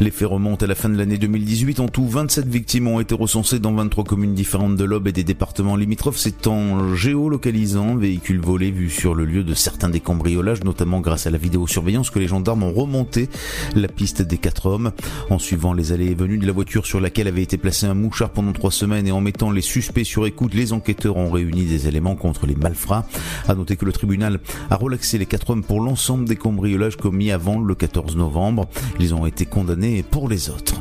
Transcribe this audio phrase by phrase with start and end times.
[0.00, 1.80] Les faits remontent à la fin de l'année 2018.
[1.80, 5.24] En tout, 27 victimes ont été recensées dans 23 communes différentes de l'Aube et des
[5.24, 6.16] départements limitrophes.
[6.16, 11.26] C'est en géolocalisant véhicules volés vus sur le lieu de certains des cambriolages, notamment grâce
[11.26, 13.28] à la vidéosurveillance, que les gendarmes ont remonté
[13.74, 14.92] la piste des quatre hommes.
[15.30, 17.94] En suivant les allées et venues de la voiture sur laquelle avait été placé un
[17.94, 21.64] mouchard pendant trois semaines et en mettant les suspects sur écoute, les enquêteurs ont réuni
[21.64, 23.06] des éléments contre les malfrats.
[23.48, 27.30] À noter que le tribunal a relaxé les quatre hommes pour l'ensemble des cambriolages commis
[27.30, 28.68] avant le 14 novembre.
[29.14, 30.74] Ont été condamnés pour les autres.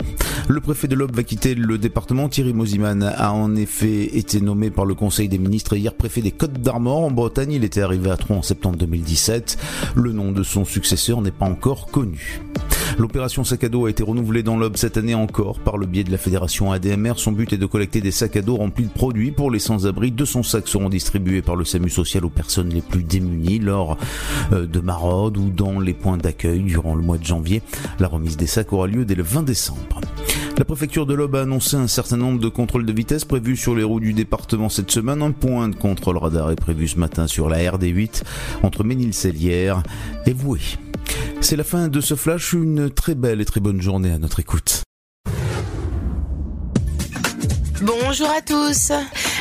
[0.49, 2.27] Le préfet de l'Aube va quitter le département.
[2.27, 6.31] Thierry Mosiman a en effet été nommé par le Conseil des ministres hier préfet des
[6.31, 7.53] Côtes d'Armor en Bretagne.
[7.53, 9.57] Il était arrivé à Troyes en septembre 2017.
[9.95, 12.41] Le nom de son successeur n'est pas encore connu.
[12.97, 16.03] L'opération sac à dos a été renouvelée dans l'Aube cette année encore par le biais
[16.03, 17.13] de la fédération ADMR.
[17.17, 20.11] Son but est de collecter des sacs à dos remplis de produits pour les sans-abri.
[20.11, 23.97] 200 sacs seront distribués par le SAMU social aux personnes les plus démunies lors
[24.52, 27.61] euh, de maraudes ou dans les points d'accueil durant le mois de janvier.
[27.99, 30.02] La remise des sacs aura lieu dès le 20 décembre.
[30.55, 33.75] La préfecture de l'Aube a annoncé un certain nombre de contrôles de vitesse prévus sur
[33.75, 35.23] les routes du département cette semaine.
[35.23, 38.21] Un point de contrôle radar est prévu ce matin sur la RD8
[38.61, 39.81] entre Ménil-Cellière
[40.27, 40.59] et Voué.
[41.41, 44.39] C'est la fin de ce flash, une très belle et très bonne journée à notre
[44.39, 44.83] écoute.
[47.84, 48.94] Bonjour à tous.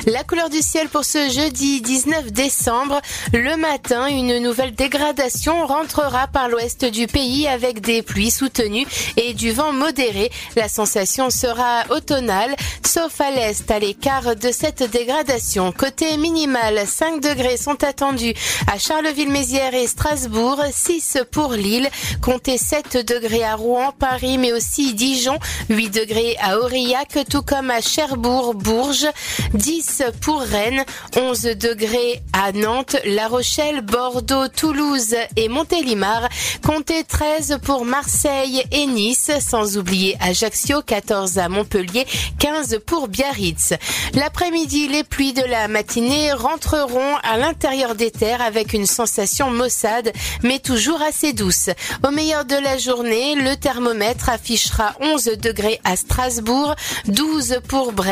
[0.06, 3.00] La couleur du ciel pour ce jeudi 19 décembre.
[3.32, 9.32] Le matin, une nouvelle dégradation rentrera par l'ouest du pays avec des pluies soutenues et
[9.32, 10.32] du vent modéré.
[10.56, 15.70] La sensation sera automnale, sauf à l'est, à l'écart de cette dégradation.
[15.70, 18.34] Côté minimal, 5 degrés sont attendus
[18.66, 21.88] à Charleville-Mézières et Strasbourg, 6 pour Lille,
[22.20, 25.38] comptez 7 degrés à Rouen, Paris, mais aussi Dijon,
[25.70, 29.08] 8 degrés à Aurillac, tout comme à Cherbourg, Bourges,
[29.54, 30.84] 10 pour Rennes,
[31.16, 36.28] 11 degrés à Nantes, La Rochelle, Bordeaux, Toulouse et Montélimar,
[36.64, 42.06] comptez 13 pour Marseille et Nice, sans oublier Ajaccio, 14 à Montpellier,
[42.38, 43.74] 15 pour Biarritz.
[44.14, 50.12] L'après-midi, les pluies de la matinée rentreront à l'intérieur des terres avec une sensation maussade,
[50.42, 51.68] mais toujours assez douce.
[52.06, 56.74] Au meilleur de la journée, le thermomètre affichera 11 degrés à Strasbourg,
[57.08, 58.11] 12 pour Brest,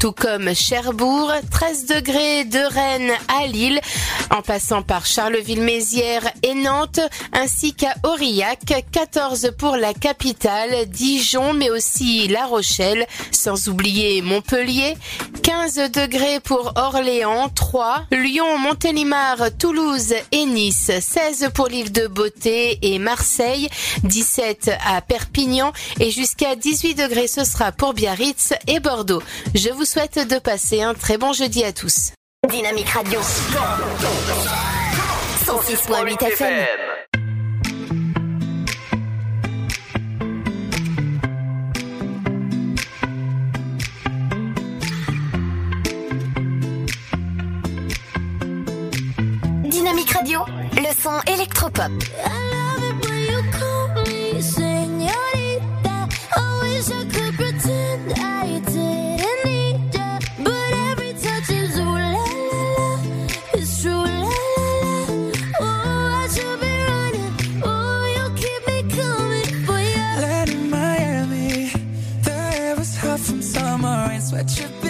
[0.00, 3.80] tout comme Cherbourg, 13 degrés de Rennes à Lille,
[4.30, 7.00] en passant par Charleville-Mézières et Nantes,
[7.32, 8.60] ainsi qu'à Aurillac,
[8.92, 14.96] 14 pour la capitale, Dijon, mais aussi La Rochelle, sans oublier Montpellier,
[15.42, 22.78] 15 degrés pour Orléans, 3, Lyon, Montélimar, Toulouse et Nice, 16 pour l'île de Beauté
[22.82, 23.68] et Marseille,
[24.04, 29.22] 17 à Perpignan et jusqu'à 18 degrés ce sera pour Biarritz et Bordeaux.
[29.54, 32.12] Je vous souhaite de passer un très bon jeudi à tous.
[32.48, 33.20] Dynamique Radio.
[35.46, 36.66] 106.8 FM.
[49.64, 50.40] Dynamique Radio,
[50.76, 51.90] le son électropop.
[74.50, 74.89] Such a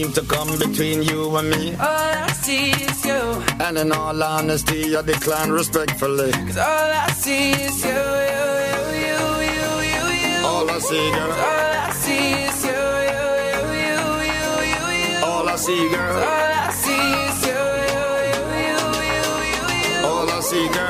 [0.00, 1.74] seem to come between you and me.
[1.74, 3.22] All I see is you.
[3.64, 6.32] And in all honesty, I decline respectfully.
[6.32, 8.02] Cause all I see is you,
[8.34, 9.18] you, you, you,
[9.56, 10.36] you, you, you.
[10.50, 11.28] All I see, girl.
[11.28, 14.00] Cause all I see is you, you, you, you,
[14.34, 15.26] you, you, you.
[15.30, 16.16] All I see, girl.
[16.16, 20.08] All I see is you, you, you, you, you, you.
[20.08, 20.89] All I see, girl.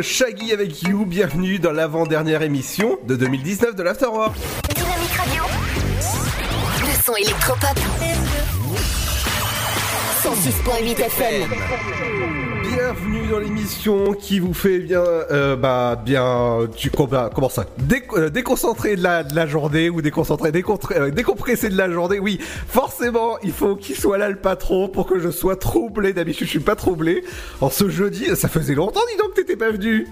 [0.00, 4.34] Shaggy avec You, bienvenue dans l'avant-dernière émission de 2019 de l'Afterwork.
[4.74, 5.42] Dynamique Radio.
[6.80, 7.78] Le son électropop.
[10.22, 12.51] 106.8 FM.
[12.92, 17.64] Bienvenue dans l'émission qui vous fait bien, euh, bah, bien, tu comment, comment ça,
[18.16, 20.50] euh, déconcentrer de la, journée ou déconcentrer,
[20.96, 22.18] euh, décompresser de la journée?
[22.18, 26.12] Oui, forcément, il faut qu'il soit là le patron pour que je sois troublé.
[26.12, 27.24] D'habitude, je suis pas troublé.
[27.62, 30.06] En ce jeudi, ça faisait longtemps, dis donc, que t'étais pas venu.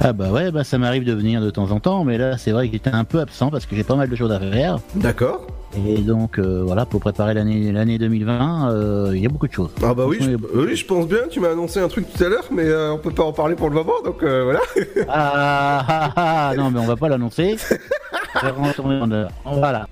[0.00, 2.50] Ah bah ouais, bah ça m'arrive de venir de temps en temps, mais là c'est
[2.50, 4.78] vrai que j'étais un peu absent parce que j'ai pas mal de choses à faire.
[4.96, 5.46] D'accord.
[5.86, 9.52] Et donc euh, voilà, pour préparer l'année l'année 2020, euh, il y a beaucoup de
[9.52, 9.70] choses.
[9.82, 11.20] Ah bah oui, Oui, je, oui, je pense bien.
[11.30, 13.54] Tu m'as annoncé un truc tout à l'heure, mais euh, on peut pas en parler
[13.54, 14.60] pour le moment, donc voilà.
[15.08, 17.56] Ah, ah, ah, non mais on va pas l'annoncer.
[19.44, 19.86] Voilà.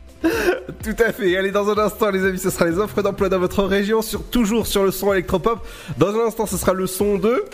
[0.82, 1.36] Tout à fait.
[1.36, 4.22] Allez, dans un instant, les amis, ce sera les offres d'emploi dans votre région, sur,
[4.24, 5.64] toujours sur le son électropop.
[5.98, 7.44] Dans un instant, ce sera le son de...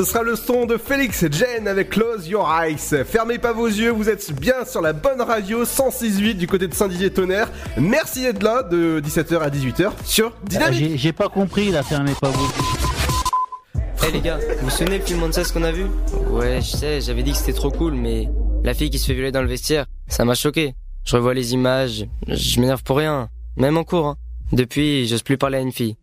[0.00, 2.78] Ce sera le son de Félix Jen avec Close Your Eyes.
[3.04, 6.72] Fermez pas vos yeux, vous êtes bien sur la bonne radio 106.8 du côté de
[6.72, 7.50] Saint-Didier-Tonnerre.
[7.76, 10.78] Merci d'être là de 17h à 18h sur Ah, Dynamique.
[10.78, 12.50] J'ai j'ai pas compris là, fermez pas vous.
[14.08, 15.84] Eh les gars, vous vous souvenez le film Monsters qu'on a vu?
[16.30, 18.26] Ouais, je sais, j'avais dit que c'était trop cool, mais
[18.64, 20.72] la fille qui se fait violer dans le vestiaire, ça m'a choqué.
[21.04, 23.28] Je revois les images, je m'énerve pour rien,
[23.58, 24.06] même en cours.
[24.06, 24.16] hein.
[24.52, 25.96] Depuis, j'ose plus parler à une fille.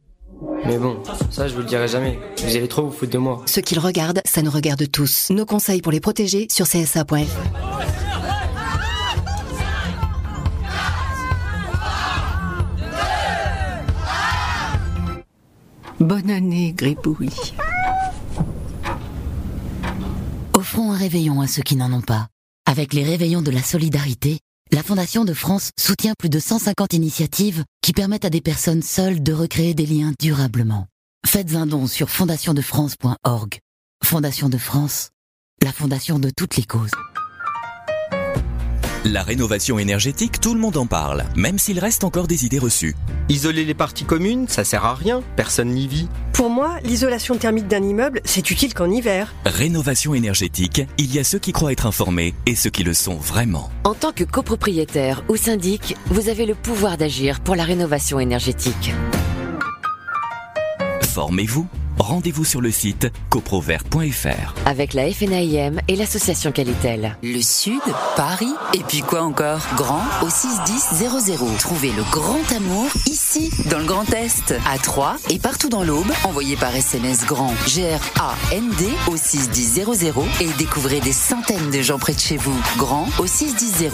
[0.65, 2.19] Mais bon, ça je vous le dirai jamais.
[2.43, 3.41] Vous allez trop vous foutre de moi.
[3.45, 5.29] Ce qu'ils regardent, ça nous regarde tous.
[5.29, 7.15] Nos conseils pour les protéger sur csa.fr.
[15.99, 17.53] Bonne année, Gribouille.
[20.53, 22.27] Offrons un réveillon à ceux qui n'en ont pas.
[22.67, 24.39] Avec les réveillons de la solidarité,
[24.71, 29.23] la Fondation de France soutient plus de 150 initiatives qui permettent à des personnes seules
[29.23, 30.87] de recréer des liens durablement.
[31.25, 33.59] Faites un don sur fondationdefrance.org.
[34.03, 35.09] Fondation de France,
[35.63, 36.91] la fondation de toutes les causes.
[39.05, 42.95] La rénovation énergétique, tout le monde en parle, même s'il reste encore des idées reçues.
[43.29, 46.09] Isoler les parties communes, ça sert à rien, personne n'y vit.
[46.33, 49.33] Pour moi, l'isolation thermique d'un immeuble, c'est utile qu'en hiver.
[49.45, 53.15] Rénovation énergétique, il y a ceux qui croient être informés et ceux qui le sont
[53.15, 53.69] vraiment.
[53.83, 58.93] En tant que copropriétaire ou syndic, vous avez le pouvoir d'agir pour la rénovation énergétique.
[61.03, 61.67] Formez-vous.
[61.99, 64.53] Rendez-vous sur le site coprovert.fr.
[64.65, 67.17] Avec la FNAIM et l'association Qualitel.
[67.23, 67.81] Le Sud,
[68.15, 69.61] Paris, et puis quoi encore?
[69.75, 71.57] Grand au 61000.
[71.57, 76.11] Trouvez le grand amour ici, dans le Grand Est, à Troyes et partout dans l'Aube.
[76.23, 79.85] Envoyez par SMS grand G-R-A-N-D au 61000
[80.41, 82.57] et découvrez des centaines de gens près de chez vous.
[82.77, 83.89] Grand au 61000.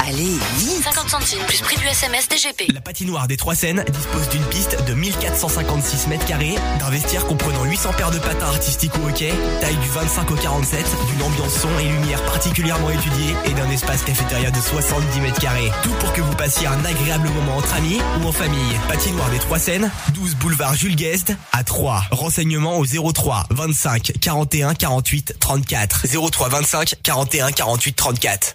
[0.00, 0.24] Allez,
[0.58, 2.72] vite 50 centimes plus prix du SMS DGP.
[2.72, 7.64] La patinoire des Trois Seines dispose d'une piste de 1456 mètres carrés, d'un vestiaire comprenant
[7.64, 11.68] 800 paires de patins artistiques ou hockey, taille du 25 au 47, d'une ambiance son
[11.78, 15.70] et lumière particulièrement étudiée et d'un espace cafétéria de 70 mètres carrés.
[15.82, 18.78] Tout pour que vous passiez un agréable moment entre amis ou en famille.
[18.88, 22.04] Patinoire des Trois Seines, 12 boulevard Jules Guest à 3.
[22.10, 26.06] Renseignements au 03 25 41 48 34.
[26.30, 28.54] 03 25 41 48 34.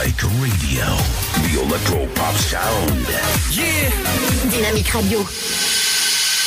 [0.00, 0.86] Dynamite Radio,
[1.42, 3.06] the electro pop sound.
[3.52, 3.90] Yeah
[4.50, 5.20] Dynamique Radio.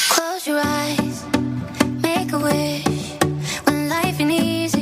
[0.09, 1.23] Close your eyes,
[2.01, 3.11] make a wish.
[3.65, 4.72] When life ain't easy,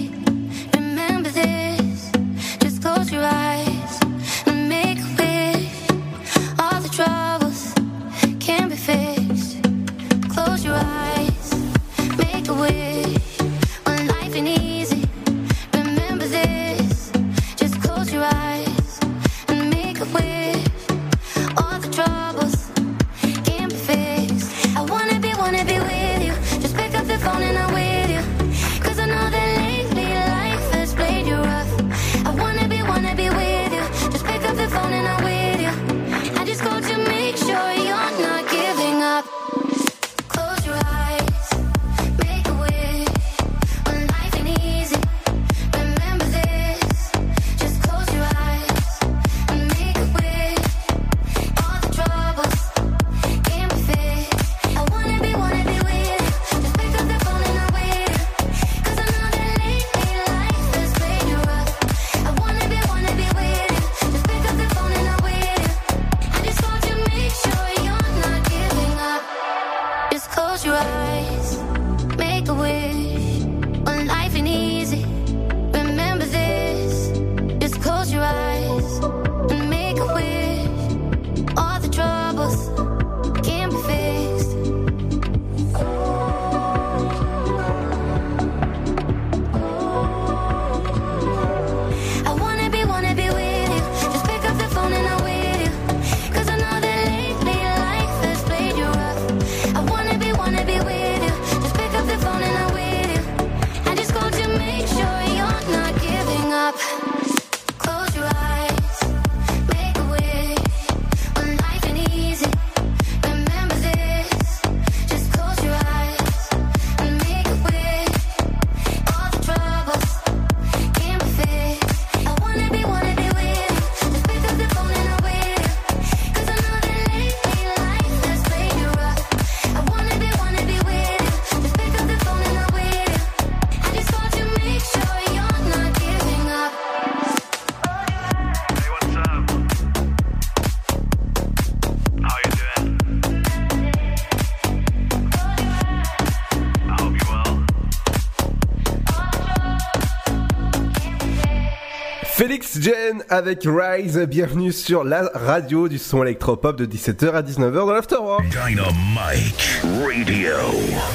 [152.61, 157.71] Félix Jen avec Rise, bienvenue sur la radio du son électropop de 17h à 19h
[157.73, 158.43] dans l'Afterwork.
[158.45, 160.51] Dynamite Radio,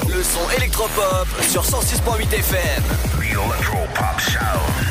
[0.07, 2.83] Le son électropop sur 106.8 FM.
[3.19, 4.87] the electro pop sound.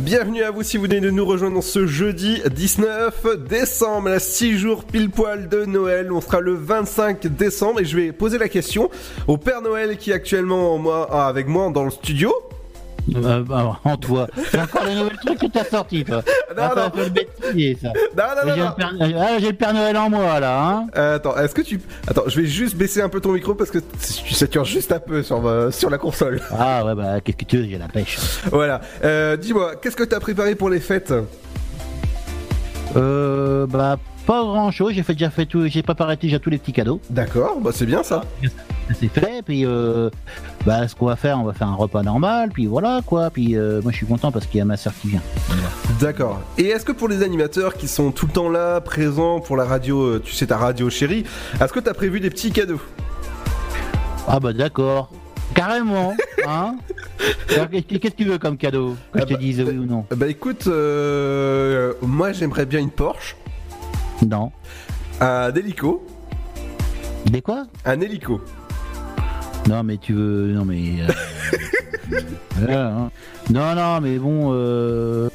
[0.00, 4.58] Bienvenue à vous si vous venez de nous rejoindre ce jeudi 19 décembre, à 6
[4.58, 6.10] jours pile poil de Noël.
[6.10, 8.90] On sera le 25 décembre et je vais poser la question
[9.28, 12.34] au Père Noël qui est actuellement moi, ah, avec moi dans le studio.
[13.14, 14.26] Euh, bah, en toi.
[14.50, 16.22] C'est encore les nouveaux trucs que t'as sortis, toi.
[16.56, 17.88] Ça le bêtisier, ça.
[18.16, 18.68] Non, non, non, J'ai non.
[18.68, 19.20] le, Père...
[19.22, 20.86] ah, j'ai le Père Noël en moi, là, hein.
[20.96, 21.80] Euh, attends, est-ce que tu...
[22.06, 24.98] Attends, je vais juste baisser un peu ton micro parce que tu satures juste un
[25.00, 26.40] peu sur, ma- sur la console.
[26.50, 28.18] Ah, ouais, bah, qu'est-ce que tu veux, j'ai la pêche.
[28.50, 28.80] Voilà.
[29.04, 31.12] Euh, Dis-moi, qu'est-ce que t'as préparé pour les fêtes?
[32.96, 33.96] Euh, bah,
[34.26, 34.92] pas grand chose.
[34.94, 37.00] J'ai fait déjà fait tout, j'ai préparé déjà tous les petits cadeaux.
[37.10, 38.22] D'accord, bah c'est bien ça.
[38.88, 40.10] Ça c'est fait, puis euh,
[40.66, 43.30] bah, ce qu'on va faire, on va faire un repas normal, puis voilà quoi.
[43.30, 45.22] Puis euh, moi je suis content parce qu'il y a ma soeur qui vient.
[46.00, 46.40] D'accord.
[46.58, 49.64] Et est-ce que pour les animateurs qui sont tout le temps là, présents pour la
[49.64, 51.24] radio, euh, tu sais ta radio chérie,
[51.60, 52.80] est-ce que t'as prévu des petits cadeaux?
[54.28, 55.10] Ah bah d'accord.
[55.54, 56.14] Carrément,
[56.46, 56.76] hein
[57.48, 58.96] Qu'est-ce que tu veux comme cadeau?
[59.12, 60.04] Que je te dise oui ou non?
[60.14, 63.36] Bah écoute, euh, moi j'aimerais bien une Porsche.
[64.26, 64.52] Non.
[65.20, 66.04] Un hélico.
[67.26, 67.64] Des quoi?
[67.84, 68.40] Un hélico.
[69.68, 70.52] Non mais tu veux...
[70.52, 71.00] Non mais...
[71.00, 72.18] euh,
[72.56, 73.10] voilà, hein.
[73.50, 74.50] Non, non, mais bon...
[74.52, 75.28] Euh...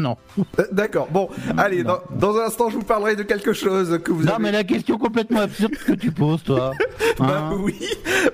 [0.00, 0.16] Non.
[0.58, 4.12] Euh, D'accord, bon, allez, dans, dans un instant je vous parlerai de quelque chose que
[4.12, 4.42] vous Non avez...
[4.42, 6.72] mais la question complètement absurde que tu poses toi.
[7.18, 7.78] Bah Hein oui,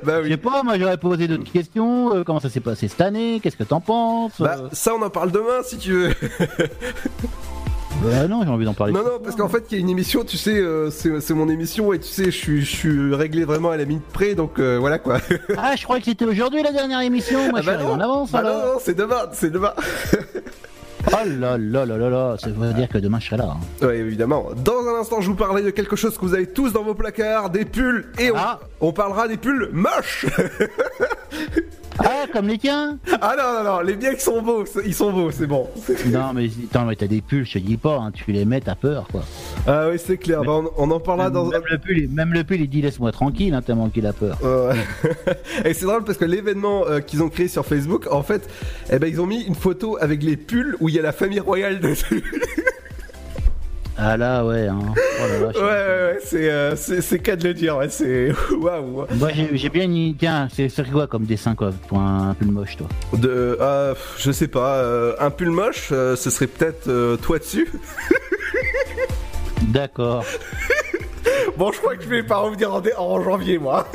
[0.03, 0.25] bah oui.
[0.25, 2.17] Je sais pas, moi j'aurais posé d'autres questions.
[2.17, 5.11] euh, comment ça s'est passé cette année Qu'est-ce que t'en penses Bah ça on en
[5.11, 6.11] parle demain si tu veux.
[8.03, 8.93] bah, non, j'ai envie d'en parler.
[8.93, 11.49] Non, non, parce qu'en fait, il y a une émission, tu sais, euh, c'est mon
[11.49, 14.59] émission et tu sais, je suis, je suis réglé vraiment à la minute près, donc
[14.59, 15.19] euh, voilà quoi.
[15.57, 17.39] Ah, je croyais que c'était aujourd'hui la dernière émission.
[17.51, 17.93] Moi, Ah je bah suis non.
[17.95, 18.59] en avance Bah alors.
[18.67, 19.73] non, non, c'est demain, c'est demain.
[21.09, 23.57] Oh là là là là là, ça veut dire que demain je serai là.
[23.57, 23.85] hein.
[23.87, 24.51] Ouais, évidemment.
[24.65, 26.95] Dans un instant, je vous parlerai de quelque chose que vous avez tous dans vos
[26.95, 28.61] placards, des pulls, et on, Ah.
[28.81, 30.27] on parlera des pulls moches.
[31.99, 35.13] Ah, comme les tiens ah non, non, non, les biens ils sont beaux, ils sont
[35.13, 35.69] beaux, c'est bon.
[36.07, 38.61] Non, mais attends, mais t'as des pulls, je te dis pas, hein, tu les mets,
[38.61, 39.25] t'as peur quoi.
[39.67, 42.45] Ah oui, c'est clair, bah, on, on en parlera dans Même le pull, même le
[42.45, 44.39] pull, il dit laisse-moi tranquille, hein, tellement qu'il a peur.
[44.45, 44.75] Euh,
[45.65, 48.49] et c'est drôle parce que l'événement euh, qu'ils ont créé sur Facebook, en fait,
[48.91, 51.13] eh ben, ils ont mis une photo avec les pulls où il y a la
[51.13, 52.25] famille royale dessus.
[53.99, 54.79] Ah là, ouais, hein.
[54.97, 55.63] Oh là là, ouais, ouais,
[56.15, 58.33] ouais, c'est, euh, c'est, cas de le dire, ouais, c'est.
[58.59, 59.07] Waouh!
[59.17, 60.17] Moi j'ai bien une...
[60.17, 62.89] Tiens, c'est quoi comme dessin quoi pour un pull moche toi?
[63.13, 63.59] De.
[63.61, 67.69] euh, je sais pas, euh, un pull moche, euh, ce serait peut-être euh, toi dessus.
[69.63, 70.25] D'accord.
[71.57, 73.87] bon, je crois que je vais pas revenir en, en janvier, moi.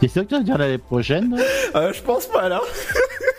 [0.00, 1.36] T'es sûr que tu vas venir l'année prochaine
[1.74, 2.60] Euh, je pense pas, là.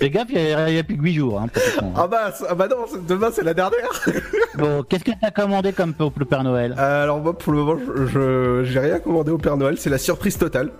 [0.00, 0.40] Fais gaffe, il
[0.74, 1.40] y, a plus que 8 jours.
[1.40, 1.46] Hein.
[1.94, 3.90] Ah bah, ah bah non, demain c'est la dernière.
[4.58, 6.74] Bon, qu'est-ce que t'as commandé comme pour le Père Noël?
[6.78, 9.96] Euh, alors moi pour le moment je, j'ai rien commandé au Père Noël, c'est la
[9.98, 10.70] surprise totale.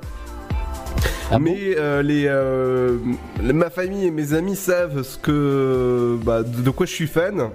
[1.31, 1.41] Ah bon?
[1.41, 2.97] Mais euh, les, euh,
[3.43, 7.07] les- ma famille et mes amis savent ce que bah, de, de quoi je suis
[7.07, 7.51] fan.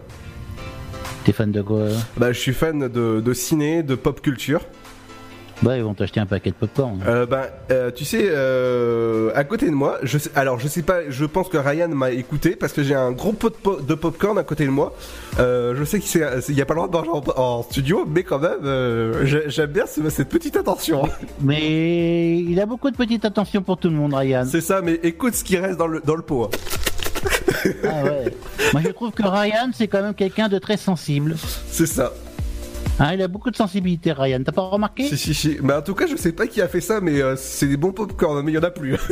[1.25, 1.87] T'es fan de quoi?
[2.17, 4.61] Bah je suis fan de, de ciné, de pop culture.
[5.61, 6.99] Bah, ils vont t'acheter un paquet de popcorn.
[7.07, 7.25] Euh,
[7.71, 11.25] euh, tu sais euh, à côté de moi, je sais, alors je sais pas, je
[11.25, 14.37] pense que Ryan m'a écouté parce que j'ai un gros pot de, po- de popcorn
[14.37, 14.93] à côté de moi.
[15.37, 16.21] Je sais qu'il
[16.55, 19.71] y a pas le droit de manger en, en studio, mais quand même j'ai- j'aime
[19.71, 21.03] bien ce- cette petite attention.
[21.41, 24.45] Mais il a beaucoup de petites attentions pour tout le monde, Ryan.
[24.49, 26.43] C'est ça, mais écoute ce qui reste dans le, dans le pot.
[26.43, 26.49] hein.
[27.83, 28.33] Ah ouais.
[28.73, 31.35] Moi, je trouve que Ryan, c'est quand même quelqu'un de très sensible.
[31.69, 32.11] C'est ça.
[32.99, 34.41] Hein, il a beaucoup de sensibilité, Ryan.
[34.45, 35.57] T'as pas remarqué Si, si, si.
[35.61, 37.77] Mais en tout cas, je sais pas qui a fait ça, mais euh, c'est des
[37.77, 38.95] bons popcorn, mais il y en a plus.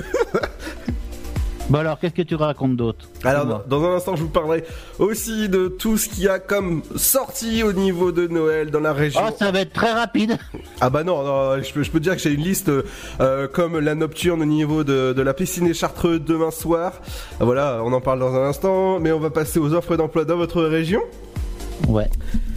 [1.70, 4.66] Bon alors, qu'est-ce que tu racontes d'autre Alors, dans un instant, je vous parlerai
[5.00, 8.92] aussi de tout ce qu'il y a comme sortie au niveau de Noël dans la
[8.92, 9.22] région.
[9.26, 10.38] Oh, ça va être très rapide.
[10.82, 12.70] Ah bah non, non, je, peux, je peux te dire que j'ai une liste
[13.22, 17.02] euh, comme la nocturne au niveau de, de la piscine des Chartreux demain soir.
[17.40, 20.38] Voilà, on en parle dans un instant, mais on va passer aux offres d'emploi dans
[20.38, 21.02] votre région.
[21.88, 22.10] Ouais.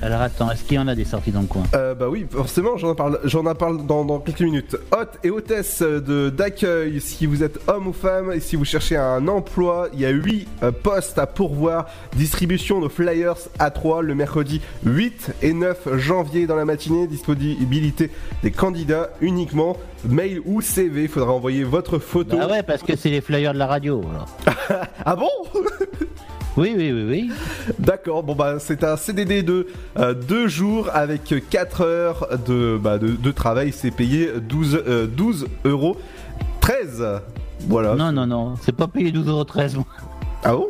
[0.03, 1.65] Alors attends, est-ce qu'il y en a des sorties dans le coin?
[1.75, 4.77] Euh, bah oui, forcément, j'en parle, j'en en parle dans, dans quelques minutes.
[4.93, 8.97] Hôte et hôtesse de d'accueil, si vous êtes homme ou femme et si vous cherchez
[8.97, 10.47] un emploi, il y a 8
[10.83, 11.87] postes à pourvoir.
[12.15, 17.07] Distribution de flyers à 3 le mercredi 8 et 9 janvier dans la matinée.
[17.07, 18.11] Disponibilité
[18.43, 19.77] des candidats uniquement.
[20.09, 22.37] Mail ou CV, il faudra envoyer votre photo.
[22.41, 24.03] Ah ouais, parce que c'est les flyers de la radio.
[24.11, 24.29] alors.
[25.05, 25.29] Ah bon?
[26.57, 27.31] Oui, oui, oui, oui.
[27.79, 29.67] D'accord, bon bah c'est un CDD de
[29.97, 35.47] 2 jours avec 4 heures de, bah, de, de travail, c'est payé 12, euh, 12
[35.65, 35.97] euros
[36.61, 37.05] 13.
[37.69, 37.95] Voilà.
[37.95, 39.77] Non, non, non, c'est pas payé 12,13€.
[39.77, 39.85] moi.
[40.45, 40.69] Ah bon?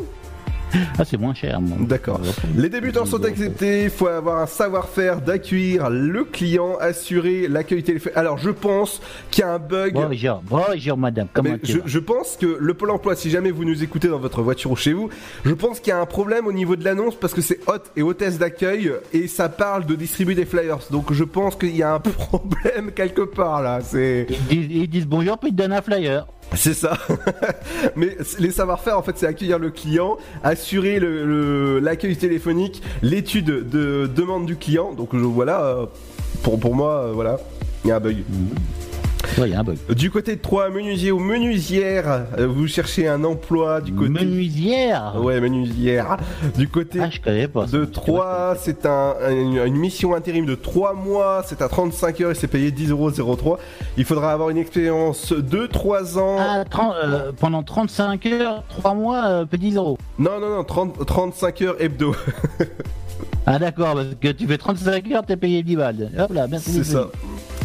[0.99, 1.61] Ah, c'est moins cher.
[1.61, 1.77] moi.
[1.81, 2.21] D'accord.
[2.57, 3.85] Les débutants sont acceptés.
[3.85, 8.17] Il faut avoir un savoir-faire d'accueillir le client, assurer l'accueil téléphonique.
[8.17, 9.01] Alors, je pense
[9.31, 9.95] qu'il y a un bug.
[9.95, 13.31] Bonjour, bonjour madame, comment Mais tu je, vas je pense que le Pôle emploi, si
[13.31, 15.09] jamais vous nous écoutez dans votre voiture ou chez vous,
[15.45, 17.91] je pense qu'il y a un problème au niveau de l'annonce parce que c'est hôte
[17.97, 20.79] et hôtesse d'accueil et ça parle de distribuer des flyers.
[20.91, 23.79] Donc je pense qu'il y a un problème quelque part là.
[23.95, 26.27] Ils, disent- ils disent bonjour puis ils donnent un flyer.
[26.59, 26.99] c'est ça.
[27.97, 30.99] Mais les savoir-faire, en fait, c'est accueillir le client, assurer
[31.81, 34.93] l'accueil téléphonique, l'étude de demande du client.
[34.93, 35.87] Donc je- voilà, euh,
[36.43, 37.39] pour, pour moi, euh, voilà,
[37.85, 38.19] il y a un bug.
[39.39, 39.77] Ouais, il y a un bug.
[39.95, 44.09] Du côté de Troyes, menuisier ou menuisière, euh, vous cherchez un emploi du côté.
[44.09, 46.17] Menuisière Ouais, menuisière.
[46.57, 47.67] Du côté Ah, je connais pas.
[47.67, 47.77] ça.
[47.77, 52.31] de Troyes, c'est un, une, une mission intérim de 3 mois, c'est à 35 heures
[52.31, 53.59] et c'est payé 10,03€.
[53.99, 56.37] Il faudra avoir une expérience de 3 ans.
[56.39, 59.99] Ah, 30, euh, pendant 35 heures, 3 mois, euh, petit zéro.
[60.19, 62.15] Non, non, non, 30, 35 heures hebdo.
[63.49, 66.11] Ah d'accord, parce que tu fais 35 heures, t'es payé 10 balles.
[66.19, 66.73] Hop là, merci.
[66.73, 67.07] C'est ça.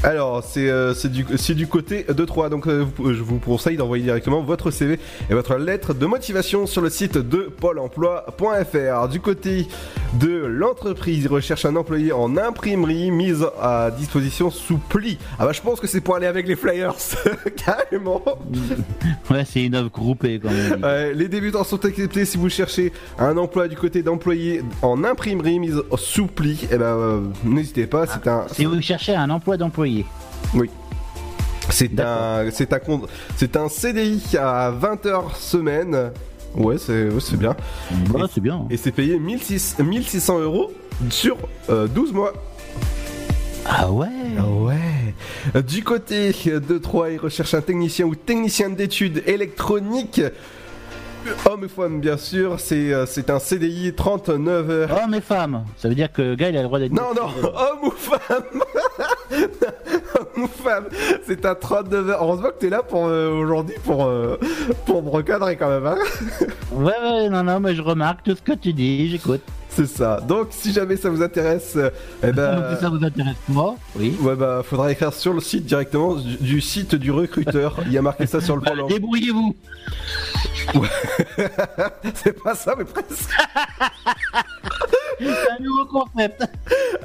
[0.03, 1.23] Alors, c'est euh, du,
[1.55, 2.49] du côté de 3.
[2.49, 4.97] Donc, euh, vous- je vous conseille d'envoyer directement votre CV
[5.29, 9.07] et votre lettre de motivation sur le site de pôle emploi.fr.
[9.09, 9.67] Du côté
[10.15, 15.19] de l'entreprise, ils recherchent un employé en imprimerie mise à disposition sous pli.
[15.37, 16.95] Ah bah, je pense que c'est pour aller avec les flyers,
[17.63, 18.23] carrément.
[19.29, 21.13] Ouais, c'est une œuvre groupée quand même.
[21.15, 25.79] Les débutants sont acceptés si vous cherchez un emploi du côté d'employé en imprimerie mise
[25.97, 26.67] sous pli.
[26.71, 28.45] Et ben, euh, n'hésitez pas, c'est un.
[28.51, 29.90] Si vous cherchez un emploi d'employé.
[30.53, 30.69] Oui.
[31.69, 36.11] C'est un, c'est un, con- c'est un CDI à 20 heures semaine.
[36.55, 37.55] Ouais, c'est, ouais, c'est bien.
[38.13, 38.65] Ouais, c'est bien.
[38.69, 40.71] Et c'est payé 1600, 1600 euros
[41.09, 41.37] sur
[41.69, 42.33] euh, 12 mois.
[43.65, 45.61] Ah ouais Ah ouais.
[45.63, 50.21] Du côté de Troyes, ils recherchent un technicien ou technicien d'études électroniques.
[51.45, 52.59] Homme et femme, bien sûr.
[52.59, 55.03] C'est, euh, c'est un CDI 39 heures.
[55.03, 55.65] Hommes et femmes.
[55.77, 56.91] Ça veut dire que le gars, il a le droit d'être.
[56.93, 58.19] Non, non, homme ou femme
[59.31, 60.85] Homme ou femme
[61.25, 62.23] C'est un 39 heures.
[62.23, 64.37] Heureusement que t'es là pour euh, aujourd'hui pour, euh,
[64.85, 65.85] pour me recadrer quand même.
[65.85, 65.97] Hein
[66.71, 69.41] Ouais, ouais, non, non, mais je remarque tout ce que tu dis, j'écoute.
[69.73, 70.19] C'est ça.
[70.19, 71.89] Donc, si jamais ça vous intéresse, euh,
[72.23, 72.75] eh ben.
[72.75, 74.15] Si ça vous intéresse moi, oui.
[74.21, 77.77] Ouais, bah, faudra écrire sur le site directement du, du site du recruteur.
[77.85, 78.97] Il y a marqué ça sur le pôle emploi.
[78.97, 79.55] Débrouillez-vous
[82.15, 83.31] C'est pas ça, mais presque.
[85.21, 86.43] C'est un nouveau concept.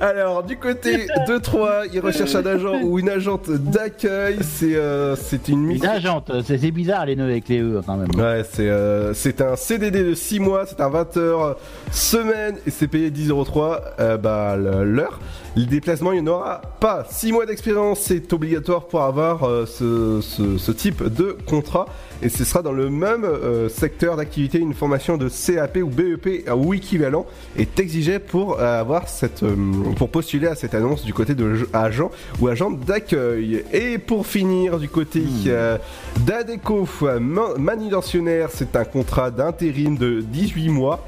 [0.01, 4.39] Alors, du côté de Troyes, ils recherchent un agent ou une agente d'accueil.
[4.43, 5.91] C'est euh, c'est une Une mission.
[5.91, 8.09] agente, c'est c'est bizarre les nœuds avec les E quand même.
[8.17, 11.57] Ouais, c'est euh, c'est un CDD de 6 mois, c'est un 20 heures
[11.93, 15.19] semaine et c'est payé 10,03€ euh, bah, l'heure.
[15.57, 17.07] Le déplacement, il n'y en aura pas.
[17.09, 21.87] 6 mois d'expérience, c'est obligatoire pour avoir euh, ce, ce, ce type de contrat
[22.23, 24.59] et ce sera dans le même euh, secteur d'activité.
[24.59, 27.25] Une formation de CAP ou BEP ou équivalent
[27.59, 29.55] est exigée pour avoir cette euh,
[29.97, 33.65] pour postuler à cette annonce du côté de agent ou agent d'accueil.
[33.73, 35.79] Et pour finir, du côté euh,
[36.21, 36.87] d'Adeco,
[37.19, 41.03] ma- manutentionnaire, c'est un contrat d'intérim de 18 mois.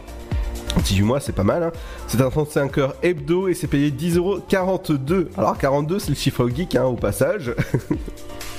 [0.77, 1.63] 18 mois, c'est pas mal.
[1.63, 1.73] Hein.
[2.07, 5.27] C'est un 35 heures hebdo et c'est payé 10,42€.
[5.37, 7.55] Alors 42, c'est le chiffre geek hein, au passage.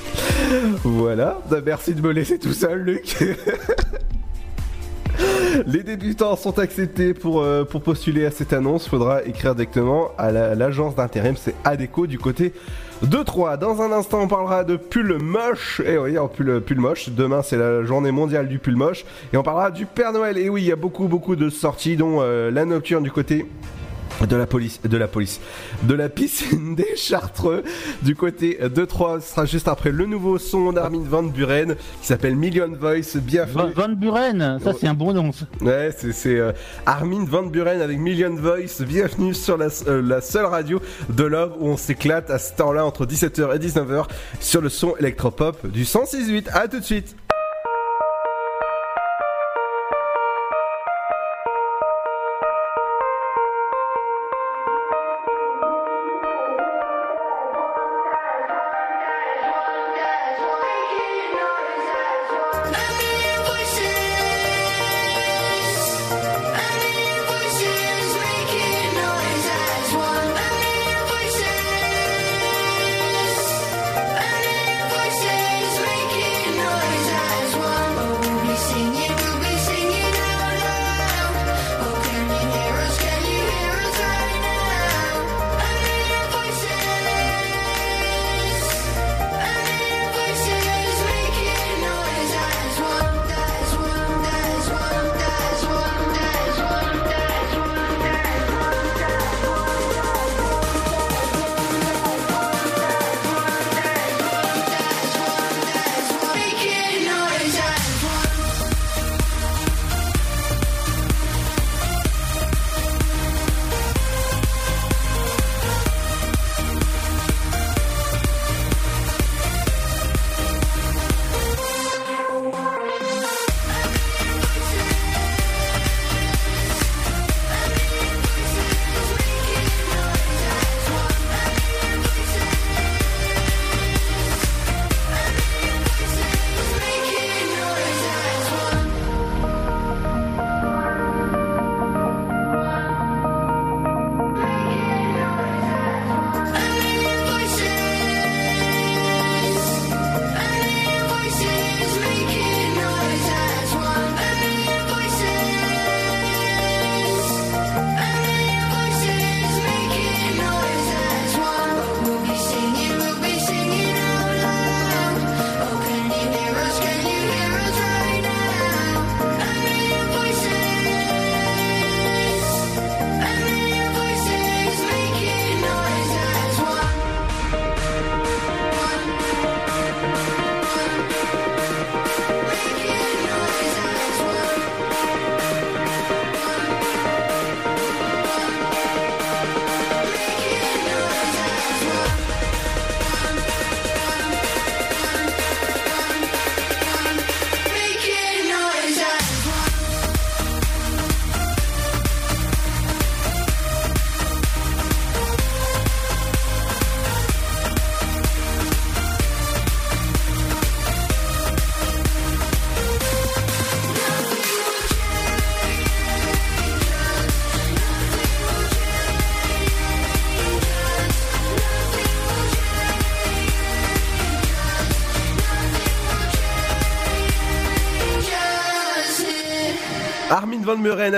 [0.84, 1.40] voilà.
[1.50, 3.16] Bah, Merci de me laisser tout seul, Luc.
[5.66, 8.88] Les débutants sont acceptés pour, euh, pour postuler à cette annonce.
[8.88, 12.54] Faudra écrire directement à la- l'agence d'intérim, c'est ADECO du côté
[13.02, 13.58] de Troyes.
[13.58, 15.82] Dans un instant, on parlera de pull moche.
[15.86, 17.10] Et oui, en pull, pull moche.
[17.10, 19.06] Demain, c'est la journée mondiale du pull moche.
[19.34, 20.38] Et on parlera du Père Noël.
[20.38, 23.46] Et oui, il y a beaucoup, beaucoup de sorties, dont euh, la nocturne du côté
[24.28, 25.40] de la police, de la police,
[25.84, 27.64] de la piscine des Chartreux,
[28.02, 32.08] du côté de Troyes, ce sera juste après le nouveau son d'Armin Van Buren qui
[32.08, 33.18] s'appelle Million Voice.
[33.18, 33.72] Bienvenue.
[33.76, 35.32] Van Buren, ça c'est un bon nom.
[35.32, 35.46] ça.
[35.62, 36.52] Ouais, c'est c'est, euh,
[36.86, 38.82] Armin Van Buren avec Million Voice.
[38.86, 42.86] Bienvenue sur la, euh, la seule radio de Love où on s'éclate à ce temps-là
[42.86, 44.06] entre 17h et 19h
[44.40, 46.50] sur le son électropop du 106.8.
[46.54, 47.16] À tout de suite.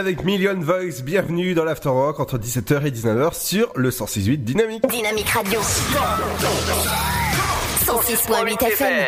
[0.02, 1.04] Avec Million Voice.
[1.04, 4.84] Bienvenue dans l'After Rock entre 17h et 19h sur le 106.8 Dynamique.
[4.90, 5.60] Dynamique Radio.
[7.86, 9.06] 106.8 FM.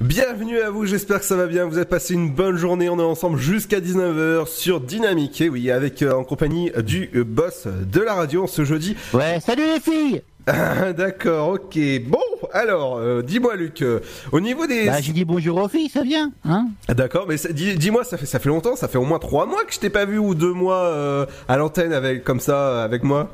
[0.00, 1.66] Bienvenue à vous, j'espère que ça va bien.
[1.66, 2.88] Vous avez passé une bonne journée.
[2.88, 5.42] On est ensemble jusqu'à 19h sur Dynamique.
[5.42, 8.96] Et oui, avec euh, en compagnie du euh, boss de la radio ce jeudi.
[9.12, 10.22] Ouais, salut les filles
[10.96, 11.78] D'accord, ok.
[12.06, 12.18] Bon,
[12.52, 14.00] alors, euh, dis-moi Luc, euh,
[14.32, 14.86] au niveau des...
[14.86, 18.16] Bah, j'ai dit bonjour aux filles, ça vient, hein D'accord, mais ça- dis- dis-moi, ça
[18.16, 20.18] fait ça fait longtemps, ça fait au moins trois mois que je t'ai pas vu
[20.18, 23.28] ou deux mois euh, à l'antenne avec comme ça avec moi.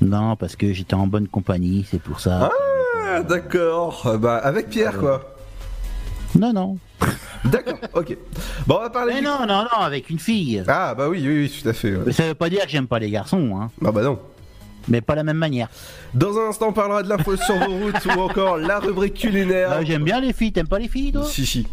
[0.00, 2.50] Non, parce que j'étais en bonne compagnie, c'est pour ça.
[3.06, 4.16] Ah, d'accord.
[4.18, 5.34] Bah avec Pierre quoi.
[6.38, 6.78] Non, non.
[7.44, 8.16] D'accord, ok.
[8.66, 9.14] Bon, on va parler.
[9.14, 10.62] Mais du- non, non, non, avec une fille.
[10.68, 11.92] Ah bah oui, oui, oui, tout à fait.
[11.92, 12.02] ouais.
[12.06, 13.70] Mais ça veut pas dire que j'aime pas les garçons, hein.
[13.84, 14.18] Ah bah non.
[14.88, 15.68] Mais pas la même manière.
[16.14, 19.68] Dans un instant, on parlera de l'info sur vos routes ou encore la rubrique culinaire.
[19.72, 21.24] Ah, j'aime bien les filles, t'aimes pas les filles, toi?
[21.24, 21.66] Si, si.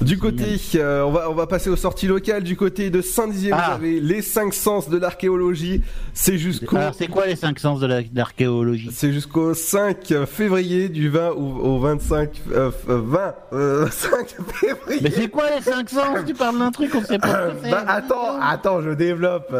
[0.00, 2.42] Du côté, euh, on, va, on va passer aux sorties locales.
[2.42, 3.74] Du côté de Saint-Dizier, vous Ah.
[3.74, 5.82] avez les 5 sens de l'archéologie.
[6.12, 6.76] C'est jusqu'au.
[6.76, 8.90] Alors, c'est quoi les cinq sens de la- de l'archéologie?
[8.92, 12.30] C'est jusqu'au 5 février, du 20 au, au 25.
[12.52, 13.34] euh, euh, 20.
[13.52, 15.00] euh, 5 février.
[15.02, 16.18] Mais c'est quoi les cinq sens?
[16.26, 17.70] Tu parles d'un truc, on sait pas ce que c'est.
[17.70, 19.54] Bah, attends, attends, je développe.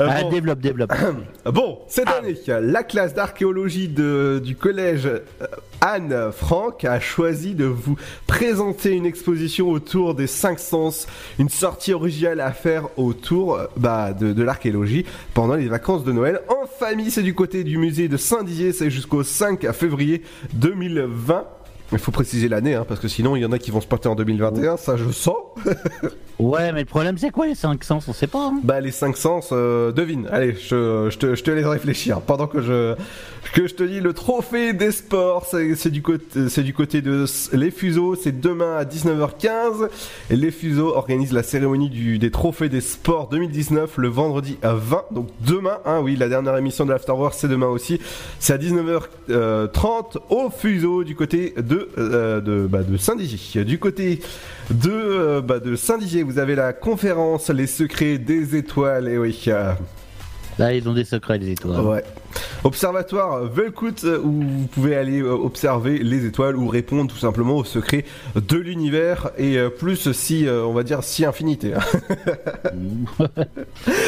[0.00, 0.30] Euh, Ah, bon.
[0.30, 0.92] développe, développe.
[1.46, 5.20] Bon, cette année, la classe d'archéologie du collège euh,
[5.80, 7.96] Anne Franck a choisi de vous
[8.26, 11.06] présenter une exposition autour des cinq sens,
[11.38, 16.12] une sortie originale à faire autour euh, bah, de, de l'archéologie pendant les vacances de
[16.12, 16.40] Noël.
[16.48, 20.22] En famille, c'est du côté du musée de Saint-Dizier, c'est jusqu'au 5 février
[20.54, 21.44] 2020.
[21.92, 23.86] Il faut préciser l'année, hein, parce que sinon il y en a qui vont se
[23.86, 25.36] porter en 2021, ça je sens.
[26.38, 28.08] Ouais, mais le problème, c'est quoi les cinq sens?
[28.08, 28.46] On sait pas.
[28.46, 28.60] hein.
[28.64, 30.26] Bah les cinq sens, euh, devine.
[30.32, 32.22] Allez, je, je, te, je te laisse réfléchir.
[32.22, 32.94] Pendant que je
[33.52, 37.24] que je te dis le trophée des sports, c'est du côté c'est du côté de
[37.52, 39.88] les fuseaux, c'est demain à 19h15.
[40.30, 44.74] Et les fuseaux organisent la cérémonie du, des trophées des sports 2019 le vendredi à
[44.74, 45.04] 20.
[45.12, 48.00] Donc demain, hein, oui, la dernière émission de l'Afterwork c'est demain aussi.
[48.38, 53.64] C'est à 19h30 au fuseau du côté de euh, de bah, de Saint-Dizier.
[53.64, 54.20] Du côté
[54.70, 59.08] de euh, bah, de Saint-Dizier, vous avez la conférence Les secrets des étoiles.
[59.08, 59.42] Et oui.
[59.48, 59.72] euh,
[60.58, 61.80] Là, ils ont des secrets, les étoiles.
[61.80, 62.04] Ouais.
[62.64, 67.56] Observatoire Velkout euh, où vous pouvez aller euh, observer les étoiles ou répondre tout simplement
[67.56, 68.04] aux secrets
[68.36, 71.74] de l'univers et euh, plus si on va dire si infinité.
[71.74, 71.80] hein.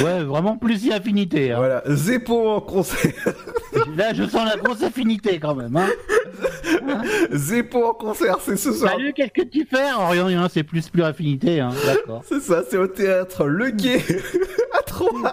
[0.04, 1.52] Ouais, vraiment plus si affinité.
[1.52, 1.56] hein.
[1.58, 1.82] voilà.
[1.88, 3.12] Zeppo en concert.
[3.96, 5.76] Là, je sens la grosse affinité quand même.
[5.76, 5.88] Hein.
[7.32, 8.92] Zeppo en concert, c'est ce soir.
[8.92, 9.88] Salut, qu'est-ce que tu fais
[10.52, 11.60] c'est plus plus affinité.
[11.60, 11.70] Hein.
[11.86, 12.22] D'accord.
[12.28, 14.02] C'est ça, c'est au théâtre Le Guet
[14.78, 15.32] à Troyes.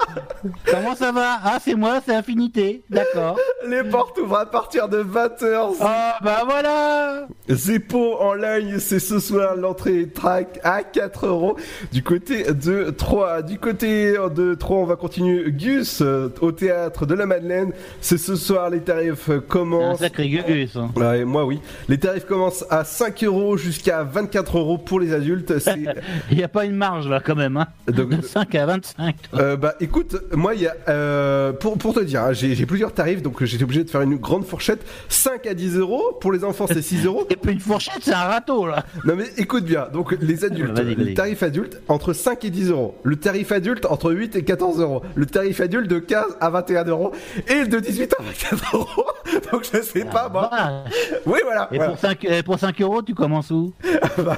[0.69, 1.39] Comment ça va?
[1.43, 2.78] Ah, c'est moi, c'est affinité.
[2.89, 3.37] D'accord.
[3.67, 5.75] Les portes ouvrent à partir de 20h.
[5.81, 11.57] Ah, bah voilà Zeppo en ligne, c'est ce soir l'entrée track à 4 euros
[11.91, 13.41] du côté de 3.
[13.41, 17.73] Du côté de 3, on va continuer Gus euh, au théâtre de la Madeleine.
[18.01, 19.99] C'est ce soir, les tarifs Un commencent.
[19.99, 20.75] sacré gugus.
[20.75, 20.91] Hein.
[20.95, 21.59] Ouais, moi oui.
[21.89, 25.53] Les tarifs commencent à 5 euros jusqu'à 24 euros pour les adultes.
[26.31, 27.57] Il n'y a pas une marge là quand même.
[27.57, 27.67] Hein.
[27.87, 29.15] Donc- De 5 à 25.
[29.31, 29.39] toi.
[29.41, 32.65] Euh, bah écoute, moi il y a euh, pour, pour te dire, hein, j'ai j'ai
[32.69, 36.31] plusieurs tarifs donc j'étais obligé de faire une grande fourchette 5 à 10 euros pour
[36.31, 38.85] les enfants c'est 6 euros Et puis une fourchette, c'est un râteau là.
[39.05, 41.05] Non mais écoute bien, donc les adultes, Vas-y, vas-y.
[41.09, 44.79] le tarif adulte entre 5 et 10 euros, le tarif adulte entre 8 et 14
[44.81, 47.11] euros, le tarif adulte de 15 à 21 euros
[47.47, 49.05] et de 18 à 24 euros.
[49.51, 50.49] Donc je sais pas moi.
[50.51, 50.83] Ah,
[51.25, 51.67] Oui voilà.
[51.71, 51.91] Et voilà.
[51.93, 53.73] pour 5, euh, pour 5 euros, tu commences où?
[54.17, 54.37] Bah,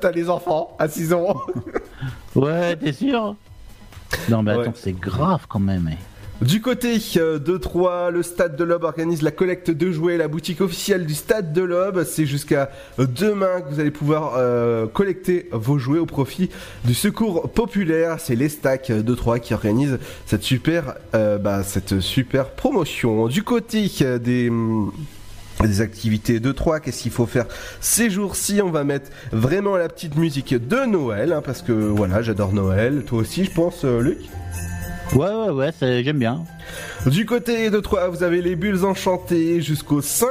[0.00, 1.40] T'as les enfants à 6 euros.
[2.34, 3.34] Ouais, t'es sûr?
[4.28, 4.70] Non, mais attends, Ouais.
[4.74, 5.90] c'est grave quand même.
[5.92, 5.96] eh.
[6.42, 10.28] Du côté euh, de Troyes, le Stade de l'Aube organise la collecte de jouets, la
[10.28, 12.04] boutique officielle du Stade de l'Aube.
[12.04, 16.50] C'est jusqu'à demain que vous allez pouvoir euh, collecter vos jouets au profit
[16.84, 18.16] du Secours Populaire.
[18.20, 23.28] C'est les stacks de Troyes qui organise cette super, euh, bah, cette super promotion.
[23.28, 27.46] Du côté euh, des activités de Troyes, qu'est-ce qu'il faut faire
[27.80, 28.60] ces jours-ci?
[28.62, 33.04] On va mettre vraiment la petite musique de Noël, hein, parce que voilà, j'adore Noël.
[33.06, 34.18] Toi aussi, je pense, euh, Luc?
[35.14, 36.44] Ouais, ouais, ouais, j'aime bien.
[37.06, 40.28] Du côté de Troyes, vous avez les bulles enchantées jusqu'au 5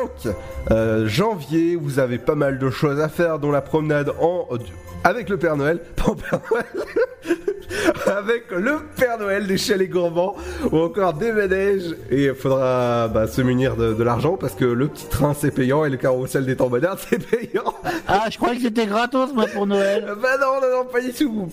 [0.69, 1.75] euh, janvier.
[1.75, 4.47] Vous avez pas mal de choses à faire, dont la promenade en
[5.05, 6.65] avec le Père Noël, pas Père Noël,
[8.07, 10.35] avec le Père Noël des chalets gourmands
[10.71, 11.95] ou encore des manèges.
[12.09, 15.51] Et il faudra bah, se munir de, de l'argent parce que le petit train c'est
[15.51, 17.75] payant et le carrousel des temps modernes c'est payant.
[18.07, 20.05] Ah, je croyais que c'était gratos, moi, pour Noël.
[20.21, 21.49] bah non, non, non, pas du tout.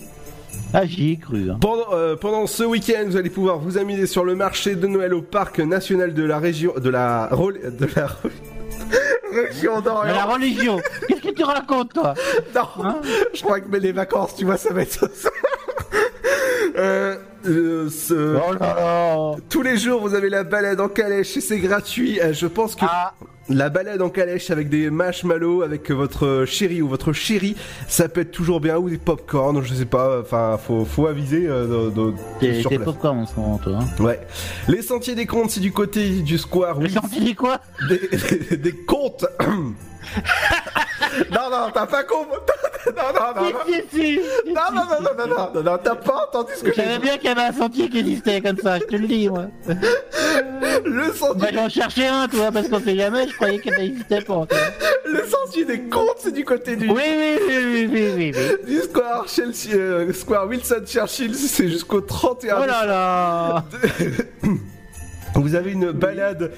[0.73, 1.51] Ah, j'y ai cru.
[1.51, 1.57] hein.
[1.61, 5.13] Pendant, euh, pendant ce week-end, vous allez pouvoir vous amuser sur le marché de Noël
[5.13, 8.07] au parc national de la région de la de la
[9.31, 12.13] région Mais la religion, qu'est-ce que tu racontes, toi?
[12.55, 13.01] Non,
[13.33, 15.29] je crois que mais les vacances, tu vois, ça va être ça.
[16.75, 17.15] Euh,
[17.45, 22.19] euh, ce- Oh Tous les jours, vous avez la balade en calèche et c'est gratuit.
[22.19, 23.13] Euh, je pense que Ah.
[23.49, 27.55] la balade en calèche avec des marshmallows, avec votre chéri ou votre chérie,
[27.87, 28.77] ça peut être toujours bien.
[28.77, 30.21] Ou des popcorn, je sais pas.
[30.21, 33.79] Enfin, faut, faut aviser euh, de- de- sur popcorn en ce moment, toi.
[33.81, 34.03] Hein.
[34.03, 34.19] Ouais.
[34.67, 36.79] Les sentiers des comptes, c'est du côté du square.
[36.79, 37.59] Les sentiers des quoi?
[37.87, 37.99] Des,
[38.49, 39.25] des, des comptes.
[41.31, 42.37] non, non, t'as pas compris.
[42.85, 43.51] Non, non, non, non.
[44.45, 46.99] Non, non, non, non, non, non, t'as pas entendu ce que j'ai dit.
[46.99, 49.45] bien qu'il y avait un sentier qui existait comme ça, je te le dis, moi.
[50.83, 51.41] Le sentier.
[51.41, 54.47] Bah, j'en cherchais un, toi, parce qu'on sait jamais, je croyais qu'il n'existait pas.
[55.05, 56.89] Le sentier des comptes, c'est du côté du.
[56.89, 58.55] Oui, oui, oui, oui, oui, oui, oui.
[58.65, 63.63] Du square, Chelsea, euh, square Wilson Churchill, c'est jusqu'au 31 Oh là là
[65.35, 66.51] Vous avez une balade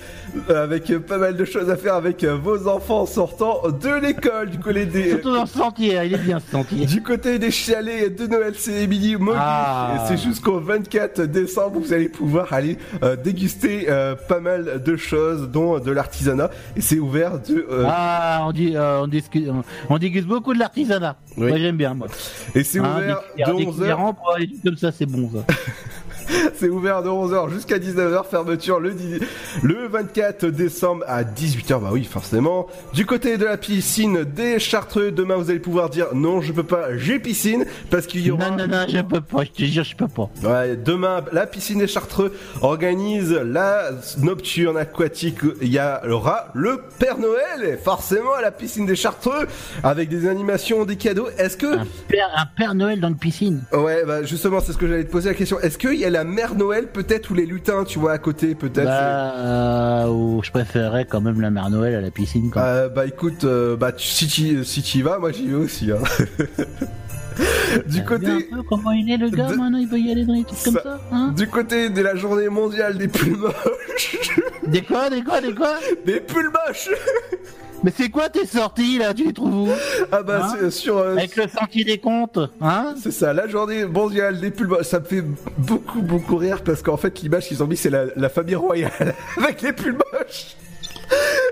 [0.50, 3.62] euh, avec euh, pas mal de choses à faire avec euh, vos enfants en sortant
[3.70, 5.10] de l'école du côté des.
[5.12, 6.86] Surtout dans ce sentier, hein, il est bien ce sentier.
[6.86, 9.38] Du côté des chalets de Noël, c'est Émilie Mogui.
[9.42, 10.06] Ah.
[10.08, 15.50] C'est jusqu'au 24 décembre, vous allez pouvoir aller euh, déguster euh, pas mal de choses,
[15.50, 16.50] dont de l'artisanat.
[16.76, 17.66] Et c'est ouvert de.
[17.72, 19.64] euh, Ah, on, dit, euh, on, discute, on,
[19.94, 21.16] on déguste beaucoup de l'artisanat.
[21.38, 21.48] Oui.
[21.48, 22.08] Moi, j'aime bien, moi.
[22.54, 23.22] Et c'est Hein, ouvert
[23.54, 23.76] de des 11h.
[23.78, 25.54] cuillères en bois, des trucs comme ça, c'est bon, ça.
[26.56, 29.20] C'est ouvert de 11h jusqu'à 19h, fermeture le, dix-
[29.64, 32.68] le 24 décembre à 18h, bah oui forcément.
[32.94, 36.64] Du côté de la piscine des Chartreux, demain vous allez pouvoir dire non je peux
[36.64, 38.50] pas, j'ai piscine, parce qu'il y aura...
[38.52, 40.30] Non, non, non, je peux pas, je te jure, je peux pas.
[40.44, 45.38] Ouais, demain, la piscine des Chartreux organise la nocturne aquatique.
[45.62, 49.48] Il y aura le Père Noël, forcément à la piscine des Chartreux,
[49.84, 51.28] avec des animations, des cadeaux.
[51.38, 51.78] Est-ce que...
[52.08, 53.64] Père- un Père Noël dans une piscine.
[53.72, 55.60] Ouais, bah justement, c'est ce que j'allais te poser la question.
[55.60, 58.56] Est-ce qu'il y a la Mère Noël peut-être ou les lutins, tu vois, à côté
[58.56, 62.62] peut-être Bah, euh, ou je préférerais quand même la Mère Noël à la piscine, quoi.
[62.62, 65.92] Euh, bah écoute, euh, bah si tu si y vas, moi j'y vais aussi.
[65.92, 65.98] Hein.
[67.88, 70.34] du côté un peu comment il est le gars, maintenant il peut y aller dans
[70.34, 74.30] les trucs comme ça, hein du côté de la journée mondiale des pulls moches.
[74.68, 75.76] Des quoi, des quoi, des quoi?
[76.08, 76.90] Des pulls moches.
[77.84, 79.14] Mais c'est quoi tes sorties là?
[79.14, 79.70] Tu les trouves où?
[80.12, 80.56] Ah bah Hein?
[80.60, 82.96] c'est sur euh, Avec le sentier des comptes, hein?
[83.00, 84.88] C'est ça, la journée mondiale des pulls moches.
[84.88, 85.24] Ça me fait
[85.60, 89.14] beaucoup beaucoup rire parce qu'en fait l'image qu'ils ont mis c'est la, la famille royale
[89.38, 90.56] avec les pulls moches.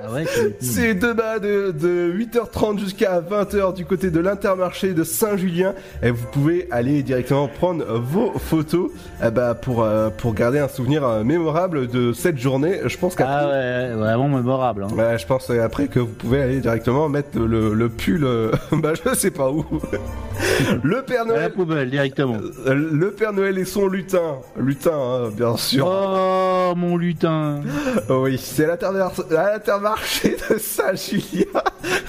[0.05, 0.25] Ah ouais,
[0.59, 6.25] C'est demain de, de 8h30 jusqu'à 20h du côté de l'intermarché de Saint-Julien et vous
[6.31, 8.91] pouvez aller directement prendre vos photos
[9.25, 12.79] eh bah, pour, euh, pour garder un souvenir euh, mémorable de cette journée.
[12.85, 14.83] Je pense qu'après, Ah ouais, vraiment mémorable.
[14.85, 15.17] Hein.
[15.17, 18.91] Je pense euh, après que vous pouvez aller directement mettre le, le pull, euh, bah
[18.95, 19.65] je sais pas où.
[20.83, 22.37] le Père À la Noël, poubelle directement.
[22.67, 25.85] euh, le Père Noël et son lutin, lutin hein, bien sûr.
[25.87, 27.61] Oh mon lutin.
[28.09, 31.45] Oui, c'est à l'intermar- à l'intermarché de Saint-Julien.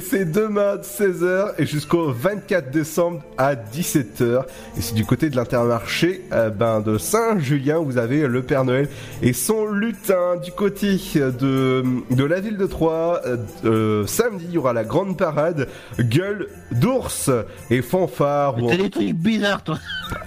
[0.00, 4.42] C'est demain de 16h et jusqu'au 24 décembre à 17h.
[4.76, 7.78] Et c'est du côté de l'intermarché euh, ben, de Saint-Julien.
[7.78, 8.88] Vous avez le Père Noël
[9.22, 10.36] et son lutin.
[10.42, 14.82] Du côté de, de la ville de Troyes, euh, euh, samedi, il y aura la
[14.84, 15.68] grande parade,
[16.00, 17.30] gueule d'ours
[17.70, 18.62] et fanfare.
[18.62, 19.78] ou T'as des trucs bizarres, toi.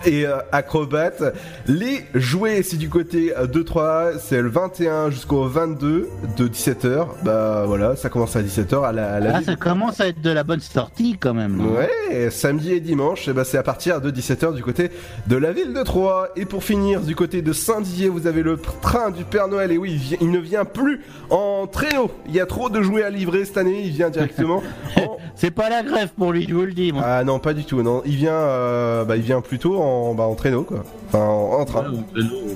[0.06, 1.24] et euh, acrobate.
[1.68, 7.08] Les jouets, c'est du côté euh, de 3, c'est le 21 jusqu'au 22 de 17h.
[7.24, 10.22] Bah voilà, ça commence à 17h à la, à la Ah, ça commence à être
[10.22, 11.60] de la bonne sortie quand même.
[11.76, 14.92] Ouais, et samedi et dimanche, eh ben, c'est à partir de 17h du côté
[15.28, 16.30] de la ville de Troyes.
[16.36, 19.72] Et pour finir, du côté de Saint-Dizier, vous avez le train du Père Noël.
[19.72, 22.12] Et oui, il, vient- il ne vient plus en traîneau.
[22.28, 23.82] Il y a trop de jouets à livrer cette année.
[23.86, 24.62] Il vient directement
[24.98, 25.18] en...
[25.36, 27.04] C'est pas la grève pour lui, je vous le dis, moi.
[27.06, 27.84] Ah non, pas du tout.
[27.84, 30.84] Non, il vient, euh, bah, il vient plutôt en, bah, en traîneau, quoi.
[31.08, 31.84] Enfin, en, en train.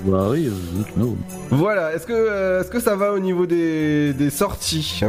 [0.04, 1.16] Bah oui, euh, traîneau.
[1.50, 5.00] Voilà, est-ce que, euh, est-ce que ça va au niveau des, des sorties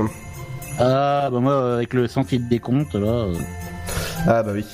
[0.78, 3.26] Ah, bah moi, avec le sentier de décompte, là.
[4.28, 4.66] Ah bah oui.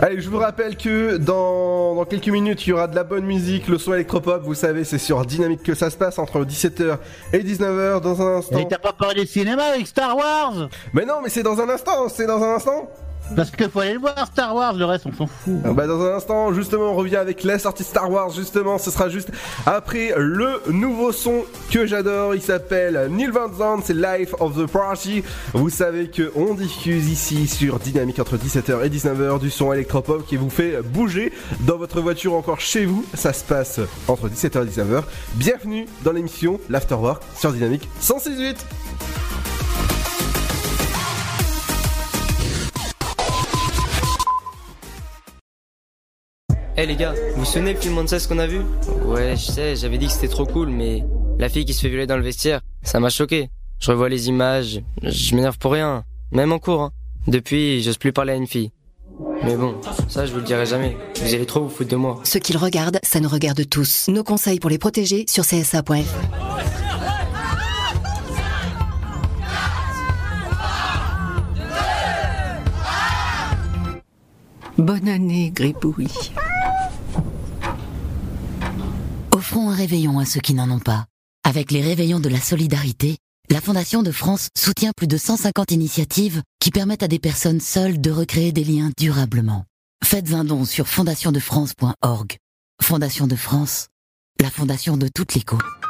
[0.00, 3.24] Allez, je vous rappelle que dans, dans quelques minutes, il y aura de la bonne
[3.26, 6.98] musique, le son électropop, vous savez, c'est sur Dynamique que ça se passe entre 17h
[7.32, 8.58] et 19h dans un instant.
[8.58, 10.68] Et t'as pas parlé de cinéma avec Star Wars?
[10.92, 12.90] Mais non, mais c'est dans un instant, c'est dans un instant
[13.34, 15.54] Parce qu'il faut aller le voir, Star Wars, le reste, on s'en fout.
[15.64, 18.90] Ah Bah dans un instant, justement, on revient avec la sortie Star Wars, justement, ce
[18.90, 19.30] sera juste
[19.66, 24.66] après le nouveau son que j'adore, il s'appelle Neil Van Zandt, c'est Life of the
[24.70, 25.22] Party.
[25.54, 30.26] Vous savez que on diffuse ici sur Dynamique entre 17h et 19h du son électropop
[30.26, 33.04] qui vous fait bouger dans votre voiture encore chez vous.
[33.14, 35.02] Ça se passe entre 17h et 19h.
[35.34, 39.35] Bienvenue dans l'émission L'Afterwork sur Dynamique 168.
[46.78, 48.60] Eh les gars, vous vous souvenez le film ce qu'on a vu?
[49.06, 51.04] Ouais, je sais, j'avais dit que c'était trop cool, mais
[51.38, 53.48] la fille qui se fait violer dans le vestiaire, ça m'a choqué.
[53.78, 56.82] Je revois les images, je m'énerve pour rien, même en cours.
[56.82, 56.92] Hein.
[57.28, 58.72] Depuis, j'ose plus parler à une fille.
[59.42, 59.76] Mais bon,
[60.08, 60.98] ça je vous le dirai jamais.
[61.22, 62.20] Vous allez trop vous foutre de moi.
[62.24, 64.08] Ce qu'ils regardent, ça nous regarde tous.
[64.08, 65.94] Nos conseils pour les protéger sur csa.fr.
[74.76, 76.32] Bonne année, Gribouille.
[79.46, 81.06] Offrons un réveillon à ceux qui n'en ont pas.
[81.44, 83.16] Avec les réveillons de la solidarité,
[83.48, 88.00] la Fondation de France soutient plus de 150 initiatives qui permettent à des personnes seules
[88.00, 89.64] de recréer des liens durablement.
[90.04, 92.36] Faites un don sur fondationdefrance.org.
[92.82, 93.86] Fondation de France,
[94.40, 95.85] la fondation de toutes les causes.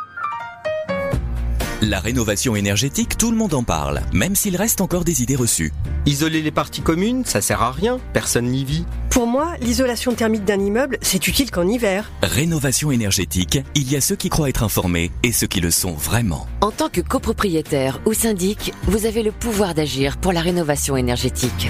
[1.82, 5.74] La rénovation énergétique, tout le monde en parle, même s'il reste encore des idées reçues.
[6.06, 8.86] Isoler les parties communes, ça sert à rien, personne n'y vit.
[9.10, 12.10] Pour moi, l'isolation thermique d'un immeuble, c'est utile qu'en hiver.
[12.22, 15.92] Rénovation énergétique, il y a ceux qui croient être informés et ceux qui le sont
[15.92, 16.46] vraiment.
[16.62, 21.68] En tant que copropriétaire ou syndic, vous avez le pouvoir d'agir pour la rénovation énergétique.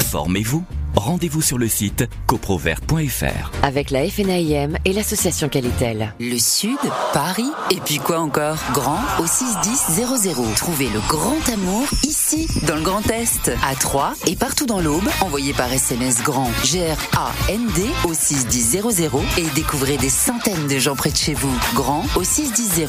[0.00, 0.66] Formez-vous.
[0.96, 3.50] Rendez-vous sur le site coprovert.fr.
[3.62, 6.14] Avec la FNAIM et l'association Qualitel.
[6.18, 6.78] Le Sud,
[7.12, 8.56] Paris, et puis quoi encore?
[8.72, 10.54] Grand au 61000.
[10.56, 15.08] Trouvez le grand amour ici, dans le Grand Est, à Troyes et partout dans l'Aube.
[15.20, 21.16] Envoyez par SMS grand G-R-A-N-D au 61000 et découvrez des centaines de gens près de
[21.16, 21.54] chez vous.
[21.74, 22.86] Grand au 61000.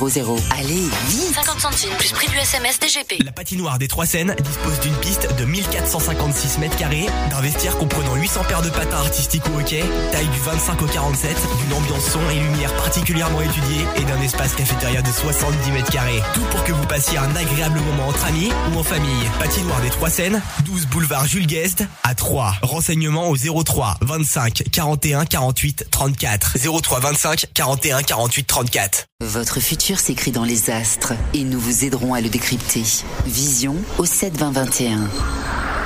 [0.57, 3.23] Allez, vite 50 centimes plus prix du SMS DGP.
[3.25, 8.15] La patinoire des Trois Seines dispose d'une piste de 1456 mètres carrés, d'un vestiaire comprenant
[8.15, 12.19] 800 paires de patins artistiques ou hockey, taille du 25 au 47, d'une ambiance son
[12.29, 16.21] et lumière particulièrement étudiée et d'un espace cafétéria de 70 mètres carrés.
[16.35, 19.23] Tout pour que vous passiez un agréable moment entre amis ou en famille.
[19.39, 22.57] Patinoire des Trois Seines, 12 boulevard Jules Guest à 3.
[22.61, 26.57] Renseignements au 03 25 41 48 34.
[26.81, 29.05] 03 25 41 48 34.
[29.21, 32.83] Votre futur s'écrit dans les astres et nous vous aiderons à le décrypter.
[33.25, 35.09] Vision au 7 20 21.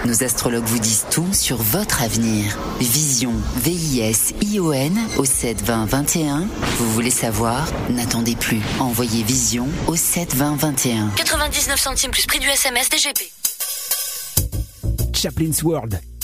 [0.05, 2.57] Nos astrologues vous disent tout sur votre avenir.
[2.79, 6.47] Vision, V-I-S-I-O-N au 7 20 21.
[6.77, 7.67] Vous voulez savoir?
[7.89, 8.61] N'attendez plus.
[8.79, 11.09] Envoyez Vision au 7 20 21.
[11.15, 13.31] 99 centimes plus prix du SMS DGP.
[15.13, 16.01] Chaplin's World.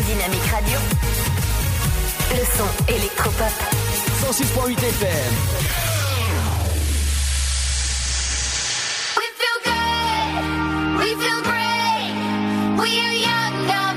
[0.00, 0.78] Dynamique Radio.
[2.30, 3.52] Le son électropop.
[4.22, 5.32] 106.8 FM.
[9.18, 10.98] We feel good.
[10.98, 12.14] We feel great.
[12.80, 13.91] We are young, dumb,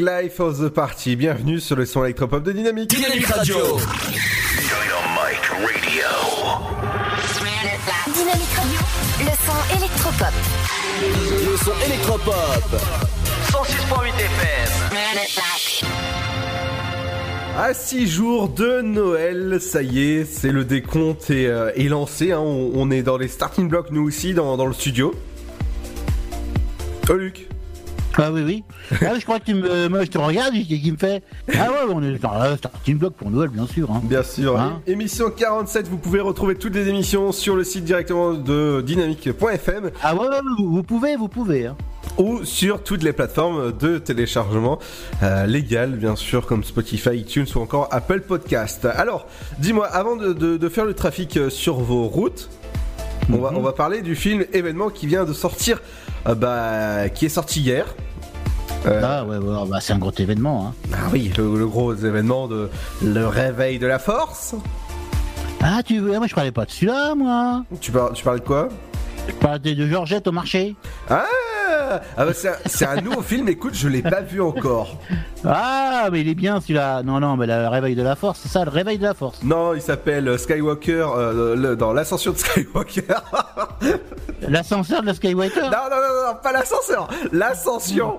[0.00, 1.16] Life of the Party.
[1.16, 2.90] Bienvenue sur le son électropop de Dynamique.
[2.90, 3.56] Dynamique Radio.
[8.12, 8.80] Dynamique Radio,
[9.20, 10.34] le son électropop.
[11.50, 12.34] Le son électropop.
[13.50, 14.72] 106.8 FM.
[17.56, 22.32] À 6 jours de Noël, ça y est, c'est le décompte est, euh, est lancé.
[22.32, 22.40] hein.
[22.40, 25.14] On, on est dans les starting blocks, nous aussi, dans, dans le studio.
[27.08, 27.48] Oh, Luc
[28.16, 28.64] Ah oui, oui.
[29.02, 31.22] Ah, oui, je crois que tu me, moi je te regarde et qui me fait?
[31.52, 33.90] Ah ouais, on est dans la starting block pour Noël, bien sûr.
[33.90, 34.00] Hein.
[34.04, 34.58] Bien sûr.
[34.60, 34.80] Hein?
[34.86, 39.90] Émission 47, vous pouvez retrouver toutes les émissions sur le site directement de dynamique.fm.
[40.02, 41.66] Ah ouais, ouais, vous, vous pouvez, vous pouvez.
[41.66, 41.76] Hein.
[42.18, 44.78] Ou sur toutes les plateformes de téléchargement
[45.24, 48.84] euh, légales, bien sûr, comme Spotify, iTunes ou encore Apple Podcast.
[48.84, 49.26] Alors,
[49.58, 52.48] dis-moi, avant de, de- de faire le trafic euh, sur vos routes,
[53.32, 55.82] on, va, on va parler du film événement qui vient de sortir, euh,
[56.34, 57.86] bah, qui est sorti hier.
[58.86, 60.68] Euh, Ah ouais, ouais, bah, c'est un gros événement.
[60.68, 60.88] Hein.
[60.92, 62.68] Ah oui, le, le gros événement de
[63.02, 64.54] le réveil de la force.
[65.62, 67.64] Ah, tu veux, moi je parlais pas de celui-là, moi.
[67.80, 68.68] Tu, par- tu parlais de quoi?
[69.28, 70.76] Je parlais de Georgette au marché.
[71.08, 71.24] Ah,
[72.16, 72.32] ah bah,
[72.66, 74.98] c'est un, nouveau film, écoute, je l'ai pas vu encore.
[75.44, 77.02] Ah, mais il est bien celui-là.
[77.02, 79.42] Non, non, mais le réveil de la force, c'est ça, le réveil de la force.
[79.42, 83.02] Non, il s'appelle euh, Skywalker euh, le- dans l'ascension de Skywalker.
[84.48, 88.18] L'ascenseur de la Skywalker non, non, non, non, pas l'ascenseur, l'ascension.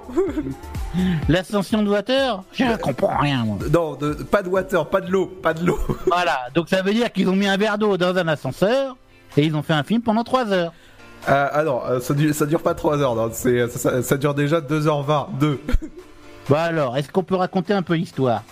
[1.30, 3.58] L'ascension de water Je comprends rien, moi.
[3.72, 5.80] Non, de, pas de water, pas de l'eau, pas de l'eau.
[6.08, 8.96] Voilà, donc ça veut dire qu'ils ont mis un verre d'eau dans un ascenseur
[9.38, 10.74] et ils ont fait un film pendant 3 heures.
[11.28, 14.04] Ah, ah non, euh, ça, dure, ça dure pas 3 heures, non, c'est, ça, ça-
[14.04, 15.60] ça dure déjà 2h20, 2.
[16.50, 18.44] Bah alors, est-ce qu'on peut raconter un peu l'histoire?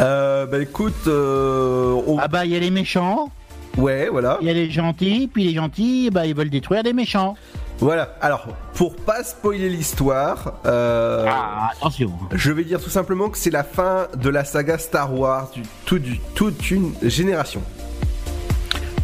[0.00, 3.30] Euh, bah écoute, euh, on- Ah bah il y a les méchants,
[3.76, 4.38] ouais, voilà.
[4.40, 7.36] il y a les gentils, puis les gentils, bah ils veulent détruire les méchants.
[7.78, 12.10] Voilà, alors, pour pas spoiler l'histoire, euh, Ah, attention.
[12.32, 15.62] je vais dire tout simplement que c'est la fin de la saga Star Wars, du,
[15.84, 17.62] tout, du, toute une génération.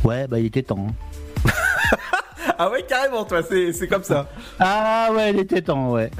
[0.02, 0.88] Ouais, bah il était temps.
[0.88, 1.50] hein.
[2.58, 4.28] Ah ouais, carrément, toi, c'est, comme ça.
[4.58, 6.10] Ah ouais, il était temps, ouais.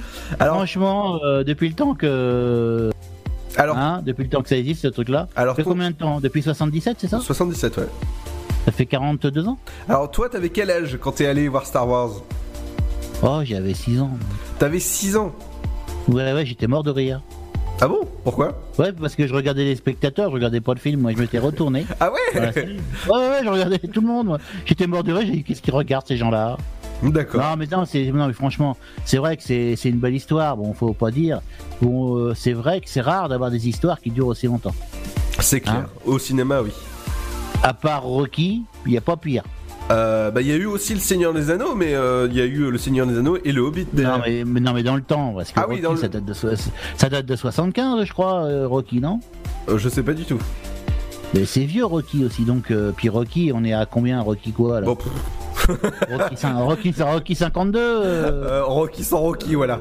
[0.41, 2.91] Alors- Franchement, euh, depuis le temps que...
[3.57, 5.29] Alors, Hein, depuis le temps que ça existe, ce truc-là.
[5.37, 6.21] Alors, ça fait combien de temps?
[6.21, 7.21] Depuis 77, c'est ça?
[7.21, 7.87] 77, ouais.
[8.65, 9.59] Ça fait 42 ans?
[9.89, 12.11] Alors, toi, t'avais quel âge quand t'es allé voir Star Wars?
[13.23, 14.11] Oh, j'avais 6 ans.
[14.59, 15.33] T'avais 6 ans?
[16.09, 17.21] Ouais, ouais, j'étais mort de rire.
[17.81, 18.01] Ah bon?
[18.23, 18.57] Pourquoi?
[18.79, 21.39] Ouais, parce que je regardais les spectateurs, je regardais pas le film, moi je m'étais
[21.39, 21.85] retourné.
[22.01, 22.19] Ah ouais?
[23.07, 24.39] Voilà, ouais, ouais, je regardais tout le monde, moi.
[24.65, 26.57] J'étais mort de rire, j'ai dit qu'est-ce qu'ils regardent ces gens-là?
[27.03, 27.41] D'accord.
[27.41, 30.57] Non, mais non, c'est, non, mais franchement, c'est vrai que c'est, c'est une belle histoire,
[30.57, 31.41] bon, faut pas dire.
[31.81, 34.75] Bon, euh, c'est vrai que c'est rare d'avoir des histoires qui durent aussi longtemps.
[35.41, 35.75] C'est clair.
[35.75, 35.87] Hein?
[36.05, 36.71] Au cinéma, oui.
[37.65, 39.43] À part Rocky, il n'y a pas pire.
[39.93, 42.41] Euh, bah, il y a eu aussi Le Seigneur des Anneaux, mais euh, il y
[42.41, 43.87] a eu Le Seigneur des Anneaux et Le Hobbit.
[43.95, 46.09] Non mais, mais- non, mais dans le temps, parce que Ah oui, Rocky, le- ça,
[46.09, 46.49] date de, so-
[46.97, 49.21] ça date de 75, je crois, euh, Rocky, non?
[49.69, 50.39] Euh, je sais pas du tout.
[51.35, 54.81] Mais c'est vieux Rocky aussi, donc, euh, puis Rocky, on est à combien Rocky quoi
[54.81, 54.97] là Bon,
[56.11, 59.79] Rocky, Rocky, Rocky 52 euh, euh, Rocky sans Rocky, voilà.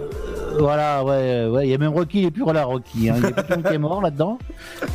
[0.60, 3.10] Voilà, ouais, ouais, il y a même Rocky, il est plus là, Rocky.
[3.10, 3.16] Hein.
[3.18, 4.38] Il y a plus tout le monde qui est mort là-dedans.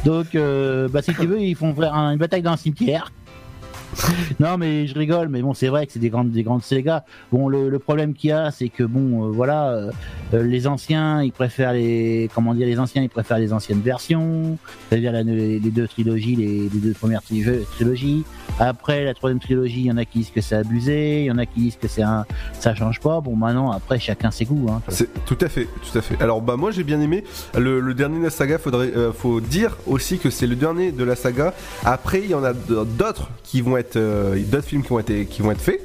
[0.05, 3.11] Donc, euh, bah, si tu veux, ils font faire un- une bataille dans un cimetière.
[4.41, 7.05] Non, mais je rigole, mais bon, c'est vrai que c'est des grandes, des grandes sagas.
[7.33, 9.91] Bon, le, problème qu'il y a, c'est que bon, euh, voilà, euh,
[10.35, 14.59] euh, les anciens, ils préfèrent les, comment dire, les anciens, ils préfèrent les anciennes versions,
[14.89, 17.45] c'est-à-dire les, deux trilogies, les, deux premières tri-
[17.77, 18.25] trilogies.
[18.59, 21.31] Après, la troisième trilogie, il y en a qui disent que c'est abusé, il y
[21.31, 22.25] en a qui disent que c'est un,
[22.59, 23.21] ça change pas.
[23.21, 24.69] Bon, maintenant, après, chacun ses goûts.
[24.71, 24.83] Hein.
[24.89, 26.21] C'est tout à fait, tout à fait.
[26.21, 27.25] Alors bah moi j'ai bien aimé
[27.57, 28.59] le, dernier de la saga.
[28.59, 31.55] Faudrait, faut dire aussi que c'est le dernier de la saga.
[31.85, 35.28] Après il y en a d'autres qui vont être, euh, d'autres films qui vont être,
[35.28, 35.80] qui vont être faits.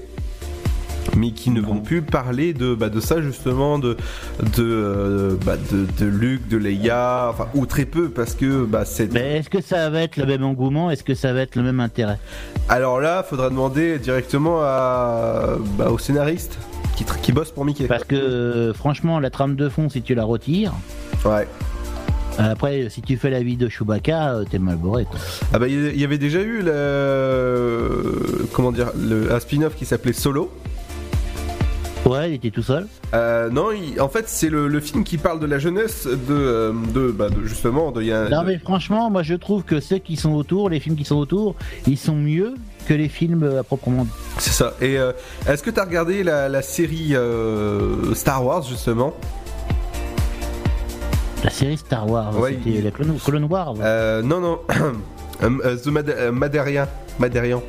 [1.17, 3.97] Mais qui ne vont plus parler de, bah, de ça justement, de,
[4.55, 8.85] de, euh, bah, de, de Luke, de Leia, enfin, ou très peu parce que bah,
[8.85, 9.11] c'est.
[9.11, 10.89] Mais est-ce que ça va être le même engouement?
[10.89, 12.17] Est-ce que ça va être le même intérêt?
[12.69, 16.57] Alors là, faudra demander directement à, bah, au scénariste
[16.95, 17.87] qui, qui bosse pour Mickey.
[17.87, 20.73] Parce que euh, franchement, la trame de fond, si tu la retires,
[21.25, 21.47] Ouais.
[22.39, 25.05] Après, si tu fais la vie de Chewbacca, euh, t'es mal boré.
[25.05, 25.19] Quoi.
[25.53, 30.13] Ah bah il y avait déjà eu le comment dire le, un spin-off qui s'appelait
[30.13, 30.51] Solo.
[32.05, 32.88] Ouais, il était tout seul.
[33.13, 36.17] Euh, non, il- en fait c'est le, le film qui parle de la jeunesse de,
[36.32, 39.63] euh, de, bah, de- justement de, il y a- Non mais franchement, moi je trouve
[39.63, 41.55] que ceux qui sont autour, les films qui sont autour,
[41.88, 42.55] ils sont mieux
[42.88, 44.11] que les films euh, à proprement dit.
[44.39, 44.73] c'est ça.
[44.82, 45.11] Et euh,
[45.47, 49.13] est-ce que t'as regardé la, la série euh, Star Wars justement?
[51.43, 53.73] La série Star Wars, Ouais, c'était il- la Clone, Clone Wars.
[53.81, 54.59] euh, Non non,
[55.43, 56.85] Euh, The Mad- euh, Madarian.
[57.17, 57.63] Madarian.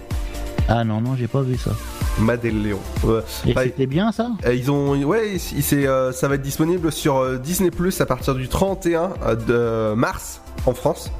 [0.68, 1.70] Ah non, non, j'ai pas vu ça.
[2.18, 2.78] Mad et le Léon.
[3.02, 3.20] Ouais.
[3.46, 4.28] Et Bah, c'était bien ça?
[4.44, 8.06] euh, ils ont, ouais, c'est, euh, ça va être disponible sur euh, Disney Plus à
[8.06, 9.12] partir du 31
[9.48, 11.10] de mars en France.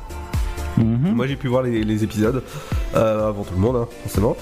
[0.77, 1.13] Mhm.
[1.15, 2.43] Moi j'ai pu voir les, les épisodes
[2.95, 4.37] euh, avant tout le monde, hein, forcément.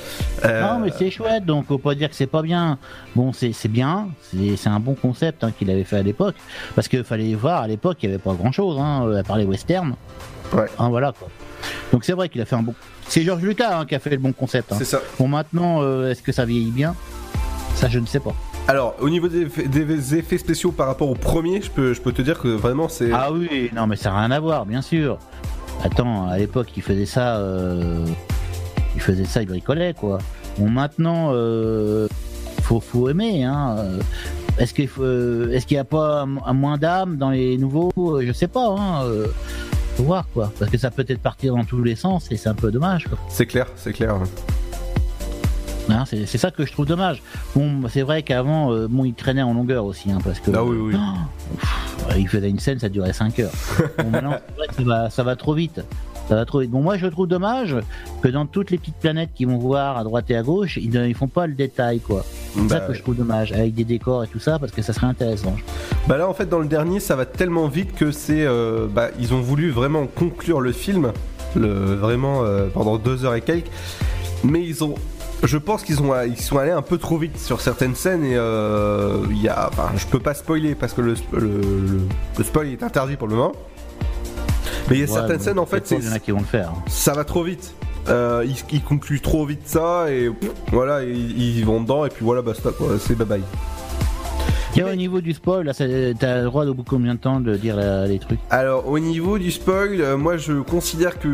[0.44, 2.78] Euh, Non, mais c'est chouette, donc faut pas dire que c'est pas bien.
[3.16, 4.08] Bon, c'est bien,
[4.56, 6.36] c'est un bon concept hein, qu'il avait fait à l'époque.
[6.74, 9.38] Parce qu'il fallait voir, à l'époque, il y avait pas grand chose, hein, à part
[9.38, 9.94] les westerns.
[10.52, 10.66] Ouais.
[10.78, 11.28] Hein, voilà quoi.
[11.92, 12.74] Donc c'est vrai qu'il a fait un bon.
[13.08, 14.72] C'est Georges Lucas qui a fait le bon concept.
[14.78, 15.00] C'est ça.
[15.18, 16.94] Bon, maintenant, euh, est-ce que ça vieillit bien?
[17.74, 18.32] Ça, je ne sais pas.
[18.68, 22.00] Alors, au niveau des effets, des effets spéciaux par rapport au premier, je peux, je
[22.00, 23.10] peux te dire que vraiment c'est.
[23.12, 25.18] Ah oui, non, mais ça n'a rien à voir, bien sûr.
[25.82, 28.04] Attends, à l'époque, il faisait ça, euh,
[28.94, 30.18] il faisait ça, il bricolait quoi.
[30.58, 32.06] Bon, maintenant, euh,
[32.78, 33.44] faut, aimer.
[33.44, 33.76] Hein.
[33.78, 34.00] euh,
[34.58, 37.90] Est-ce qu'il faut, euh, n'y a pas un, moins d'âme dans les nouveaux?
[37.98, 38.68] Euh, Je sais pas.
[38.68, 39.04] Hein.
[39.96, 42.48] Faut voir quoi, parce que ça peut être partir dans tous les sens et c'est
[42.48, 43.06] un peu dommage.
[43.08, 43.18] Quoi.
[43.28, 44.16] C'est clair, c'est clair.
[45.90, 47.22] Hein, c'est ça que je trouve dommage.
[47.54, 50.50] Bon, c'est vrai qu'avant, euh, bon, il traînait en longueur aussi, hein, parce que.
[50.54, 50.94] Ah oui, oui.
[50.96, 53.50] Oh, pff, il faisait une scène, ça durait 5 heures.
[53.98, 55.80] Bon, maintenant, vrai que ça va, ça va trop vite.
[56.28, 56.70] Ça va trop vite.
[56.70, 57.74] Bon, moi, je trouve dommage
[58.22, 60.88] que dans toutes les petites planètes qu'ils vont voir à droite et à gauche, ils,
[60.90, 62.24] ne- ils font pas le détail, quoi.
[62.54, 64.80] C'est ça Bah, que je trouve dommage, avec des décors et tout ça, parce que
[64.80, 65.56] ça serait intéressant.
[66.08, 69.08] Bah là en fait dans le dernier ça va tellement vite que c'est euh, bah
[69.20, 71.12] ils ont voulu vraiment conclure le film
[71.54, 73.70] le, vraiment euh, pendant deux heures et quelques
[74.42, 74.94] mais ils ont
[75.42, 78.36] je pense qu'ils ont ils sont allés un peu trop vite sur certaines scènes et
[78.36, 82.00] euh, il y a enfin je peux pas spoiler parce que le, le, le-
[82.38, 83.52] le spoil est interdit pour le moment.
[84.88, 86.30] Mais il y a Ouais, certaines scènes en fait c'est Il y en a qui
[86.32, 86.72] vont le faire.
[86.88, 87.74] ça va trop vite.
[88.08, 92.08] Euh, ils, ils concluent trop vite ça et pff, voilà ils, ils vont dedans et
[92.08, 93.42] puis voilà basta quoi c'est bye bye
[94.72, 97.56] Tiens, au niveau du spoil, t'as le droit au bout de combien de temps de
[97.56, 98.38] dire la- les trucs?
[98.50, 101.28] Alors au niveau du spoil, euh, moi je considère que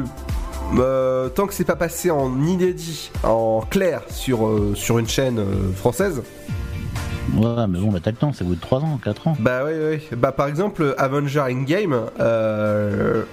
[0.79, 5.39] euh, tant que c'est pas passé en inédit, en clair sur, euh, sur une chaîne
[5.39, 6.23] euh, française,
[7.37, 9.37] Ouais, mais bon, bah, t'as le temps, c'est au bout de 3 ans, 4 ans.
[9.41, 10.01] bah ouais, ouais.
[10.17, 13.25] Bah par exemple Avenger Endgame, euh,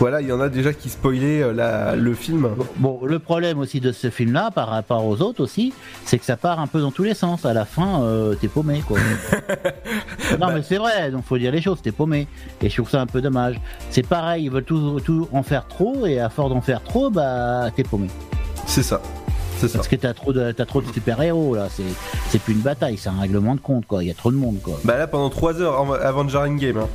[0.00, 2.48] voilà, il y en a déjà qui spoilaient euh, la- le film.
[2.78, 5.72] Bon, le problème aussi de ce film-là, par rapport aux autres aussi,
[6.04, 7.44] c'est que ça part un peu dans tous les sens.
[7.46, 8.98] À la fin, euh, t'es paumé, quoi.
[10.40, 12.26] non, mais c'est vrai, donc faut dire les choses, t'es paumé.
[12.62, 13.60] Et je trouve ça un peu dommage.
[13.90, 17.10] C'est pareil, ils veulent tout, tout en faire trop, et à force d'en faire trop,
[17.10, 18.08] bah, t'es paumé.
[18.66, 19.00] C'est ça.
[19.58, 19.76] C'est ça.
[19.78, 21.68] Parce que t'as trop de, t'as trop de super-héros, là.
[21.70, 21.82] C'est,
[22.30, 24.02] c'est plus une bataille, c'est un règlement de compte, quoi.
[24.02, 24.78] Il y a trop de monde, quoi.
[24.84, 26.78] Bah là pendant 3 heures en- Avenger Endgame.
[26.78, 26.88] Hein.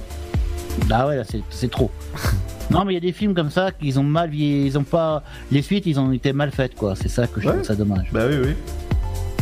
[0.90, 1.92] Ah ouais, là, c'est, c'est trop.
[2.72, 4.84] non, mais il y a des films comme ça qu'ils ont mal vieilli, ils ont
[4.84, 5.24] pas.
[5.52, 6.96] Les suites, ils ont été mal faites, quoi.
[6.96, 8.08] C'est ça que je trouve ça dommage.
[8.12, 8.54] Bah oui, oui.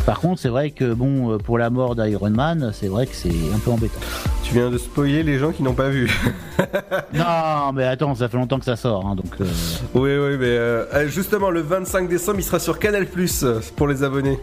[0.05, 3.15] Par contre, c'est vrai que, bon, euh, pour la mort d'Iron Man, c'est vrai que
[3.15, 4.01] c'est un peu embêtant.
[4.43, 6.11] Tu viens de spoiler les gens qui n'ont pas vu.
[7.13, 9.33] non, mais attends, ça fait longtemps que ça sort, hein, donc.
[9.39, 9.45] euh,
[9.93, 13.45] oui, oui, mais euh, justement le 25 décembre il sera sur Canal Plus
[13.77, 14.37] pour les abonnés.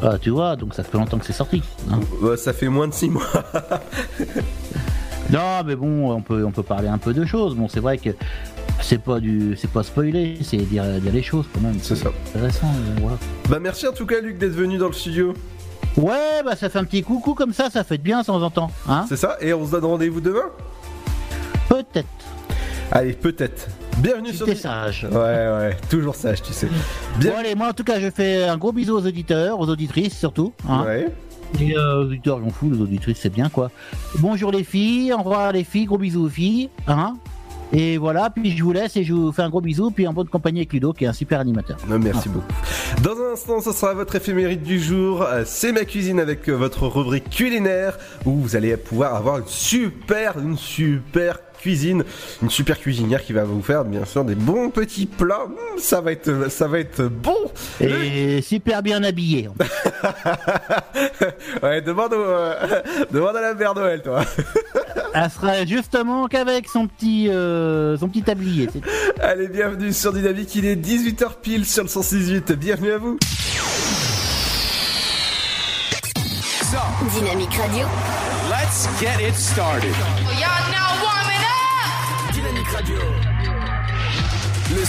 [0.00, 1.60] Ah, tu vois, donc ça fait longtemps que c'est sorti.
[1.90, 1.98] hein.
[2.22, 3.24] Ouais, ça fait moins de 6 mois.
[5.30, 7.54] Non, mais bon, on peut, on peut parler un peu de choses.
[7.54, 8.10] Bon, c'est vrai que
[8.80, 11.78] c'est pas du, c'est pas spoiler, c'est dire, dire les choses quand même.
[11.80, 12.10] C'est ça.
[12.28, 13.16] Intéressant, euh, voilà.
[13.48, 15.34] Bah merci en tout cas Luc d'être venu dans le studio.
[15.96, 18.50] Ouais, bah ça fait un petit coucou comme ça, ça fait bien de temps en
[18.50, 20.50] temps, hein C'est ça, et on se donne rendez-vous demain?
[21.68, 22.08] Peut-être.
[22.90, 23.68] Allez, peut-être.
[23.98, 24.44] Bienvenue sur...
[24.44, 25.06] T'es sage.
[25.10, 26.68] Ouais, ouais, toujours sage, tu sais.
[27.18, 27.30] Bien...
[27.30, 30.18] Bon, allez, moi en tout cas, je fais un gros bisou aux auditeurs, aux auditrices
[30.18, 30.52] surtout.
[30.68, 31.06] Hein Ouais.
[31.60, 33.70] Et auditeurs, j'en fous, les auditrices, c'est bien quoi.
[34.18, 36.68] Bonjour les filles, au revoir les filles, gros bisous aux filles.
[36.86, 37.14] Hein
[37.76, 40.12] et voilà, puis je vous laisse et je vous fais un gros bisou, puis en
[40.12, 41.76] bonne compagnie avec Ludo qui est un super animateur.
[41.90, 42.46] Euh, Merci beaucoup.
[43.02, 45.22] Dans un instant, ce sera votre éphémérite du jour.
[45.22, 49.46] Euh, C'est ma cuisine avec euh, votre rubrique culinaire où vous allez pouvoir avoir une
[49.48, 52.04] super, une super cuisine,
[52.42, 55.46] une super cuisinière qui va vous faire bien sûr des bons petits plats.
[55.48, 57.38] Mmh, ça va être, ça va être bon.
[57.80, 59.48] Et super bien habillé.
[61.62, 64.26] ouais, demande, au, euh, demande à la mère Noël, toi.
[65.14, 68.68] Elle sera justement qu'avec son petit, euh, son petit tablier.
[69.20, 72.52] Allez, bienvenue sur Dynamique, il est 18h pile sur le 168.
[72.52, 73.18] Bienvenue à vous.
[77.12, 77.86] Dynamique Radio.
[78.50, 79.94] Let's get it started.
[80.70, 81.03] Now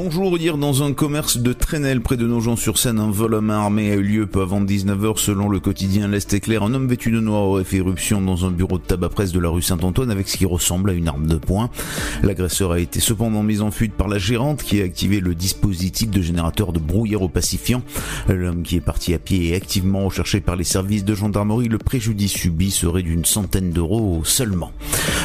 [0.00, 3.90] Bonjour, hier dans un commerce de Trenel près de Nogent-sur-Seine, un vol à main armée
[3.90, 6.62] a eu lieu peu avant 19h selon le quotidien L'Est éclair.
[6.62, 9.40] Un homme vêtu de noir aurait fait éruption dans un bureau de tabac presse de
[9.40, 11.68] la rue Saint-Antoine avec ce qui ressemble à une arme de poing.
[12.22, 16.10] L'agresseur a été cependant mis en fuite par la gérante qui a activé le dispositif
[16.10, 17.82] de générateur de brouillard au pacifiant.
[18.28, 21.66] L'homme qui est parti à pied est activement recherché par les services de gendarmerie.
[21.66, 24.70] Le préjudice subi serait d'une centaine d'euros seulement.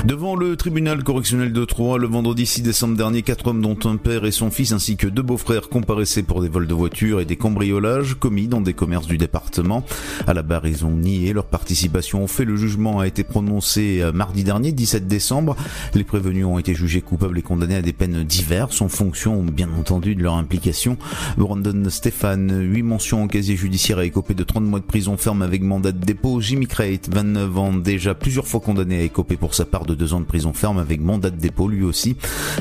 [0.03, 3.97] Devant le tribunal correctionnel de Troyes, le vendredi 6 décembre dernier, quatre hommes dont un
[3.97, 7.25] père et son fils ainsi que deux beaux-frères comparaissaient pour des vols de voitures et
[7.25, 9.83] des cambriolages commis dans des commerces du département.
[10.27, 12.45] À la barre, ils ont nié leur participation au fait.
[12.45, 15.57] Le jugement a été prononcé euh, mardi dernier, 17 décembre.
[15.93, 19.69] Les prévenus ont été jugés coupables et condamnés à des peines diverses en fonction, bien
[19.77, 20.97] entendu, de leur implication.
[21.37, 25.41] Brandon Stéphane, 8 mentions en casier judiciaire a écopé de 30 mois de prison ferme
[25.41, 26.39] avec mandat de dépôt.
[26.39, 30.13] Jimmy Crate, 29 ans, déjà plusieurs fois condamné à écoper pour sa part de 2
[30.13, 32.15] ans de prison ferme avec mandat de dépôt lui aussi.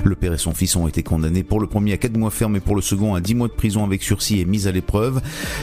[0.04, 2.60] Le père et son fils ont été condamnés pour le premier à 4 mois ferme
[2.60, 5.20] pour le second à 10 mois de prison avec sursis et mise à l'épreuve.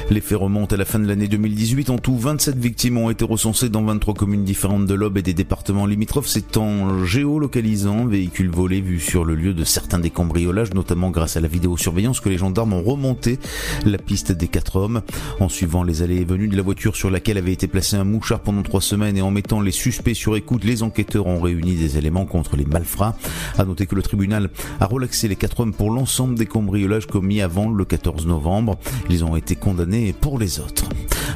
[0.10, 1.90] Les faits remontent à la fin de l'année 2018.
[1.90, 5.34] En tout, 27 victimes ont été recensées dans 23 communes différentes de l'Aube et des
[5.34, 6.28] départements limitrophes.
[6.28, 11.38] C'est en géolocalisant véhicules volés vus sur le lieu de certains des cambriolages, notamment grâce
[11.38, 13.40] à la vidéosurveillance, que les gendarmes ont remonté
[13.86, 15.02] la piste des quatre hommes.
[15.40, 18.04] En suivant les allées et venues de la voiture sur laquelle avait été placé un
[18.04, 21.76] mouchard pendant trois semaines et en mettant les suspects sur écoute, les enquêteurs ont réuni
[21.76, 23.16] des éléments contre les malfrats.
[23.58, 24.50] À noter que le tribunal
[24.80, 28.78] a relaxé les quatre hommes pour l'ensemble des cambriolages commis avant le 14 novembre.
[29.10, 30.90] Ils ont été condamnés pour les autres.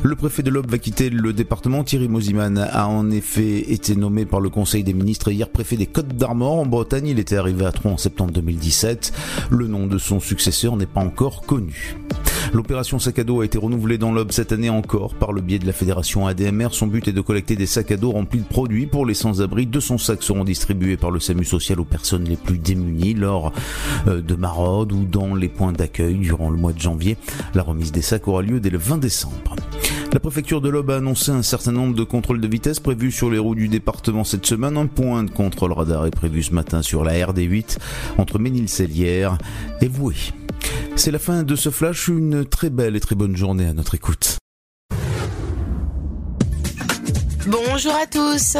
[0.04, 1.84] Le préfet de l'Aube va quitter le département.
[1.84, 5.86] Thierry Mosiman a en effet été nommé par le Conseil des ministres hier préfet des
[5.86, 7.08] Côtes d'Armor en Bretagne.
[7.08, 9.14] Il était arrivé à Troyes en septembre 2017.
[9.50, 11.96] Le nom de son successeur n'est pas encore connu.
[12.52, 15.60] L'opération sac à dos a été renouvelée dans l'Aube cette année encore par le biais
[15.60, 16.68] de la fédération ADMR.
[16.72, 19.66] Son but est de collecter des sacs à dos remplis de produits pour les sans-abri.
[19.66, 23.54] 200 sacs seront distribués par le SAMU social aux personnes les plus démunies lors
[24.08, 27.18] euh, de ou dans les points d'accueil durant le mois de janvier.
[27.54, 29.56] La remise des sacs aura lieu dès le 20 décembre.
[30.14, 33.32] La préfecture de l'Aube a annoncé un certain nombre de contrôles de vitesse prévus sur
[33.32, 34.78] les routes du département cette semaine.
[34.78, 37.78] Un point de contrôle radar est prévu ce matin sur la RD8
[38.18, 39.38] entre Ménil-Célière
[39.82, 40.16] et Voué.
[40.96, 43.96] C'est la fin de ce flash, une très belle et très bonne journée à notre
[43.96, 44.38] écoute.
[47.48, 48.56] Bonjour à tous.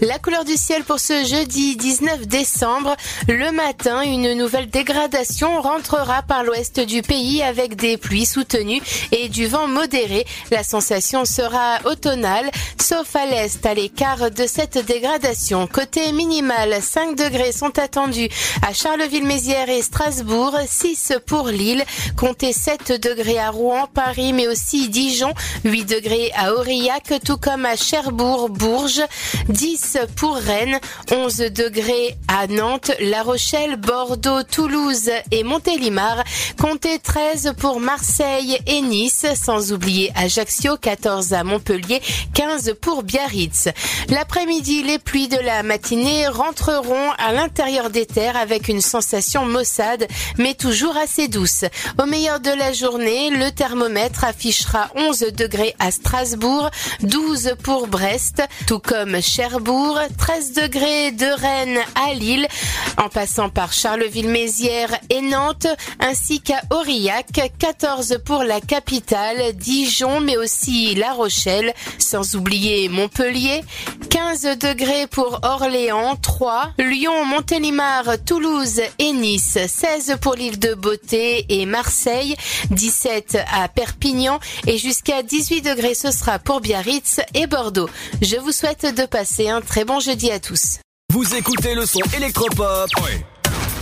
[0.00, 2.96] La couleur du ciel pour ce jeudi 19 décembre.
[3.28, 8.80] Le matin, une nouvelle dégradation rentrera par l'ouest du pays avec des pluies soutenues
[9.12, 10.24] et du vent modéré.
[10.50, 15.66] La sensation sera automnale, sauf à l'est, à l'écart de cette dégradation.
[15.66, 18.30] Côté minimal, 5 degrés sont attendus
[18.66, 21.84] à Charleville-Mézières et Strasbourg, 6 pour Lille,
[22.16, 27.66] comptez 7 degrés à Rouen, Paris, mais aussi Dijon, 8 degrés à Aurillac, tout comme
[27.66, 29.02] à Cherbourg, Bourges,
[29.48, 30.78] 10 pour Rennes,
[31.10, 36.22] 11 degrés à Nantes, La Rochelle, Bordeaux, Toulouse et Montélimar,
[36.60, 42.00] comptez 13 pour Marseille et Nice, sans oublier Ajaccio, 14 à Montpellier,
[42.34, 43.68] 15 pour Biarritz.
[44.08, 50.06] L'après-midi, les pluies de la matinée rentreront à l'intérieur des terres avec une sensation maussade,
[50.38, 51.64] mais toujours assez douce.
[52.00, 56.70] Au meilleur de la journée, le thermomètre affichera 11 degrés à Strasbourg,
[57.00, 58.11] 12 pour Brest,
[58.66, 62.46] tout comme Cherbourg, 13 degrés de Rennes à Lille,
[62.98, 65.66] en passant par Charleville-Mézières et Nantes,
[65.98, 67.26] ainsi qu'à Aurillac,
[67.58, 73.64] 14 pour la capitale, Dijon, mais aussi La Rochelle, sans oublier Montpellier,
[74.10, 81.46] 15 degrés pour Orléans, 3, Lyon, Montélimar, Toulouse et Nice, 16 pour l'île de Beauté
[81.48, 82.36] et Marseille,
[82.70, 87.88] 17 à Perpignan et jusqu'à 18 degrés ce sera pour Biarritz et Bordeaux.
[88.20, 90.78] Je vous souhaite de passer un très bon jeudi à tous.
[91.12, 92.88] Vous écoutez le son électropop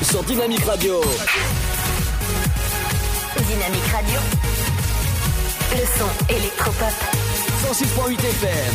[0.02, 1.00] sur Dynamique Radio.
[3.36, 4.18] Dynamique Radio.
[5.72, 6.94] Le son électropop.
[7.70, 8.74] 106.8 FM.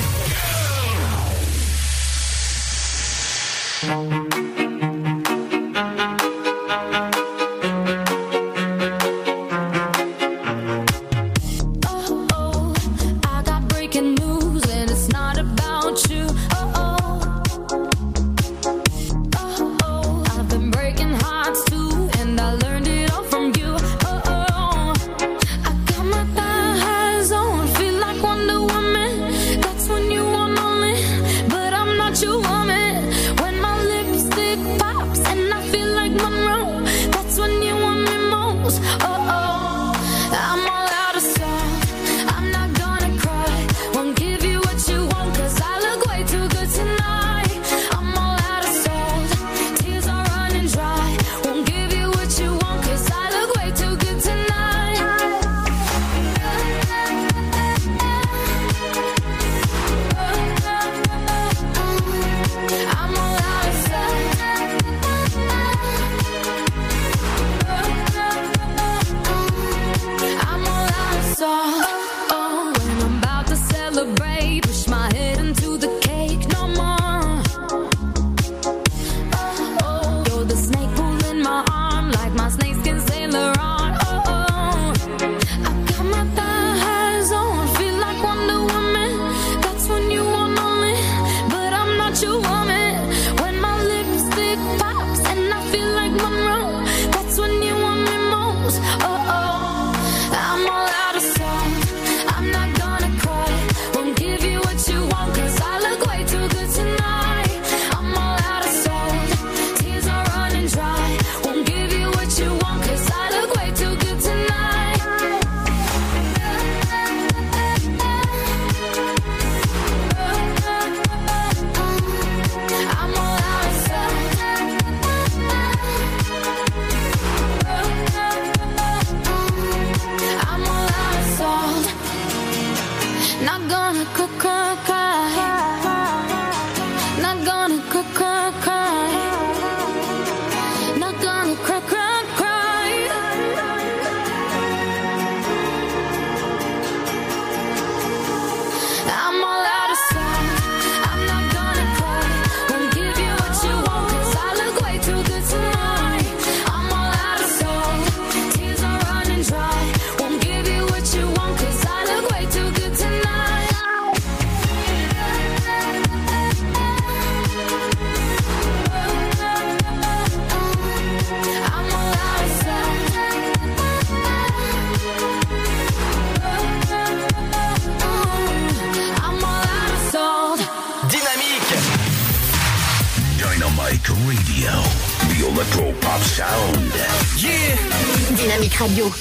[188.87, 189.14] Radio.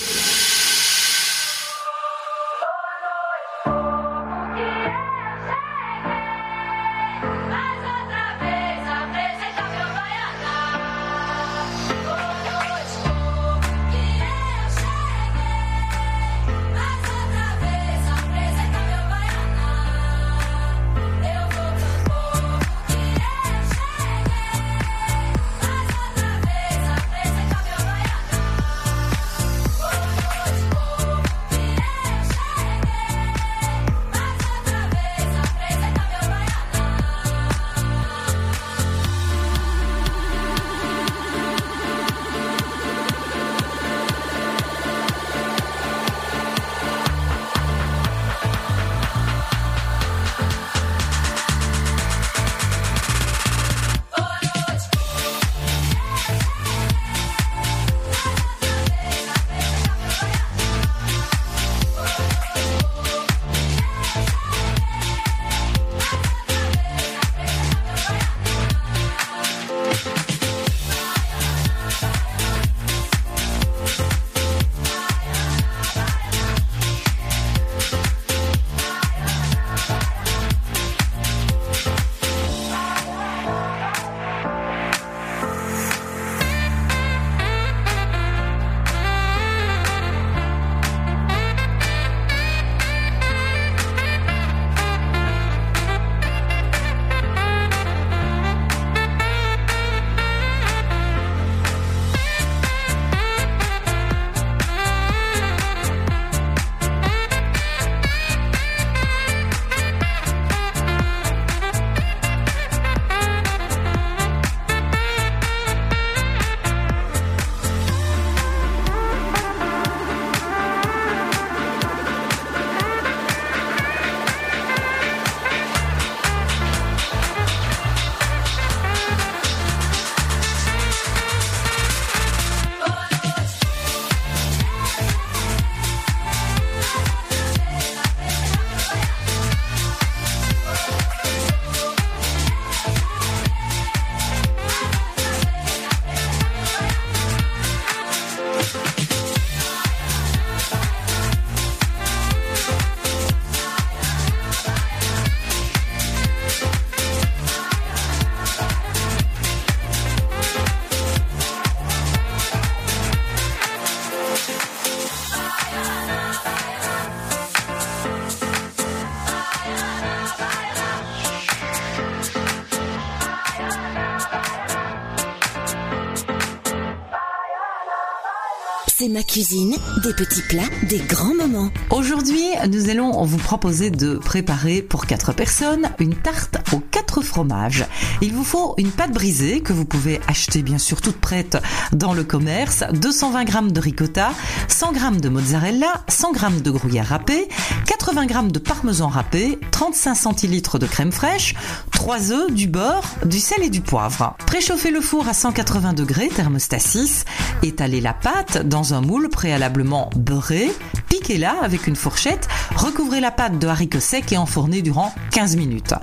[179.15, 181.71] Ma cuisine, des petits plats, des grands moments.
[181.91, 187.87] Aujourd'hui, nous allons vous proposer de préparer pour 4 personnes une tarte aux 4 fromages.
[188.23, 191.57] Il vous faut une pâte brisée que vous pouvez acheter bien sûr toute prête
[191.93, 194.33] dans le commerce, 220 g de ricotta,
[194.67, 197.49] 100 g de mozzarella, 100 g de gruyère râpé,
[197.87, 201.55] 80 g de parmesan râpé, 35 centilitres de crème fraîche,
[201.93, 204.37] 3 œufs, du beurre, du sel et du poivre.
[204.45, 207.25] Préchauffez le four à 180 degrés, thermostat 6,
[207.65, 210.71] étalez la pâte dans un moule préalablement beurré,
[211.09, 215.95] piquez-la avec une fourchette, recouvrez la pâte de haricots secs et enfournez durant 15 minutes.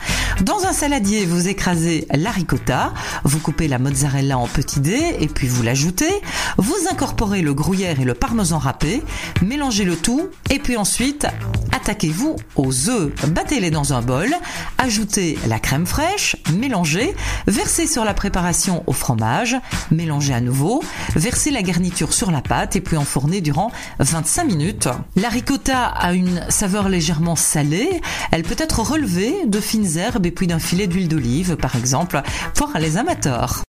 [0.41, 2.93] Dans un saladier, vous écrasez la ricotta,
[3.23, 6.21] vous coupez la mozzarella en petits dés et puis vous l'ajoutez,
[6.57, 9.03] vous incorporez le gruyère et le parmesan râpé,
[9.41, 11.27] mélangez le tout et puis ensuite
[11.81, 14.29] attaquez-vous aux œufs, battez-les dans un bol,
[14.77, 17.15] ajoutez la crème fraîche, mélangez,
[17.47, 19.55] versez sur la préparation au fromage,
[19.89, 20.83] mélangez à nouveau,
[21.15, 24.89] versez la garniture sur la pâte et puis enfournez durant 25 minutes.
[25.15, 28.01] La ricotta a une saveur légèrement salée,
[28.31, 32.21] elle peut être relevée de fines herbes et puis d'un filet d'huile d'olive par exemple
[32.53, 33.63] pour les amateurs.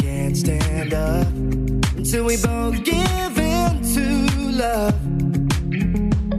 [0.00, 1.26] Can't stand up.
[1.96, 4.06] Until we both give in to
[4.62, 4.94] love.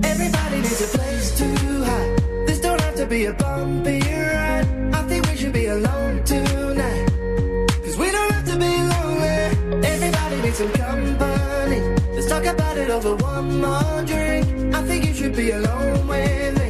[0.04, 1.48] Everybody needs a place to
[1.86, 2.48] hide.
[2.48, 4.68] This don't have to be a bumpy ride.
[4.94, 7.08] I think we should be alone tonight.
[7.84, 9.86] Cause we don't have to be lonely.
[9.94, 11.80] Everybody needs some company.
[12.16, 14.76] Let's talk about it over one more drink.
[14.76, 16.61] I think you should be alone with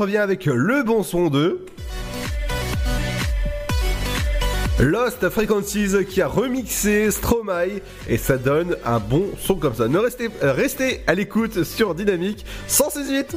[0.00, 1.64] revient avec le bon son de.
[4.78, 9.88] Lost Frequencies qui a remixé Stromae et ça donne un bon son comme ça.
[9.88, 13.36] Ne restez, euh, restez à l'écoute sur Dynamique 168.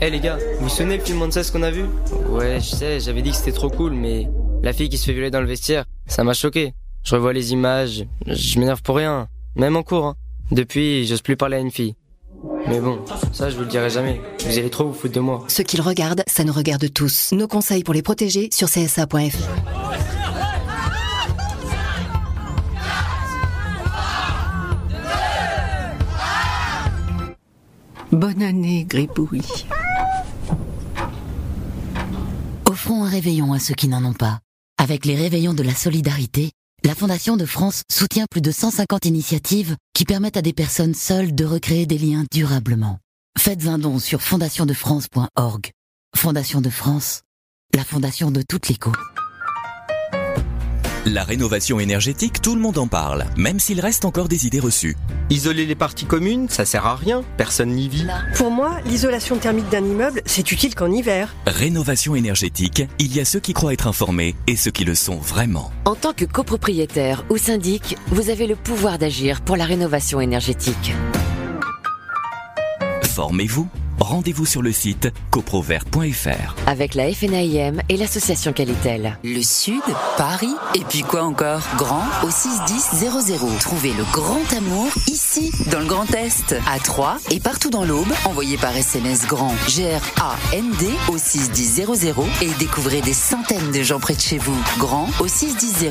[0.00, 1.84] Eh les gars, vous vous souvenez le film ce qu'on a vu?
[2.30, 4.28] Ouais, je sais, j'avais dit que c'était trop cool, mais
[4.62, 6.72] la fille qui se fait violer dans le vestiaire, ça m'a choqué.
[7.04, 10.06] Je revois les images, je m'énerve pour rien, même en cours.
[10.06, 10.16] hein.
[10.52, 11.96] Depuis, j'ose plus parler à une fille.
[12.68, 12.98] Mais bon,
[13.32, 14.20] ça je vous le dirai jamais.
[14.44, 15.44] Vous allez trop vous foutre de moi.
[15.48, 17.32] Ce qu'ils regardent, ça nous regarde tous.
[17.32, 19.36] Nos conseils pour les protéger sur csa.fr.
[28.12, 29.66] Bonne année, Gribouille.
[32.64, 34.40] Offrons un réveillon à ceux qui n'en ont pas.
[34.78, 36.52] Avec les réveillons de la solidarité,
[36.86, 41.34] la Fondation de France soutient plus de 150 initiatives qui permettent à des personnes seules
[41.34, 43.00] de recréer des liens durablement.
[43.36, 45.70] Faites un don sur fondationdefrance.org.
[46.14, 47.22] Fondation de France,
[47.74, 48.92] la fondation de toute l'écho.
[51.06, 54.96] La rénovation énergétique, tout le monde en parle, même s'il reste encore des idées reçues.
[55.30, 58.04] Isoler les parties communes, ça sert à rien, personne n'y vit.
[58.34, 61.32] Pour moi, l'isolation thermique d'un immeuble, c'est utile qu'en hiver.
[61.46, 65.14] Rénovation énergétique, il y a ceux qui croient être informés et ceux qui le sont
[65.14, 65.70] vraiment.
[65.84, 70.92] En tant que copropriétaire ou syndic, vous avez le pouvoir d'agir pour la rénovation énergétique.
[73.04, 73.68] Formez-vous.
[73.98, 76.54] Rendez-vous sur le site coprovert.fr.
[76.66, 79.18] Avec la FNAIM et l'association Qualitel.
[79.24, 79.82] Le Sud,
[80.16, 81.62] Paris, et puis quoi encore?
[81.76, 83.58] Grand au 61000.
[83.60, 88.12] Trouvez le grand amour ici, dans le Grand Est, à Troyes et partout dans l'Aube.
[88.24, 91.86] Envoyez par SMS grand G-R-A-N-D au 61000
[92.42, 94.56] et découvrez des centaines de gens près de chez vous.
[94.78, 95.90] Grand au 61000.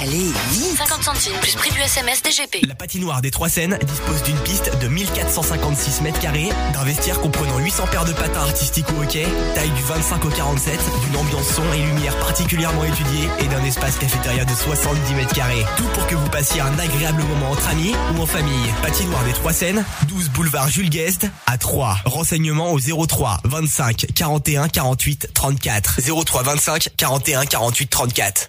[0.00, 2.66] Allez, vite 50 centimes plus prix du SMS DGP.
[2.66, 7.58] La patinoire des Trois Seines dispose d'une piste de 1456 mètres carrés, d'un vestiaire comprenant
[7.58, 11.72] 800 paires de patins artistiques ou hockey, taille du 25 au 47, d'une ambiance son
[11.72, 15.64] et lumière particulièrement étudiée et d'un espace cafétéria de 70 mètres carrés.
[15.76, 18.72] Tout pour que vous passiez un agréable moment entre amis ou en famille.
[18.82, 21.98] Patinoire des Trois Seines, 12 boulevard Jules Guest à 3.
[22.06, 26.00] Renseignements au 03 25 41 48 34.
[26.24, 28.48] 03 25 41 48 34.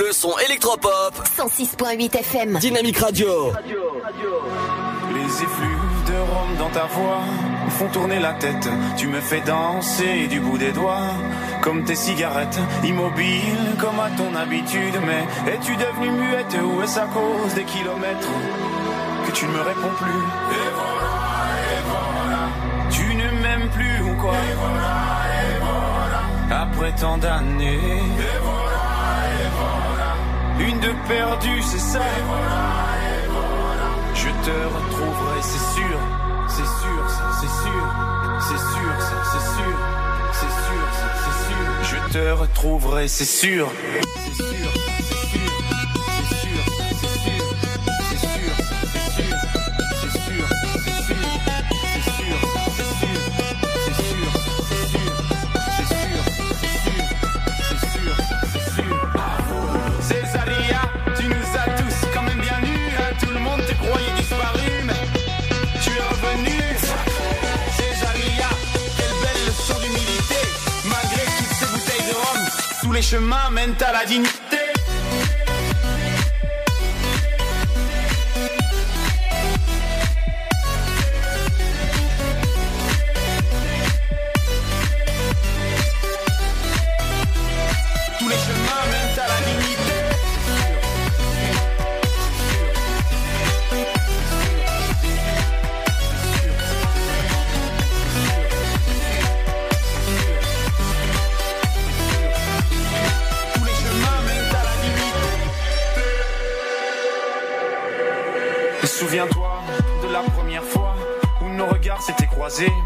[0.00, 1.12] Le son électropop.
[1.36, 2.58] 106.8 FM.
[2.58, 3.52] Dynamique Radio.
[5.12, 7.20] Les effluves de rhum dans ta voix
[7.66, 8.66] me font tourner la tête.
[8.96, 11.12] Tu me fais danser du bout des doigts,
[11.60, 14.94] comme tes cigarettes, immobile comme à ton habitude.
[15.04, 18.32] Mais es-tu devenue muette ou est-ce à cause des kilomètres
[19.26, 20.22] que tu ne me réponds plus?
[20.56, 21.12] Et voilà,
[21.76, 22.48] et voilà.
[22.90, 24.32] Tu ne m'aimes plus ou quoi?
[24.32, 24.96] Et voilà,
[25.36, 26.62] et voilà.
[26.62, 28.00] Après tant d'années.
[30.60, 31.98] Une de perdue, c'est ça.
[31.98, 32.62] Et voilà,
[33.00, 33.88] et voilà.
[34.14, 35.98] Je te retrouverai, c'est sûr.
[36.48, 37.84] C'est sûr, ça, c'est sûr.
[38.40, 39.76] C'est sûr, c'est sûr.
[40.32, 40.86] C'est sûr,
[41.22, 41.66] c'est sûr.
[41.82, 43.08] Je te retrouverai.
[43.08, 43.68] C'est sûr,
[44.26, 44.79] c'est sûr.
[73.10, 74.49] Chemins mènent à la dignité.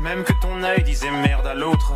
[0.02, 1.92] Même que ton œil disait merde à l'autre,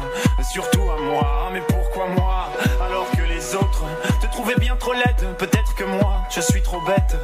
[0.53, 1.23] surtout à moi.
[1.25, 3.85] Ah, Mais pourquoi moi alors que les autres
[4.21, 5.37] te trouvaient bien trop laide?
[5.39, 7.17] Peut-être que moi je suis trop bête,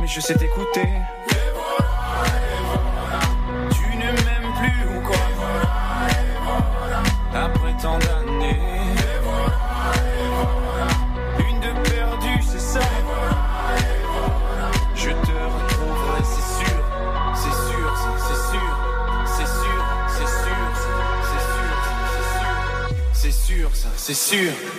[0.00, 0.88] mais je sais t'écouter.
[24.14, 24.71] C'est sûr.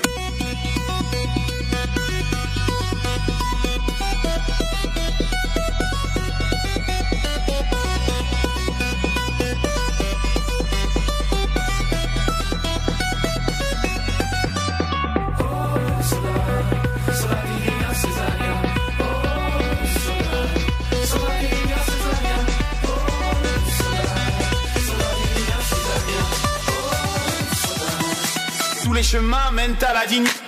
[29.14, 30.43] Chemins mènent à la dignité.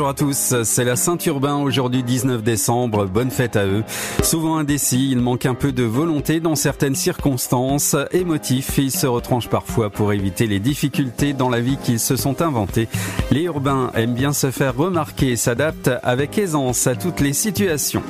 [0.00, 3.84] Bonjour à tous, c'est la Saint-Urbain aujourd'hui 19 décembre, bonne fête à eux.
[4.22, 9.06] Souvent indécis, il manque un peu de volonté dans certaines circonstances, émotifs, et ils se
[9.06, 12.88] retranchent parfois pour éviter les difficultés dans la vie qu'ils se sont inventées.
[13.30, 18.02] Les urbains aiment bien se faire remarquer et s'adaptent avec aisance à toutes les situations.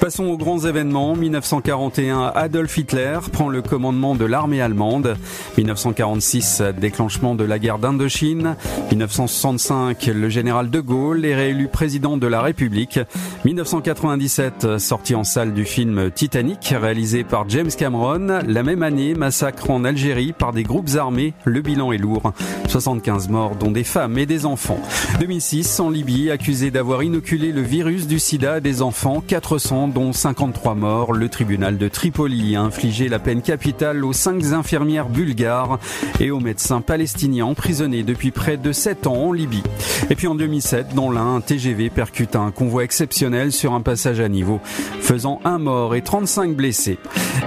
[0.00, 1.14] Passons aux grands événements.
[1.14, 5.16] 1941, Adolf Hitler prend le commandement de l'armée allemande.
[5.56, 8.56] 1946, déclenchement de la guerre d'Indochine.
[8.90, 12.98] 1960, 1965, le général de Gaulle est réélu président de la République.
[13.44, 18.40] 1997, sortie en salle du film Titanic, réalisé par James Cameron.
[18.46, 21.34] La même année, massacre en Algérie par des groupes armés.
[21.44, 22.32] Le bilan est lourd.
[22.68, 24.80] 75 morts, dont des femmes et des enfants.
[25.20, 29.22] 2006, en Libye, accusé d'avoir inoculé le virus du sida à des enfants.
[29.24, 31.12] 400, dont 53 morts.
[31.12, 35.78] Le tribunal de Tripoli a infligé la peine capitale aux cinq infirmières bulgares
[36.20, 39.62] et aux médecins palestiniens emprisonnés depuis près de 7 ans en Libye.
[40.10, 44.20] Et puis en 2007, dans l'un, un TGV percute un convoi exceptionnel sur un passage
[44.20, 44.60] à niveau,
[45.00, 46.98] faisant un mort et 35 blessés.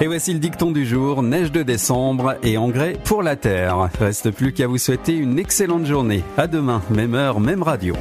[0.02, 3.90] Et voici le dicton du jour, neige de décembre et engrais pour la terre.
[4.00, 6.24] Reste plus qu'à vous souhaiter une excellente journée.
[6.38, 7.96] À demain, même heure, même radio.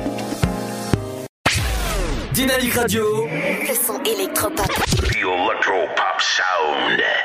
[2.32, 3.04] Dynamique Radio.
[3.26, 4.66] Le son électropop.
[6.18, 7.17] The Sound.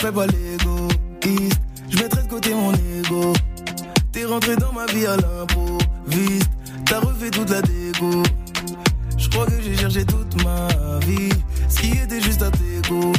[0.00, 1.60] Ferai pas l'égoïste.
[1.90, 3.34] Je mettrai de côté mon ego.
[4.12, 6.50] T'es rentré dans ma vie à l'improviste.
[6.86, 8.22] T'as refait toute la dégo
[9.18, 10.68] Je crois que j'ai cherché toute ma
[11.00, 11.28] vie.
[11.68, 13.12] Ce qui était juste à tes goûts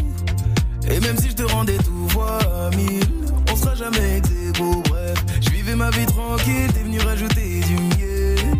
[0.89, 2.39] Et même si je te rendais tout fois
[2.75, 3.05] mille
[3.51, 4.81] On sera jamais ex aequo.
[4.89, 6.73] Bref, je vivais ma vie tranquille.
[6.73, 8.57] T'es venu rajouter du miel.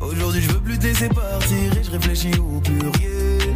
[0.00, 3.54] Aujourd'hui je veux plus te laisser partir Et je réfléchis au pluriel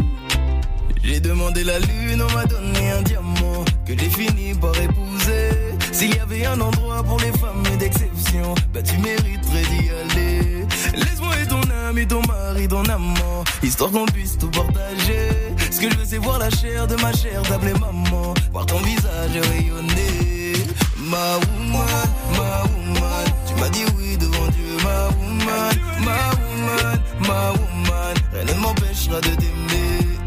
[1.09, 5.51] j'ai demandé la lune, on m'a donné un diamant que j'ai fini par épouser.
[5.90, 10.66] S'il y avait un endroit pour les femmes d'exception, bah tu mériterais d'y aller.
[10.94, 15.30] Laisse-moi être ton ami, ton mari, ton amant, histoire qu'on puisse tout partager.
[15.70, 18.78] Ce que je veux, c'est voir la chair de ma chair, t'appeler maman, voir ton
[18.78, 20.52] visage rayonner.
[20.98, 25.74] Ma woman, ma woman, tu m'as dit oui devant Dieu, ma woman,
[26.05, 30.18] ma woman, ma woman, rien ne m'empêchera de t'aimer.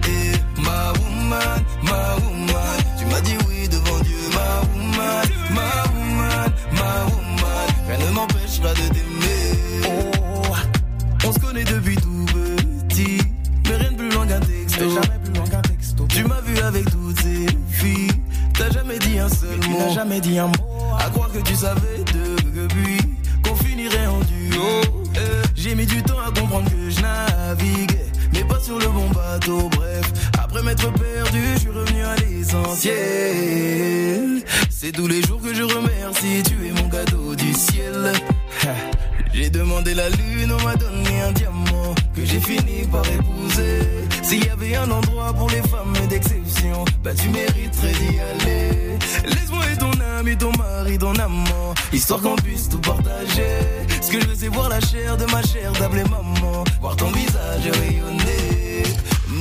[0.72, 6.92] Ma woman, ma woman, tu m'as dit oui devant Dieu, ma woman, ma woman, ma
[7.12, 9.52] woman, rien ne m'empêchera de t'aimer.
[11.26, 12.26] On se connaît depuis tout
[12.88, 13.18] petit,
[13.66, 16.08] mais rien de plus loin qu'un texto.
[16.08, 18.12] Tu m'as vu avec toutes ces filles,
[18.58, 19.90] t'as jamais dit un seul mot.
[19.90, 20.96] Tu jamais dit un mot.
[20.98, 22.98] À croire que tu savais depuis
[23.44, 24.82] qu'on finirait en duo.
[25.56, 28.11] J'ai mis du temps à comprendre que je naviguais,
[28.52, 29.70] pas sur le bon bateau.
[29.78, 32.94] Bref, après m'être perdu, je suis revenu à l'essentiel.
[34.70, 38.12] C'est tous les jours que je remercie, tu es mon cadeau du ciel.
[39.34, 43.88] J'ai demandé la lune, on m'a donné un diamant que j'ai fini par épouser.
[44.24, 48.98] S'il y avait un endroit pour les femmes d'exception, bah tu mériterais d'y aller.
[49.26, 53.58] Laisse-moi être ton ami, ton mari, ton amant, histoire qu'on puisse tout partager.
[54.02, 57.12] Ce que je veux, c'est voir la chair de ma chair, t'appeler maman, voir ton
[57.12, 58.41] visage rayonner.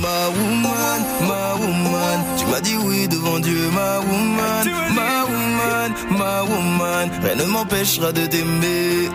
[0.01, 0.99] Ma woman,
[1.29, 4.65] ma woman, tu m'as dit oui devant Dieu, ma woman,
[4.97, 9.09] ma woman, ma woman, rien ne m'empêchera de t'aimer.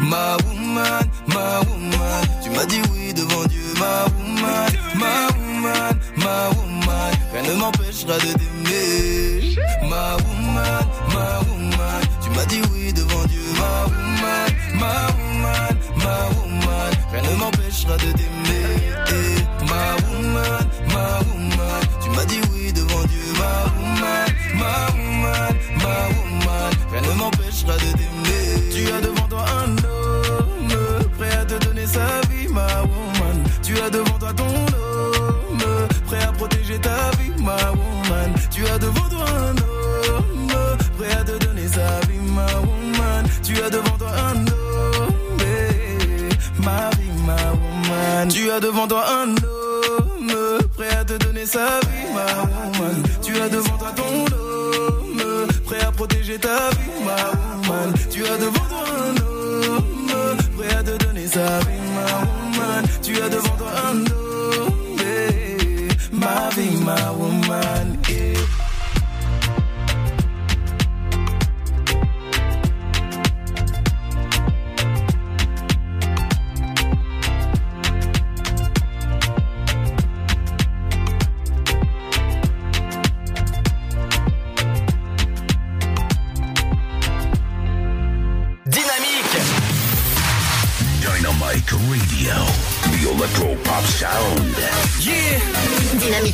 [0.00, 6.38] Ma woman, ma woman, tu m'as dit oui devant Dieu, ma woman, ma woman, ma
[6.56, 9.56] woman, rien ne m'empêchera de t'aimer.
[9.88, 10.84] Ma woman,
[11.14, 15.72] ma woman, tu m'as dit oui devant Dieu, ma woman, ma woman,
[16.04, 19.37] ma woman, rien ne m'empêchera de t'aimer.
[19.68, 20.64] Ma woman,
[20.94, 27.02] ma woman, tu m'as dit oui devant Dieu, ma woman, ma woman, ma woman, rien
[27.02, 28.70] ne m'empêchera de t'aimer.
[28.74, 33.44] Tu as devant toi un homme prêt à te donner sa vie, ma woman.
[33.62, 38.32] Tu as devant toi ton homme prêt à protéger ta vie, ma woman.
[38.50, 43.26] Tu as devant toi un homme prêt à te donner sa vie, ma woman.
[43.42, 48.28] Tu as devant toi un homme, eh, ma vie, ma woman.
[48.28, 49.57] Tu as devant toi un homme
[51.48, 53.02] sa vie, ma woman.
[53.22, 57.16] Tu as devant toi ton homme prêt à protéger ta vie, ma
[57.66, 57.94] woman.
[58.10, 62.84] Tu as devant toi un homme prêt à te donner sa vie, ma woman.
[63.02, 64.27] Tu as devant toi un homme,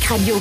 [0.09, 0.39] Radio.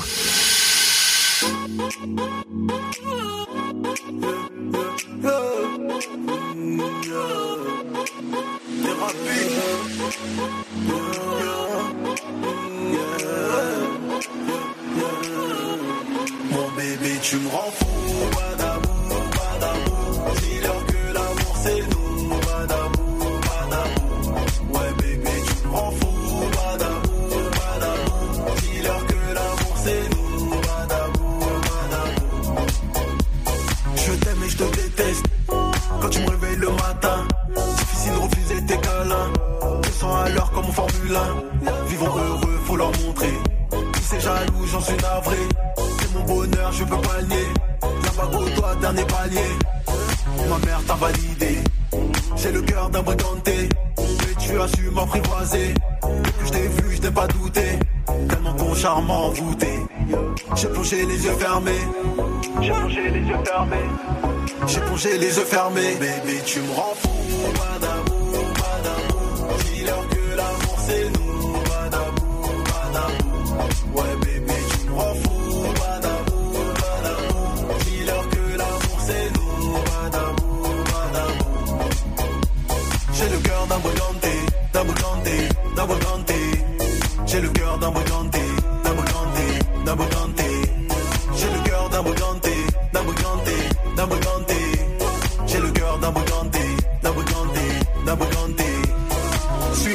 [87.35, 88.39] J'ai le cœur d'un briganté,
[88.85, 90.43] d'un briganté, d'un briganté.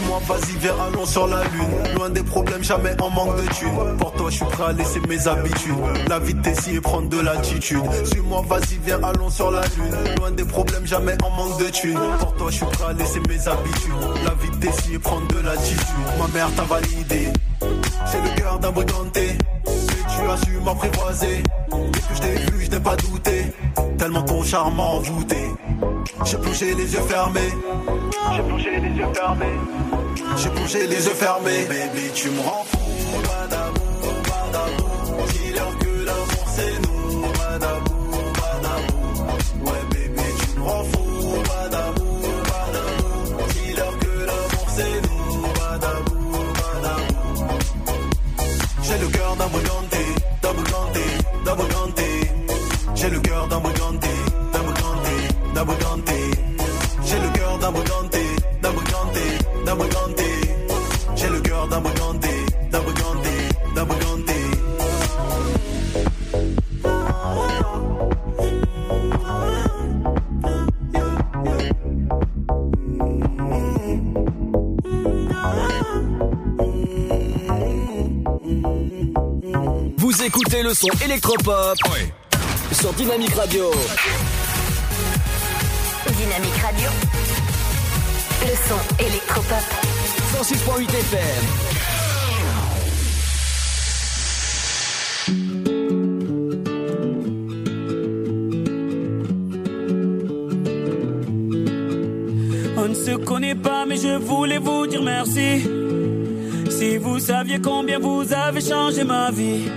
[0.09, 1.93] Suis-moi, vas-y, viens, allons sur la lune.
[1.95, 3.97] Loin des problèmes, jamais en manque de thunes.
[3.99, 5.75] Pour toi, je suis prêt à laisser mes habitudes.
[6.07, 7.83] La vie t'essayer et prendre de l'attitude.
[8.05, 10.15] Suis-moi, vas-y, viens, allons sur la lune.
[10.17, 11.99] Loin des problèmes, jamais en manque de thunes.
[12.19, 13.93] Pour toi, je suis prêt à laisser mes habitudes.
[14.25, 15.77] La vie t'essayer et prendre de l'attitude.
[16.17, 17.27] Ma mère t'a validé.
[18.11, 19.37] J'ai le cœur d'un briganté.
[19.63, 21.43] Tu as su m'apprivoiser.
[21.71, 23.43] Dès que je t'ai vu, je n'ai pas douté.
[23.99, 25.37] Tellement ton charme m'a envoûté.
[26.25, 27.53] J'ai plongé les yeux fermés.
[28.35, 29.45] J'ai plongé les yeux fermés.
[30.37, 31.65] J'ai plongé les yeux fermés.
[31.65, 32.77] Baby, tu me rends fou.
[33.23, 33.47] Pas
[80.79, 81.77] son électropop
[82.71, 83.69] sur Dynamique Radio.
[86.07, 86.89] Dynamique Radio.
[88.43, 89.65] Le son électropop.
[90.37, 91.69] 106.8 FM.
[102.77, 105.67] On ne se connaît pas, mais je voulais vous dire merci.
[106.69, 109.68] Si vous saviez combien vous avez changé ma vie,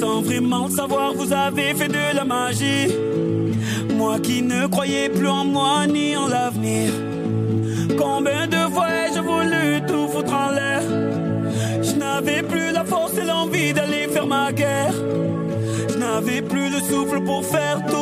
[0.00, 2.88] sans vraiment savoir, vous avez fait de la magie.
[3.96, 6.90] Moi qui ne croyais plus en moi ni en l'avenir.
[7.98, 10.82] Combien de fois ai-je voulu tout foutre en l'air?
[11.82, 14.94] Je n'avais plus la force et l'envie d'aller faire ma guerre.
[15.88, 18.01] Je n'avais plus le souffle pour faire tourner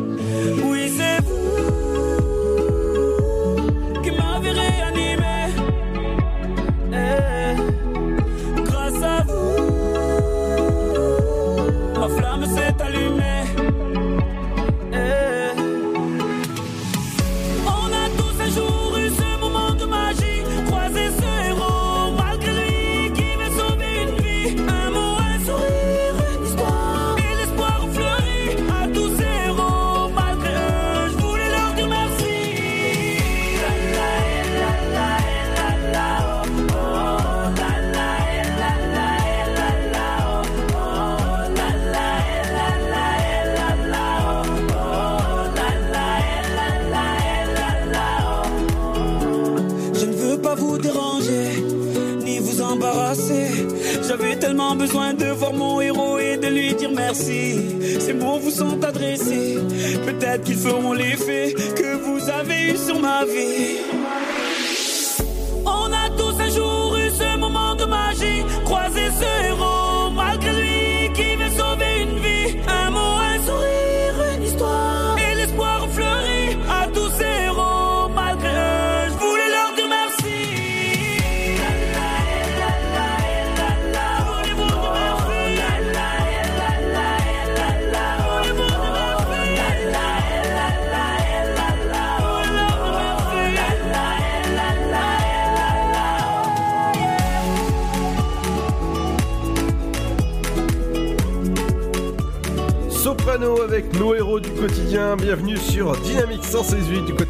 [0.63, 1.20] Oui, c'est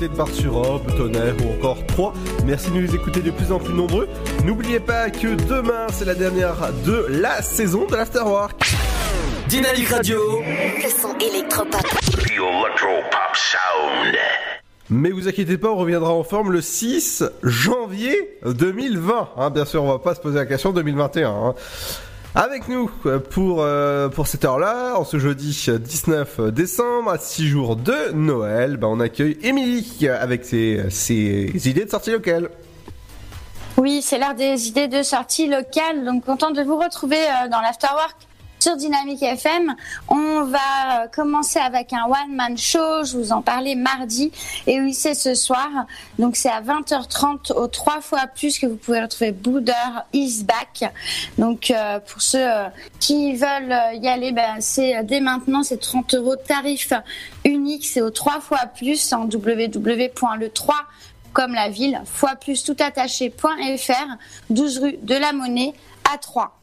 [0.02, 2.14] côté de Bar-sur-Aube, Tonnerre ou encore 3.
[2.46, 4.08] Merci de nous écouter de plus en plus nombreux.
[4.44, 6.56] N'oubliez pas que demain c'est la dernière
[6.86, 8.60] de la saison de l'Afterwork.
[9.48, 10.20] Dynamique Radio.
[10.42, 11.86] Le son électropop.
[12.18, 14.16] Electropop Sound.
[14.90, 19.30] Mais vous inquiétez pas, on reviendra en forme le 6 janvier 2020.
[19.38, 21.30] Hein, bien sûr, on va pas se poser la question 2021.
[21.30, 21.56] hein.
[22.34, 27.46] Avec nous euh, pour, euh, pour cette heure-là, en ce jeudi 19 décembre, à 6
[27.48, 32.50] jours de Noël, bah, on accueille Émilie avec ses, ses idées de sortie locale.
[33.76, 36.06] Oui, c'est l'heure des idées de sortie locale.
[36.06, 38.16] Donc, content de vous retrouver euh, dans l'Afterwork
[38.62, 39.74] sur Dynamique FM.
[40.08, 43.04] On va commencer avec un one-man show.
[43.04, 44.32] Je vous en parlais mardi.
[44.68, 45.68] Et oui, c'est ce soir.
[46.20, 49.74] Donc, c'est à 20h30 aux trois fois plus que vous pouvez retrouver Bouder
[50.14, 50.94] is back.
[51.40, 52.68] Donc, euh, pour ceux euh,
[53.00, 56.94] qui veulent euh, y aller, ben, c'est dès maintenant, c'est 30 euros tarif
[57.44, 57.88] unique.
[57.88, 60.74] C'est aux trois fois plus en www.le3
[61.34, 64.18] comme la ville, fois plus tout attaché.fr,
[64.50, 65.74] 12 rue de la Monnaie
[66.14, 66.61] à 3.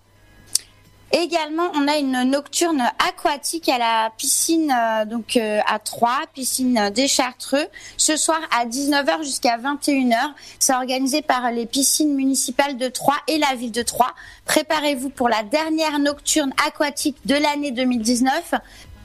[1.12, 6.90] Également, on a une nocturne aquatique à la piscine euh, donc euh, à 3, piscine
[6.90, 7.64] des Chartreux,
[7.96, 10.16] ce soir à 19h jusqu'à 21h.
[10.58, 14.12] C'est organisé par les piscines municipales de Troyes et la ville de Troyes.
[14.44, 18.54] Préparez-vous pour la dernière nocturne aquatique de l'année 2019.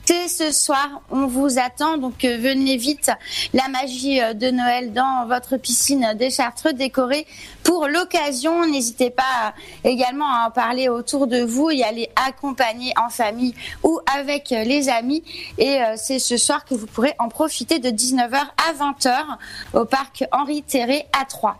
[0.06, 3.10] Dès ce soir, on vous attend, donc euh, venez vite.
[3.54, 7.26] La magie euh, de Noël dans votre piscine des Chartreux décorée
[7.62, 8.66] pour l'occasion.
[8.66, 9.54] N'hésitez pas à-
[9.88, 14.52] également à en parler autour de vous et à aller accompagner en famille ou avec
[14.52, 15.24] euh, les amis.
[15.56, 19.14] Et euh, c'est ce soir que vous pourrez en profiter de 19h à 20h
[19.72, 21.56] au parc Henri Terré à Troyes.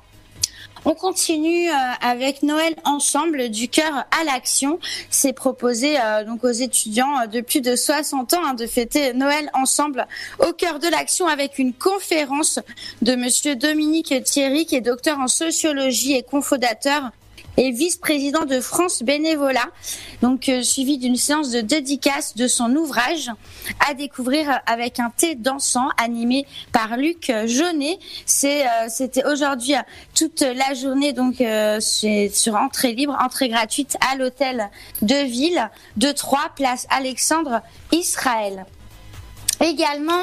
[0.87, 4.79] On continue euh, avec Noël ensemble du cœur à l'action.
[5.09, 9.15] C'est proposé euh, donc aux étudiants euh, de plus de 60 ans hein, de fêter
[9.15, 10.07] Noël ensemble
[10.41, 12.61] au cœur de l'action avec une conférence
[13.01, 17.11] de monsieur Dominique Thierry qui est docteur en sociologie et cofondateur
[17.57, 19.69] et vice-président de France Bénévolat,
[20.23, 23.31] donc euh, suivi d'une séance de dédicace de son ouvrage
[23.89, 27.99] à découvrir avec un thé dansant animé par Luc Jaunet.
[28.27, 29.75] C'est euh, c'était aujourd'hui
[30.15, 34.69] toute la journée donc euh, c'est sur entrée libre, entrée gratuite à l'hôtel
[35.03, 37.63] de ville de Troyes, place Alexandre
[37.93, 38.67] Israël.
[39.61, 40.23] Également,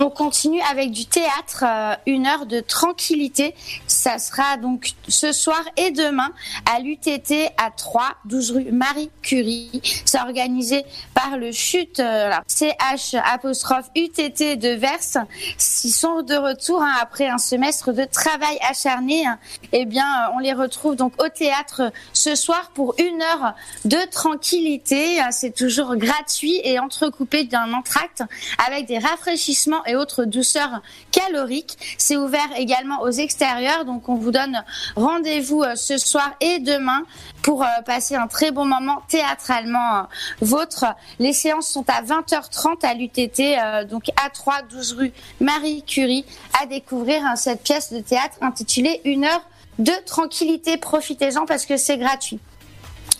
[0.00, 3.54] on continue avec du théâtre, euh, une heure de tranquillité.
[3.86, 6.30] Ça sera donc ce soir et demain
[6.70, 9.80] à l'UTT à 3, 12 rue Marie Curie.
[10.04, 10.84] C'est organisé
[11.14, 15.18] par le chute euh, CH apostrophe UTT de Verse.
[15.56, 19.38] S'ils sont de retour hein, après un semestre de travail acharné, hein,
[19.72, 23.98] eh bien, euh, on les retrouve donc au théâtre ce soir pour une heure de
[24.10, 25.20] tranquillité.
[25.20, 28.22] Euh, C'est toujours gratuit et entrecoupé d'un entracte
[28.68, 31.76] avec des rafraîchissements et autres douceurs caloriques.
[31.96, 34.62] C'est ouvert également aux extérieurs, donc on vous donne
[34.94, 37.02] rendez-vous euh, ce soir et demain
[37.42, 40.02] pour euh, passer un très bon moment théâtralement euh,
[40.42, 40.84] vôtre.
[41.18, 46.26] Les séances sont à 20h30 à l'UTT, donc à 3, 12 rue Marie Curie,
[46.60, 49.42] à découvrir hein, cette pièce de théâtre intitulée Une heure
[49.78, 50.76] de tranquillité.
[50.76, 52.38] Profitez-en parce que c'est gratuit.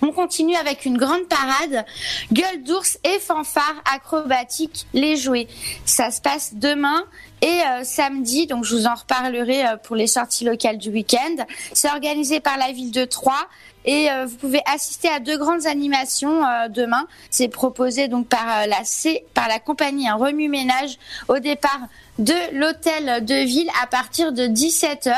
[0.02, 1.84] On continue avec une grande parade,
[2.32, 5.48] gueule d'ours et fanfare acrobatique, les jouets.
[5.84, 7.04] Ça se passe demain
[7.40, 11.44] et euh, samedi, donc je vous en reparlerai euh, pour les sorties locales du week-end.
[11.72, 13.46] C'est organisé par la ville de Troyes
[13.84, 17.06] et euh, vous pouvez assister à deux grandes animations demain.
[17.30, 20.98] C'est proposé donc par la C, par la compagnie remue ménage
[21.28, 21.80] au départ
[22.18, 25.14] de l'hôtel de ville à partir de 17h.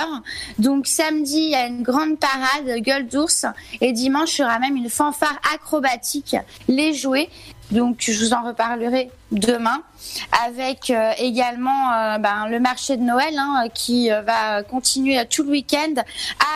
[0.59, 3.47] Donc samedi, il y a une grande parade gueule d'ours
[3.81, 6.37] et dimanche, il y aura même une fanfare acrobatique,
[6.69, 7.31] les jouets.
[7.71, 9.83] Donc je vous en reparlerai demain
[10.45, 15.45] avec euh, également euh, ben, le marché de Noël hein, qui euh, va continuer tout
[15.45, 15.95] le week-end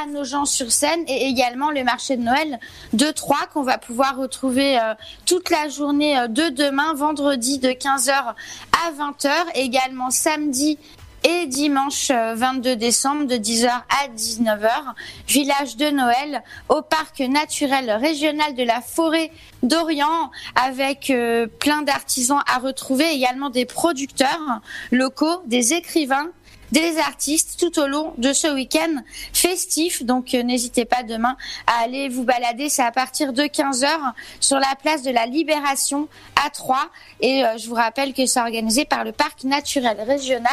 [0.03, 2.59] à Nogent-sur-Seine et également le marché de Noël
[2.93, 4.79] de Troyes qu'on va pouvoir retrouver
[5.27, 10.79] toute la journée de demain, vendredi de 15h à 20h, également samedi
[11.25, 14.69] et dimanche euh, 22 décembre de 10h à 19h,
[15.27, 19.31] village de Noël au parc naturel régional de la forêt
[19.63, 24.61] d'Orient avec euh, plein d'artisans à retrouver, également des producteurs
[24.93, 26.29] locaux, des écrivains
[26.75, 29.03] des artistes tout au long de ce week-end
[29.33, 30.03] festif.
[30.03, 31.37] Donc euh, n'hésitez pas demain
[31.69, 32.69] à aller vous balader.
[32.69, 33.87] C'est à partir de 15h
[34.41, 36.09] sur la place de la Libération
[36.45, 36.91] à Troyes.
[37.21, 40.51] Et euh, je vous rappelle que c'est organisé par le parc naturel régional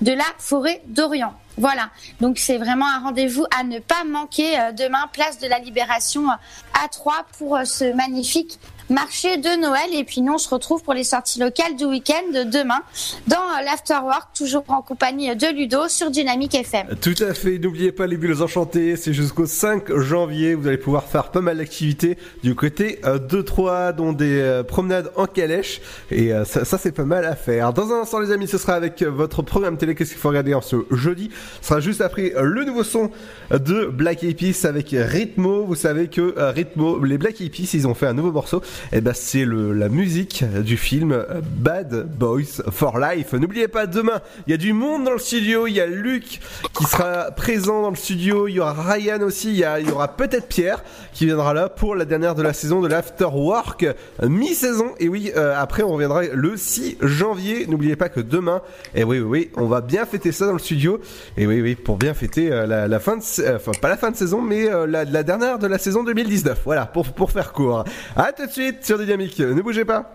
[0.00, 1.34] de la forêt d'Orient.
[1.56, 1.90] Voilà,
[2.20, 6.28] donc c'est vraiment un rendez-vous à ne pas manquer euh, demain, place de la Libération
[6.28, 8.58] euh, à Troyes pour euh, ce magnifique
[8.90, 9.94] marché de Noël.
[9.94, 12.80] Et puis nous, on se retrouve pour les sorties locales du week-end demain
[13.26, 16.96] dans euh, l'Afterwork, toujours en compagnie de Ludo sur Dynamique FM.
[17.00, 21.04] Tout à fait, n'oubliez pas les bulles enchantées, c'est jusqu'au 5 janvier, vous allez pouvoir
[21.04, 25.80] faire pas mal d'activités du côté euh, de Troyes, dont des euh, promenades en calèche,
[26.10, 27.72] et euh, ça, c'est pas mal à faire.
[27.72, 30.28] Dans un instant les amis, ce sera avec euh, votre programme télé, qu'est-ce qu'il faut
[30.28, 31.30] regarder en ce jeudi,
[31.60, 33.10] ce sera juste après euh, le nouveau son
[33.50, 34.34] de Black Eyed
[34.64, 38.32] avec Rhythmo, vous savez que euh, Rhythmo, les Black Eyed ils ont fait un nouveau
[38.32, 41.24] morceau, et ben c'est la musique du film
[41.56, 43.32] Bad Boys for Life.
[43.32, 46.40] N'oubliez pas, demain, il y a du monde dans le studio, il y a Luc
[46.76, 50.08] qui sera présent dans le studio, il y aura Ryan aussi, il y, y aura
[50.08, 50.82] peut-être Pierre
[51.12, 55.08] qui viendra là pour la dernière de la saison de l'After Work, euh, mi-saison, et
[55.08, 58.62] oui, euh, après on reviendra le 6 janvier, n'oubliez pas que demain,
[58.94, 61.00] et oui, oui, oui, on va bien fêter ça dans le studio,
[61.36, 64.16] et oui, oui, pour bien fêter euh, la, fin de, enfin pas la fin de
[64.16, 67.84] saison, mais la, la dernière de la saison 2019, voilà, pour, pour faire court.
[68.16, 70.10] À tout de suite sur Dynamique, ne bougez pas.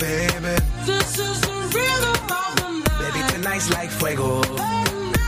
[0.00, 0.36] Baby.
[3.70, 4.40] Like fuego.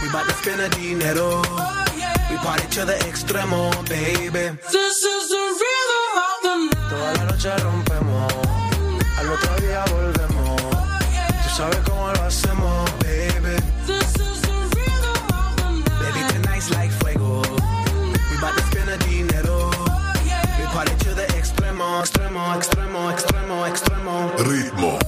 [0.02, 0.08] We
[1.16, 1.97] the.
[2.30, 4.58] We party to the extremo, baby.
[6.90, 8.32] Toda la noche rompemos,
[9.18, 10.60] al otro día volvemos.
[11.42, 13.56] Tú sabes cómo lo hacemos, baby.
[16.00, 17.42] Baby, tonight's like fuego.
[18.30, 19.70] We bout to spend the dinero.
[20.58, 24.32] We party to the extremo, extremo, extremo, extremo, extremo.
[24.38, 25.07] Ritmo.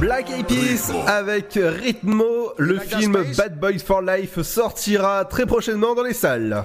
[0.00, 6.12] Black Eyed avec Ritmo, le film Bad Boys for Life sortira très prochainement dans les
[6.12, 6.64] salles.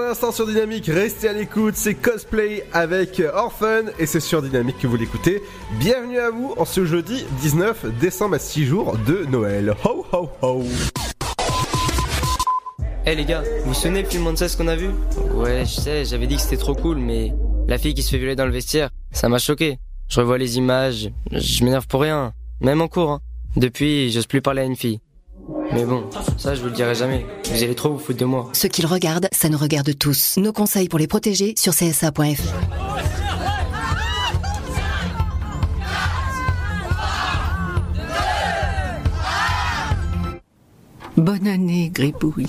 [0.00, 4.86] Un sur Dynamique, restez à l'écoute, c'est Cosplay avec Orphan et c'est sur Dynamique que
[4.86, 5.42] vous l'écoutez.
[5.80, 9.74] Bienvenue à vous en ce jeudi 19 décembre à 6 jours de Noël.
[9.84, 10.64] Ho ho ho
[13.06, 14.90] Eh les gars, vous vous souvenez le film ce qu'on a vu?
[15.34, 17.32] Ouais, je sais, j'avais dit que c'était trop cool, mais
[17.66, 19.78] la fille qui se fait violer dans le vestiaire, ça m'a choqué.
[20.08, 23.10] Je revois les images, je m'énerve pour rien, même en cours.
[23.10, 23.20] Hein.
[23.56, 25.00] Depuis, j'ose plus parler à une fille.
[25.72, 26.04] Mais bon,
[26.36, 27.26] ça je vous le dirai jamais.
[27.50, 28.50] Vous allez trop vous foutre de moi.
[28.52, 30.36] Ce qu'ils regardent, ça nous regarde tous.
[30.36, 32.42] Nos conseils pour les protéger sur csa.fr.
[41.16, 42.46] Bonne année, Gribouille.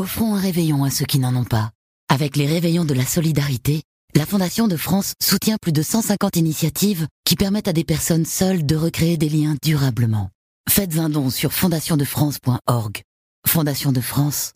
[0.00, 1.70] Offrons un réveillon à ceux qui n'en ont pas.
[2.08, 3.82] Avec les réveillons de la solidarité,
[4.14, 8.64] la Fondation de France soutient plus de 150 initiatives qui permettent à des personnes seules
[8.64, 10.30] de recréer des liens durablement.
[10.68, 13.02] Faites un don sur fondationdefrance.org.
[13.46, 14.52] Fondation de France,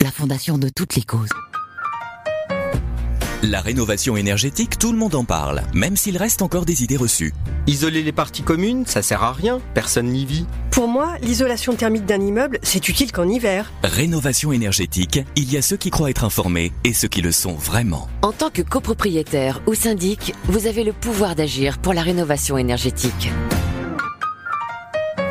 [0.00, 1.30] la fondation de toutes les causes.
[3.42, 7.32] La rénovation énergétique, tout le monde en parle, même s'il reste encore des idées reçues.
[7.66, 10.44] Isoler les parties communes, ça sert à rien, personne n'y vit.
[10.70, 13.72] Pour moi, l'isolation thermique d'un immeuble, c'est utile qu'en hiver.
[13.82, 17.54] Rénovation énergétique, il y a ceux qui croient être informés et ceux qui le sont
[17.54, 18.08] vraiment.
[18.20, 23.30] En tant que copropriétaire ou syndic, vous avez le pouvoir d'agir pour la rénovation énergétique.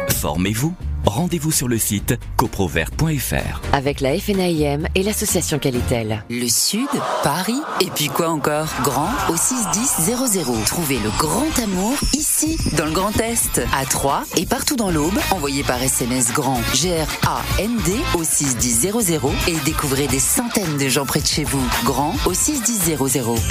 [0.09, 0.73] Formez-vous
[1.09, 3.61] Rendez-vous sur le site coprovert.fr.
[3.73, 6.23] Avec la FNAIM et l'association Qualitel.
[6.29, 6.87] Le Sud,
[7.23, 8.67] Paris, et puis quoi encore?
[8.83, 10.65] Grand au 61000.
[10.67, 15.17] Trouvez le grand amour ici, dans le Grand Est, à Troyes et partout dans l'Aube.
[15.31, 18.91] Envoyez par SMS grand G-R-A-N-D au 61000
[19.47, 21.67] et découvrez des centaines de gens près de chez vous.
[21.85, 22.97] Grand au 61000.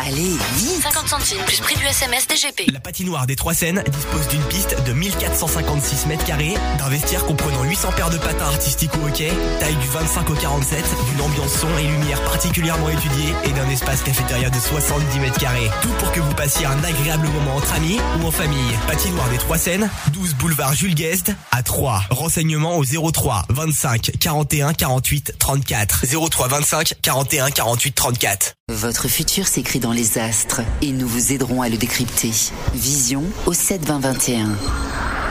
[0.06, 2.70] Allez, vite 50 centimes plus prix du SMS DGP.
[2.72, 7.47] La patinoire des Trois Seines dispose d'une piste de 1456 mètres carrés, d'un vestiaire comprenant
[7.56, 11.68] 800 paires de patins artistiques au hockey, taille du 25 au 47, d'une ambiance son
[11.78, 15.70] et lumière particulièrement étudiée et d'un espace cafétéria de 70 mètres carrés.
[15.82, 18.72] Tout pour que vous passiez un agréable moment entre amis ou en famille.
[18.86, 22.02] Patinoire des Trois Seines, 12 boulevard Jules Guest à 3.
[22.10, 26.04] Renseignements au 03 25 41 48 34.
[26.30, 28.54] 03 25 41 48 34.
[28.70, 32.32] Votre futur s'écrit dans les astres et nous vous aiderons à le décrypter.
[32.74, 34.48] Vision au 7 20 21.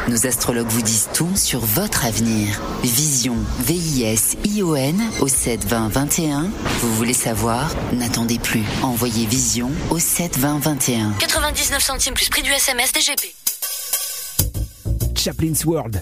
[0.10, 2.62] Nos astrologues vous disent tout sur votre avenir.
[2.84, 6.50] Vision, V-I-S-I-O-N au 7 20 21.
[6.82, 7.70] Vous voulez savoir?
[7.94, 8.64] N'attendez plus.
[8.84, 11.12] Envoyez Vision au 7 20 21.
[11.20, 13.34] 99 centimes plus prix du SMS DGP.
[15.16, 16.02] Chaplin's World.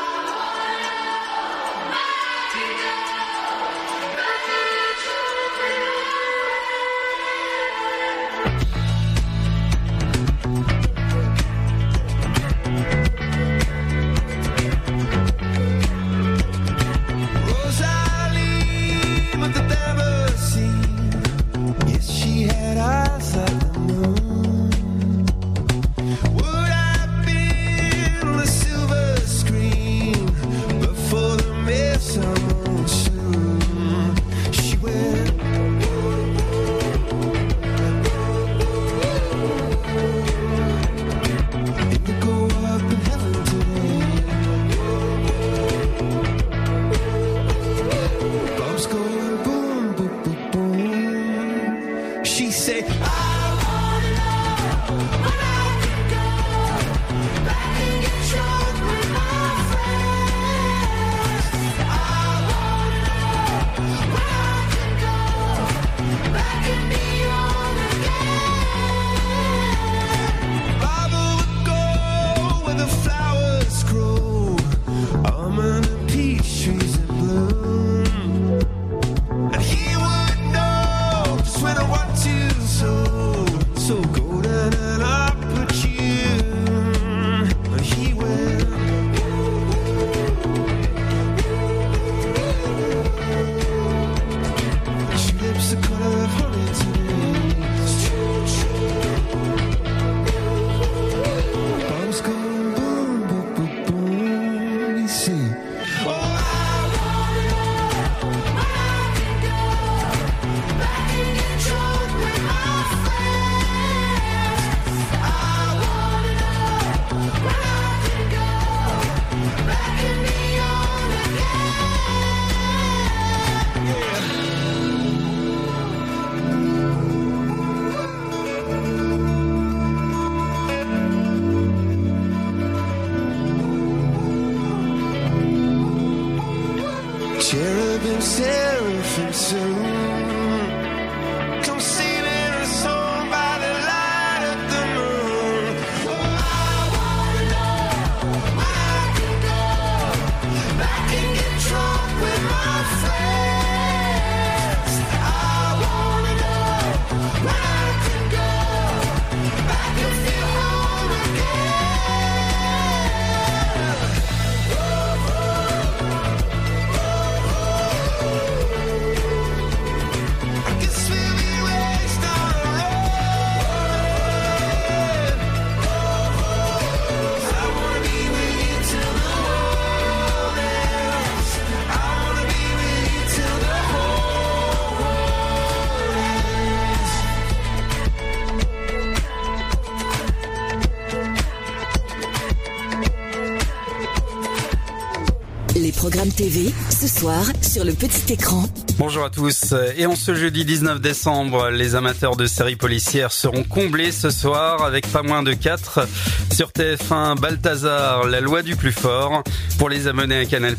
[196.89, 198.63] Ce soir, sur le petit écran.
[198.97, 199.75] Bonjour à tous.
[199.95, 204.83] Et en ce jeudi 19 décembre, les amateurs de séries policières seront comblés ce soir
[204.83, 206.07] avec pas moins de 4
[206.51, 209.43] sur TF1 Balthazar, la loi du plus fort.
[209.77, 210.75] Pour les abonnés à Canal+,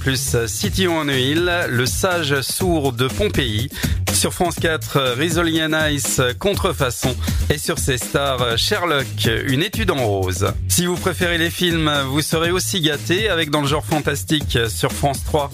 [0.48, 3.68] City on Hill, le sage sourd de Pompéi.
[4.12, 7.14] Sur France 4, Rizzoli and Ice, Contrefaçon.
[7.51, 9.06] Et sur ses stars, Sherlock,
[9.47, 10.52] une étude en rose.
[10.74, 14.90] Si vous préférez les films, vous serez aussi gâtés avec dans le genre fantastique sur
[14.90, 15.50] France 3,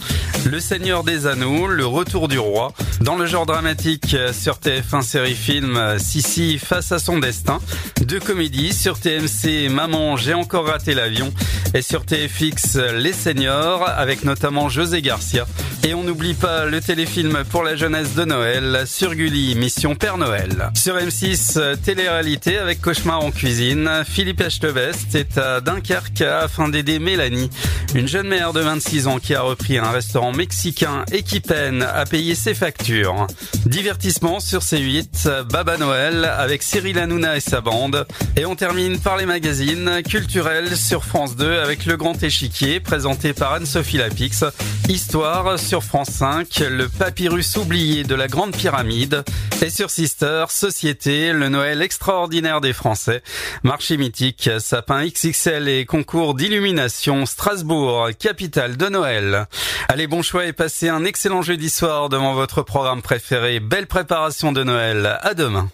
[0.47, 2.73] Le Seigneur des Anneaux, Le Retour du Roi.
[3.01, 7.61] Dans le genre dramatique sur TF1 série film, Sissi face à son destin.
[8.07, 11.33] Deux comédies sur TMC, Maman, j'ai encore raté l'avion.
[11.75, 15.47] Et sur TFX, Les Seniors, avec notamment José Garcia.
[15.87, 20.19] Et on n'oublie pas le téléfilm pour la jeunesse de Noël, sur Gulli, Mission Père
[20.19, 20.71] Noël.
[20.75, 27.51] Sur M6, télé-réalité avec Cauchemar en cuisine, Philippe Echtebest est à Dunkerque afin d'aider Mélanie,
[27.95, 31.83] une jeune mère de 26 ans qui a repris un restaurant mexicain et qui peine
[31.83, 33.27] à payer ses factures.
[33.67, 38.07] Divertissement sur C8, Baba Noël avec Cyril Hanouna et sa bande.
[38.37, 43.33] Et on termine par les magazines culturels sur France 2 avec Le Grand Échiquier présenté
[43.33, 44.45] par Anne-Sophie Lapix.
[44.89, 49.23] Histoire sur France 5, le papyrus oublié de la Grande Pyramide.
[49.61, 53.23] Et sur Sister, Société, le Noël extraordinaire des Français.
[53.65, 59.47] Marché mythique, sapin XXL et concours d'illumination, Strasbourg, capitale de Noël.
[59.89, 63.61] Allez, bon choix et passez un excellent jeudi soir devant votre programme préféré.
[63.61, 65.19] Belle préparation de Noël.
[65.23, 65.69] À demain.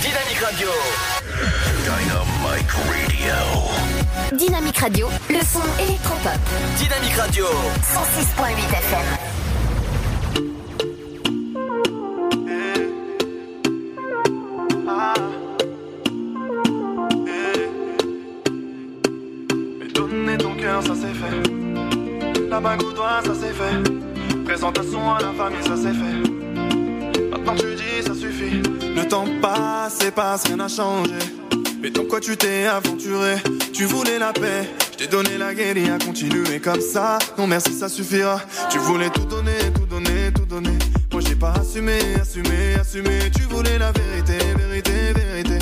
[0.00, 0.68] Dynamique Radio.
[1.84, 4.36] Dynamique Radio.
[4.36, 6.40] Dynamique Radio, le son électropop.
[6.78, 7.46] Dynamique Radio.
[7.46, 8.48] 106.8
[8.78, 9.34] FM.
[19.78, 22.03] Mais donner ton cœur, ça c'est fait.
[22.54, 24.44] La bague au doigt, ça c'est fait.
[24.44, 27.28] Présentation à la famille, ça c'est fait.
[27.32, 28.62] Maintenant tu dis, ça suffit.
[28.94, 31.18] Le temps passe et passe, rien n'a changé.
[31.82, 33.38] Mais dans quoi tu t'es aventuré?
[33.72, 37.18] Tu voulais la paix, je t'ai donné la à continuer comme ça.
[37.36, 38.40] Non merci, ça suffira.
[38.70, 40.78] Tu voulais tout donner, tout donner, tout donner.
[41.10, 43.32] Moi j'ai pas assumé, assumé, assumé.
[43.34, 45.58] Tu voulais la vérité, vérité, vérité.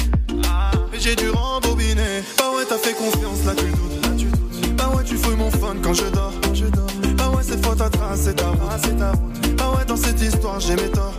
[0.93, 2.23] Mais j'ai dû rembobiner.
[2.37, 4.77] Bah ouais, t'as fait confiance, là tu doutes, là tu doutes.
[4.77, 6.82] Bah ouais, tu fouilles mon fun quand je dors, quand je dors.
[7.43, 9.57] Ouais, cette ta trace, c'est ta route, c'est ta route.
[9.57, 11.15] Bah ouais, dans cette histoire, j'ai mes torts.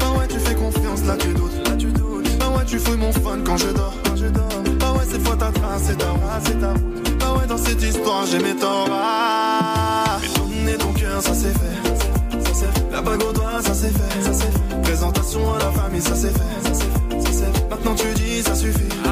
[0.00, 2.38] Bah ouais, tu fais confiance, là tu doutes, là tu doutes.
[2.38, 4.48] Bah ouais, tu fouilles mon fun quand je dors, quand je dors.
[4.80, 7.18] Bah ouais, cette fois ta trace, c'est ta route, c'est ta route.
[7.20, 8.88] Bah ouais, dans cette histoire, j'ai mes torts.
[8.90, 10.18] Ah.
[10.64, 12.40] Mais ton cœur, ça c'est fait.
[12.42, 12.90] Ça c'est fait.
[12.90, 14.82] La bague au doigt, ça c'est fait, ça c'est fait.
[14.82, 16.28] Présentation à la famille, c'est fait,
[16.64, 17.68] ça c'est fait.
[17.68, 19.03] Maintenant tu dis, ça suffit.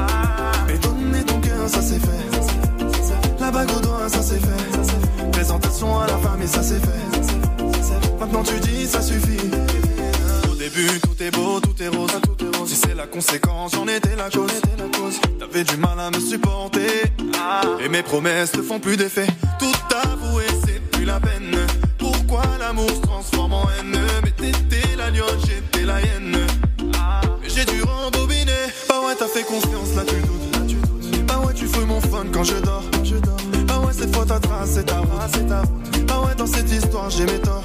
[5.84, 8.20] À la c'est fait, ça c'est fait.
[8.20, 9.50] Maintenant tu dis, ça suffit.
[10.50, 12.10] Au début, tout est beau, tout est rose.
[12.66, 14.52] Si c'est la conséquence, j'en étais la cause.
[15.40, 17.12] T'avais du mal à me supporter.
[17.84, 19.26] Et mes promesses ne font plus d'effet.
[19.59, 21.56] Tout avouer, c'est plus la peine.
[21.98, 23.98] Pourquoi l'amour se transforme en haine?
[24.22, 26.46] Mais t'étais la lionne, j'étais la hyène.
[27.42, 28.52] Mais j'ai dû rembobiner.
[28.88, 31.26] Bah ouais, t'as fait confiance, là tu doutes.
[31.26, 32.84] Bah ouais, tu fouilles mon fun quand je dors.
[33.93, 36.06] Bah ouais, cette fois ta trace, c'est ta route, c'est ta route.
[36.06, 37.64] Bah ouais, dans cette histoire, j'ai mes torts.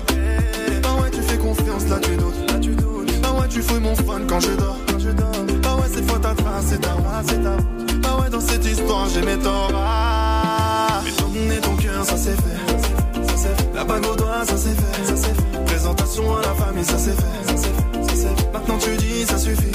[0.83, 3.21] Bah ouais, tu fais confiance, là tu doutes, là tu doutes.
[3.21, 5.31] Bah ouais, tu fouilles mon fun quand je dors, quand je dors.
[5.63, 8.01] Bah ouais, cette fois ta trace, c'est ta route, c'est ta route.
[8.01, 9.71] Bah ouais, dans cette histoire, j'ai mes torts.
[9.73, 11.01] Ah.
[11.05, 12.81] Mais donner ton cœur, ça c'est fait.
[13.27, 13.69] Ça c'est fait.
[13.73, 15.65] La bague au doigt, ça c'est fait, ça c'est fait.
[15.65, 18.53] Présentation à la famille, ça c'est fait, ça c'est fait, c'est.
[18.53, 19.71] Maintenant tu dis, ça suffit.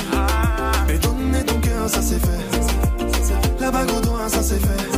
[0.86, 2.60] Mais donner ton cœur, ça c'est fait.
[2.60, 3.60] c'est c'est.
[3.60, 4.91] La bague au doigt, c'est ça c'est fait.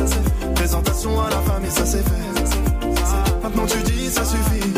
[0.75, 3.41] Présentation à la famille, ça c'est fait.
[3.41, 4.73] Maintenant tu dis, ça suffit.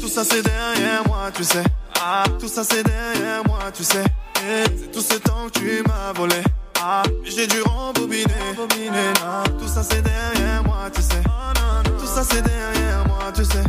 [0.00, 1.64] Tout ça c'est derrière moi, tu sais.
[2.00, 4.04] Ah, tout ça c'est derrière moi, tu sais.
[4.92, 6.36] Tout ce temps que tu m'as volé.
[7.24, 8.24] J'ai dû rembobiner.
[9.58, 11.22] Tout ça c'est derrière moi, tu sais.
[11.98, 13.64] Tout ça c'est derrière moi, tu sais.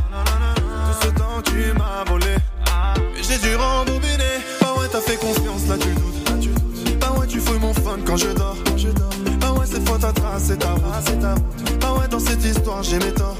[10.13, 11.35] Ta ta.
[11.81, 13.37] Bah ouais, dans cette histoire, j'ai mes torts.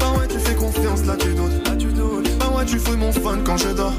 [0.00, 2.38] Bah ouais, tu fais confiance, là tu doutes.
[2.38, 3.92] Bah ouais, tu fouilles mon fun quand je dors.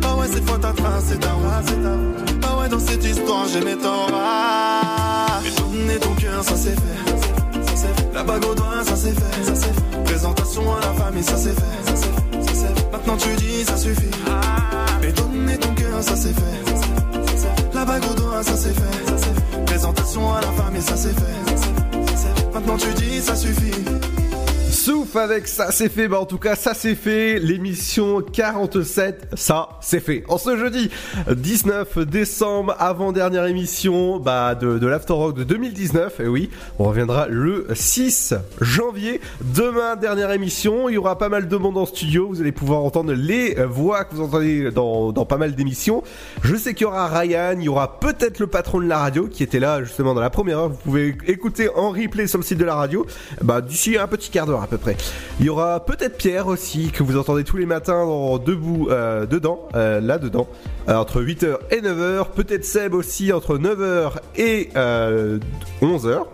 [0.00, 2.40] Bah ouais, cette fois ta trace, c'est ta route.
[2.40, 4.10] Bah ouais, dans cette histoire, j'ai mes torts.
[4.12, 5.40] Ah.
[5.44, 8.14] Et donner ton cœur, ça c'est fait.
[8.14, 10.04] La bague au doigt, ça c'est fait.
[10.04, 11.62] Présentation à la famille, ça c'est fait.
[12.92, 14.10] Maintenant tu dis, ça suffit.
[15.02, 16.02] Et donner ton cœur.
[16.02, 17.74] Ça c'est fait.
[17.74, 19.05] La bague au doigt, ça c'est fait.
[19.76, 20.86] Présentation à la c'est fait.
[20.86, 22.54] Ça c'est fait.
[22.54, 23.84] Maintenant tu dis, ça suffit.
[24.86, 29.70] Souffle avec ça c'est fait, bah en tout cas ça c'est fait, l'émission 47, ça
[29.80, 30.22] c'est fait.
[30.28, 30.90] En ce jeudi
[31.28, 37.26] 19 décembre, avant-dernière émission bah, de, de l'After Rock de 2019, et oui, on reviendra
[37.26, 39.20] le 6 janvier.
[39.40, 42.84] Demain, dernière émission, il y aura pas mal de monde en studio, vous allez pouvoir
[42.84, 46.04] entendre les voix que vous entendez dans, dans pas mal d'émissions.
[46.44, 49.26] Je sais qu'il y aura Ryan, il y aura peut-être le patron de la radio
[49.26, 52.44] qui était là justement dans la première heure, vous pouvez écouter en replay sur le
[52.44, 53.04] site de la radio,
[53.42, 54.75] bah d'ici un petit quart d'heure à peu
[55.40, 58.04] Il y aura peut-être Pierre aussi que vous entendez tous les matins
[58.44, 60.48] debout euh, dedans, euh, là dedans,
[60.88, 62.30] euh, entre 8h et 9h.
[62.34, 65.38] Peut-être Seb aussi entre 9h et euh,
[65.82, 66.24] 11h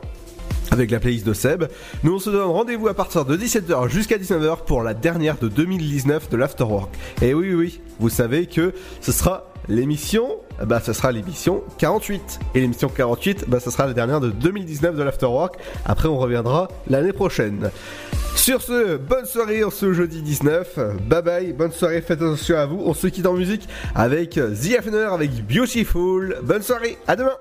[0.70, 1.64] avec la playlist de Seb.
[2.02, 5.48] Nous on se donne rendez-vous à partir de 17h jusqu'à 19h pour la dernière de
[5.48, 6.94] 2019 de l'Afterwork.
[7.20, 10.28] Et oui oui, vous savez que ce sera l'émission,
[10.66, 12.40] bah ce sera l'émission 48.
[12.54, 15.56] Et l'émission 48, bah ce sera la dernière de 2019 de l'Afterwork.
[15.84, 17.70] Après on reviendra l'année prochaine.
[18.34, 20.78] Sur ce, bonne soirée en ce jeudi 19.
[21.06, 22.82] Bye bye, bonne soirée, faites attention à vous.
[22.84, 26.38] On se quitte en musique avec The Afner, avec Beautiful.
[26.42, 27.36] Bonne soirée, à demain.